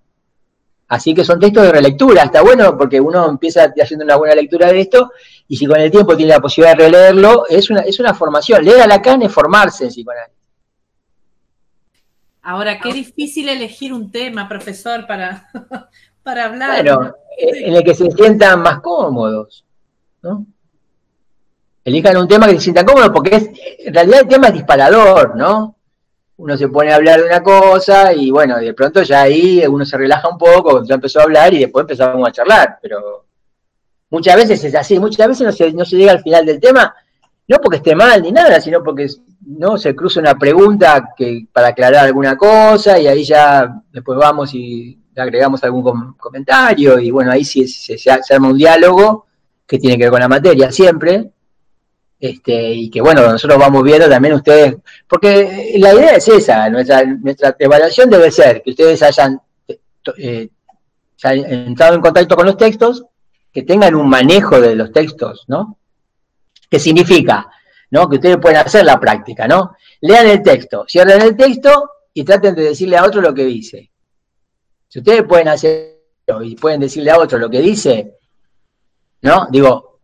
Así 0.89 1.13
que 1.13 1.23
son 1.23 1.39
textos 1.39 1.63
de 1.63 1.71
relectura, 1.71 2.23
está 2.23 2.41
bueno 2.41 2.77
porque 2.77 2.99
uno 2.99 3.29
empieza 3.29 3.71
haciendo 3.81 4.03
una 4.03 4.17
buena 4.17 4.35
lectura 4.35 4.67
de 4.67 4.81
esto 4.81 5.11
y 5.47 5.55
si 5.55 5.65
con 5.67 5.79
el 5.79 5.89
tiempo 5.89 6.17
tiene 6.17 6.33
la 6.33 6.41
posibilidad 6.41 6.75
de 6.75 6.83
releerlo, 6.83 7.45
es 7.47 7.69
una, 7.69 7.79
es 7.79 7.97
una 8.01 8.13
formación. 8.13 8.65
Leer 8.65 8.81
a 8.81 8.87
Lacan 8.87 9.21
es 9.21 9.31
formarse 9.31 9.85
en 9.85 9.91
psicoanálisis. 9.91 10.40
Ahora, 12.43 12.79
qué 12.79 12.91
difícil 12.91 13.49
elegir 13.49 13.93
un 13.93 14.11
tema, 14.11 14.49
profesor, 14.49 15.05
para, 15.05 15.47
para 16.23 16.45
hablar. 16.45 16.83
Bueno, 16.83 17.15
en 17.37 17.75
el 17.75 17.83
que 17.83 17.93
se 17.93 18.09
sientan 18.11 18.61
más 18.61 18.79
cómodos, 18.79 19.63
¿no? 20.21 20.45
Elijan 21.83 22.17
un 22.17 22.27
tema 22.27 22.47
que 22.47 22.53
se 22.53 22.61
sientan 22.61 22.85
cómodos 22.85 23.09
porque 23.09 23.35
es, 23.35 23.49
en 23.79 23.93
realidad 23.93 24.21
el 24.21 24.27
tema 24.27 24.47
es 24.47 24.53
disparador, 24.53 25.35
¿no? 25.35 25.75
Uno 26.37 26.57
se 26.57 26.67
pone 26.69 26.91
a 26.91 26.95
hablar 26.95 27.19
de 27.19 27.27
una 27.27 27.43
cosa 27.43 28.13
y 28.13 28.31
bueno, 28.31 28.57
de 28.57 28.73
pronto 28.73 29.01
ya 29.03 29.21
ahí 29.23 29.63
uno 29.67 29.85
se 29.85 29.97
relaja 29.97 30.29
un 30.29 30.37
poco, 30.37 30.83
ya 30.83 30.95
empezó 30.95 31.19
a 31.19 31.23
hablar 31.23 31.53
y 31.53 31.59
después 31.59 31.83
empezamos 31.83 32.27
a 32.27 32.31
charlar, 32.31 32.79
pero 32.81 33.25
muchas 34.09 34.35
veces 34.35 34.63
es 34.63 34.75
así, 34.75 34.99
muchas 34.99 35.27
veces 35.27 35.45
no 35.45 35.51
se, 35.51 35.73
no 35.73 35.85
se 35.85 35.97
llega 35.97 36.11
al 36.11 36.21
final 36.21 36.45
del 36.45 36.59
tema, 36.59 36.95
no 37.51 37.59
porque 37.59 37.77
esté 37.77 37.95
mal 37.95 38.21
ni 38.21 38.31
nada, 38.31 38.61
sino 38.61 38.81
porque 38.81 39.07
no 39.45 39.77
se 39.77 39.93
cruza 39.93 40.21
una 40.21 40.39
pregunta 40.39 41.09
que 41.17 41.47
para 41.51 41.67
aclarar 41.67 42.05
alguna 42.05 42.37
cosa 42.37 42.97
y 42.97 43.07
ahí 43.07 43.25
ya 43.25 43.69
después 43.91 44.17
vamos 44.17 44.53
y 44.53 44.97
agregamos 45.17 45.61
algún 45.65 46.13
comentario 46.13 46.97
y 46.97 47.11
bueno, 47.11 47.29
ahí 47.29 47.43
sí 47.43 47.67
se, 47.67 47.97
arma 48.09 48.47
un 48.47 48.57
diálogo 48.57 49.25
que 49.67 49.79
tiene 49.79 49.97
que 49.97 50.05
ver 50.05 50.11
con 50.11 50.21
la 50.21 50.29
materia 50.29 50.71
siempre. 50.71 51.29
Este, 52.17 52.71
y 52.73 52.89
que 52.89 53.01
bueno, 53.01 53.29
nosotros 53.29 53.59
vamos 53.59 53.83
viendo 53.83 54.07
también 54.07 54.35
ustedes, 54.35 54.75
porque 55.07 55.73
la 55.79 55.93
idea 55.93 56.11
es 56.11 56.27
esa, 56.27 56.69
nuestra, 56.69 57.03
evaluación 57.57 58.11
debe 58.11 58.31
ser 58.31 58.61
que 58.61 58.69
ustedes 58.69 59.01
hayan 59.01 59.41
eh, 60.17 60.49
entrado 61.23 61.95
en 61.95 62.01
contacto 62.01 62.35
con 62.35 62.45
los 62.45 62.57
textos, 62.57 63.05
que 63.51 63.63
tengan 63.63 63.95
un 63.95 64.07
manejo 64.07 64.61
de 64.61 64.75
los 64.75 64.91
textos, 64.91 65.45
¿no? 65.47 65.79
¿Qué 66.71 66.79
significa? 66.79 67.49
¿No? 67.89 68.07
Que 68.07 68.15
ustedes 68.15 68.37
pueden 68.37 68.59
hacer 68.59 68.85
la 68.85 68.97
práctica, 68.97 69.45
¿no? 69.45 69.75
Lean 69.99 70.25
el 70.27 70.41
texto, 70.41 70.85
cierren 70.87 71.21
el 71.21 71.35
texto 71.35 71.91
y 72.13 72.23
traten 72.23 72.55
de 72.55 72.63
decirle 72.63 72.95
a 72.95 73.03
otro 73.03 73.19
lo 73.19 73.33
que 73.33 73.43
dice. 73.43 73.91
Si 74.87 74.99
ustedes 74.99 75.23
pueden 75.23 75.49
hacer 75.49 75.99
y 76.43 76.55
pueden 76.55 76.79
decirle 76.79 77.11
a 77.11 77.19
otro 77.19 77.37
lo 77.37 77.49
que 77.49 77.59
dice, 77.59 78.19
¿no? 79.23 79.47
Digo, 79.51 79.99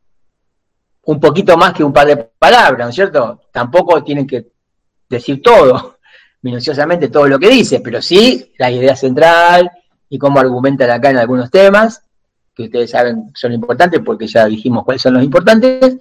un 1.06 1.22
poquito 1.22 1.56
más 1.56 1.74
que 1.74 1.86
un 1.86 1.94
par 1.94 2.08
de 2.08 2.18
palabras, 2.18 2.86
¿no 2.86 2.90
es 2.90 2.96
cierto? 2.96 3.44
Tampoco 3.50 4.04
tienen 4.04 4.28
que 4.28 4.48
decir 5.08 5.42
todo, 5.42 6.00
minuciosamente 6.42 7.08
todo 7.08 7.28
lo 7.28 7.40
que 7.40 7.50
dice, 7.50 7.80
pero 7.80 8.02
sí 8.02 8.54
la 8.58 8.70
idea 8.70 8.96
central 8.98 9.72
y 10.10 10.18
cómo 10.18 10.42
argumentan 10.42 10.90
acá 10.90 11.12
en 11.12 11.18
algunos 11.18 11.50
temas, 11.50 12.04
que 12.54 12.64
ustedes 12.64 12.92
saben 12.92 13.32
son 13.34 13.54
importantes 13.54 14.02
porque 14.04 14.28
ya 14.28 14.48
dijimos 14.48 14.84
cuáles 14.84 15.02
son 15.02 15.14
los 15.14 15.24
importantes. 15.24 15.98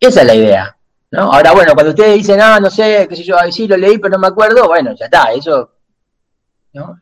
Esa 0.00 0.20
es 0.20 0.26
la 0.26 0.34
idea. 0.34 0.76
¿no? 1.10 1.32
Ahora, 1.32 1.52
bueno, 1.52 1.72
cuando 1.74 1.90
ustedes 1.90 2.14
dicen, 2.14 2.40
ah, 2.40 2.60
no 2.60 2.70
sé, 2.70 3.06
qué 3.08 3.16
sé 3.16 3.24
yo, 3.24 3.36
sí 3.50 3.66
lo 3.66 3.76
leí, 3.76 3.98
pero 3.98 4.12
no 4.12 4.18
me 4.18 4.26
acuerdo, 4.26 4.66
bueno, 4.68 4.94
ya 4.94 5.06
está, 5.06 5.32
eso 5.32 5.72
¿no? 6.72 7.00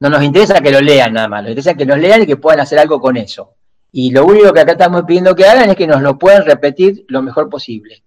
No 0.00 0.08
nos 0.08 0.22
interesa 0.22 0.60
que 0.60 0.70
lo 0.70 0.80
lean 0.80 1.12
nada 1.12 1.28
más, 1.28 1.42
nos 1.42 1.50
interesa 1.50 1.74
que 1.74 1.86
nos 1.86 1.98
lean 1.98 2.22
y 2.22 2.26
que 2.26 2.36
puedan 2.36 2.60
hacer 2.60 2.78
algo 2.78 3.00
con 3.00 3.16
eso. 3.16 3.54
Y 3.92 4.10
lo 4.12 4.24
único 4.24 4.52
que 4.52 4.60
acá 4.60 4.72
estamos 4.72 5.04
pidiendo 5.04 5.34
que 5.34 5.44
hagan 5.44 5.70
es 5.70 5.76
que 5.76 5.86
nos 5.86 6.00
lo 6.00 6.18
puedan 6.18 6.44
repetir 6.44 7.04
lo 7.08 7.22
mejor 7.22 7.50
posible, 7.50 8.02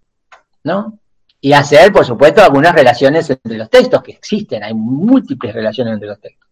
¿no? 0.63 0.97
Y 1.41 1.53
hacer, 1.53 1.91
por 1.91 2.05
supuesto, 2.05 2.41
algunas 2.41 2.73
relaciones 2.73 3.29
entre 3.29 3.57
los 3.57 3.69
textos 3.69 4.01
que 4.01 4.13
existen, 4.13 4.63
hay 4.63 4.73
múltiples 4.73 5.53
relaciones 5.53 5.93
entre 5.93 6.07
los 6.07 6.19
textos. 6.19 6.42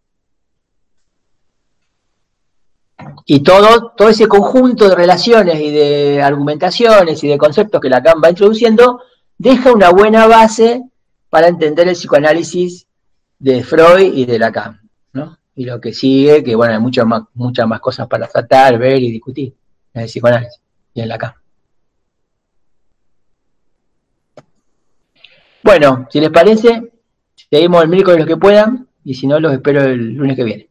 Y 3.26 3.40
todo, 3.40 3.92
todo 3.96 4.08
ese 4.08 4.26
conjunto 4.26 4.88
de 4.88 4.94
relaciones 4.94 5.60
y 5.60 5.70
de 5.70 6.22
argumentaciones 6.22 7.22
y 7.22 7.28
de 7.28 7.38
conceptos 7.38 7.80
que 7.80 7.88
Lacan 7.88 8.20
va 8.22 8.30
introduciendo 8.30 9.00
deja 9.38 9.72
una 9.72 9.90
buena 9.90 10.26
base 10.26 10.82
para 11.30 11.48
entender 11.48 11.88
el 11.88 11.94
psicoanálisis 11.94 12.86
de 13.38 13.64
Freud 13.64 14.12
y 14.14 14.24
de 14.26 14.38
Lacan 14.38 14.82
y 15.54 15.64
lo 15.64 15.80
que 15.80 15.92
sigue, 15.92 16.42
que 16.42 16.54
bueno, 16.54 16.74
hay 16.74 16.80
muchas 16.80 17.06
más, 17.06 17.22
muchas 17.34 17.66
más 17.66 17.80
cosas 17.80 18.06
para 18.08 18.26
tratar, 18.26 18.78
ver 18.78 19.02
y 19.02 19.10
discutir 19.10 19.54
en 19.94 20.02
el 20.02 20.08
psicoanálisis 20.08 20.60
y 20.94 21.00
en 21.00 21.08
la 21.08 21.18
cama. 21.18 21.40
Bueno, 25.62 26.08
si 26.10 26.20
les 26.20 26.30
parece, 26.30 26.92
seguimos 27.50 27.82
el 27.82 27.88
miércoles 27.88 28.20
los 28.20 28.28
que 28.28 28.36
puedan 28.36 28.88
y 29.04 29.14
si 29.14 29.26
no, 29.26 29.38
los 29.38 29.52
espero 29.52 29.82
el 29.82 30.14
lunes 30.14 30.36
que 30.36 30.44
viene. 30.44 30.68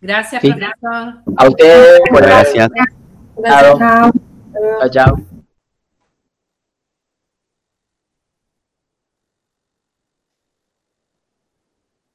Gracias, 0.00 0.42
profesor. 0.42 1.14
A 1.36 1.48
ustedes, 1.48 2.00
gracias. 2.12 2.70
Chao. 3.44 4.12
Chao. 4.90 5.35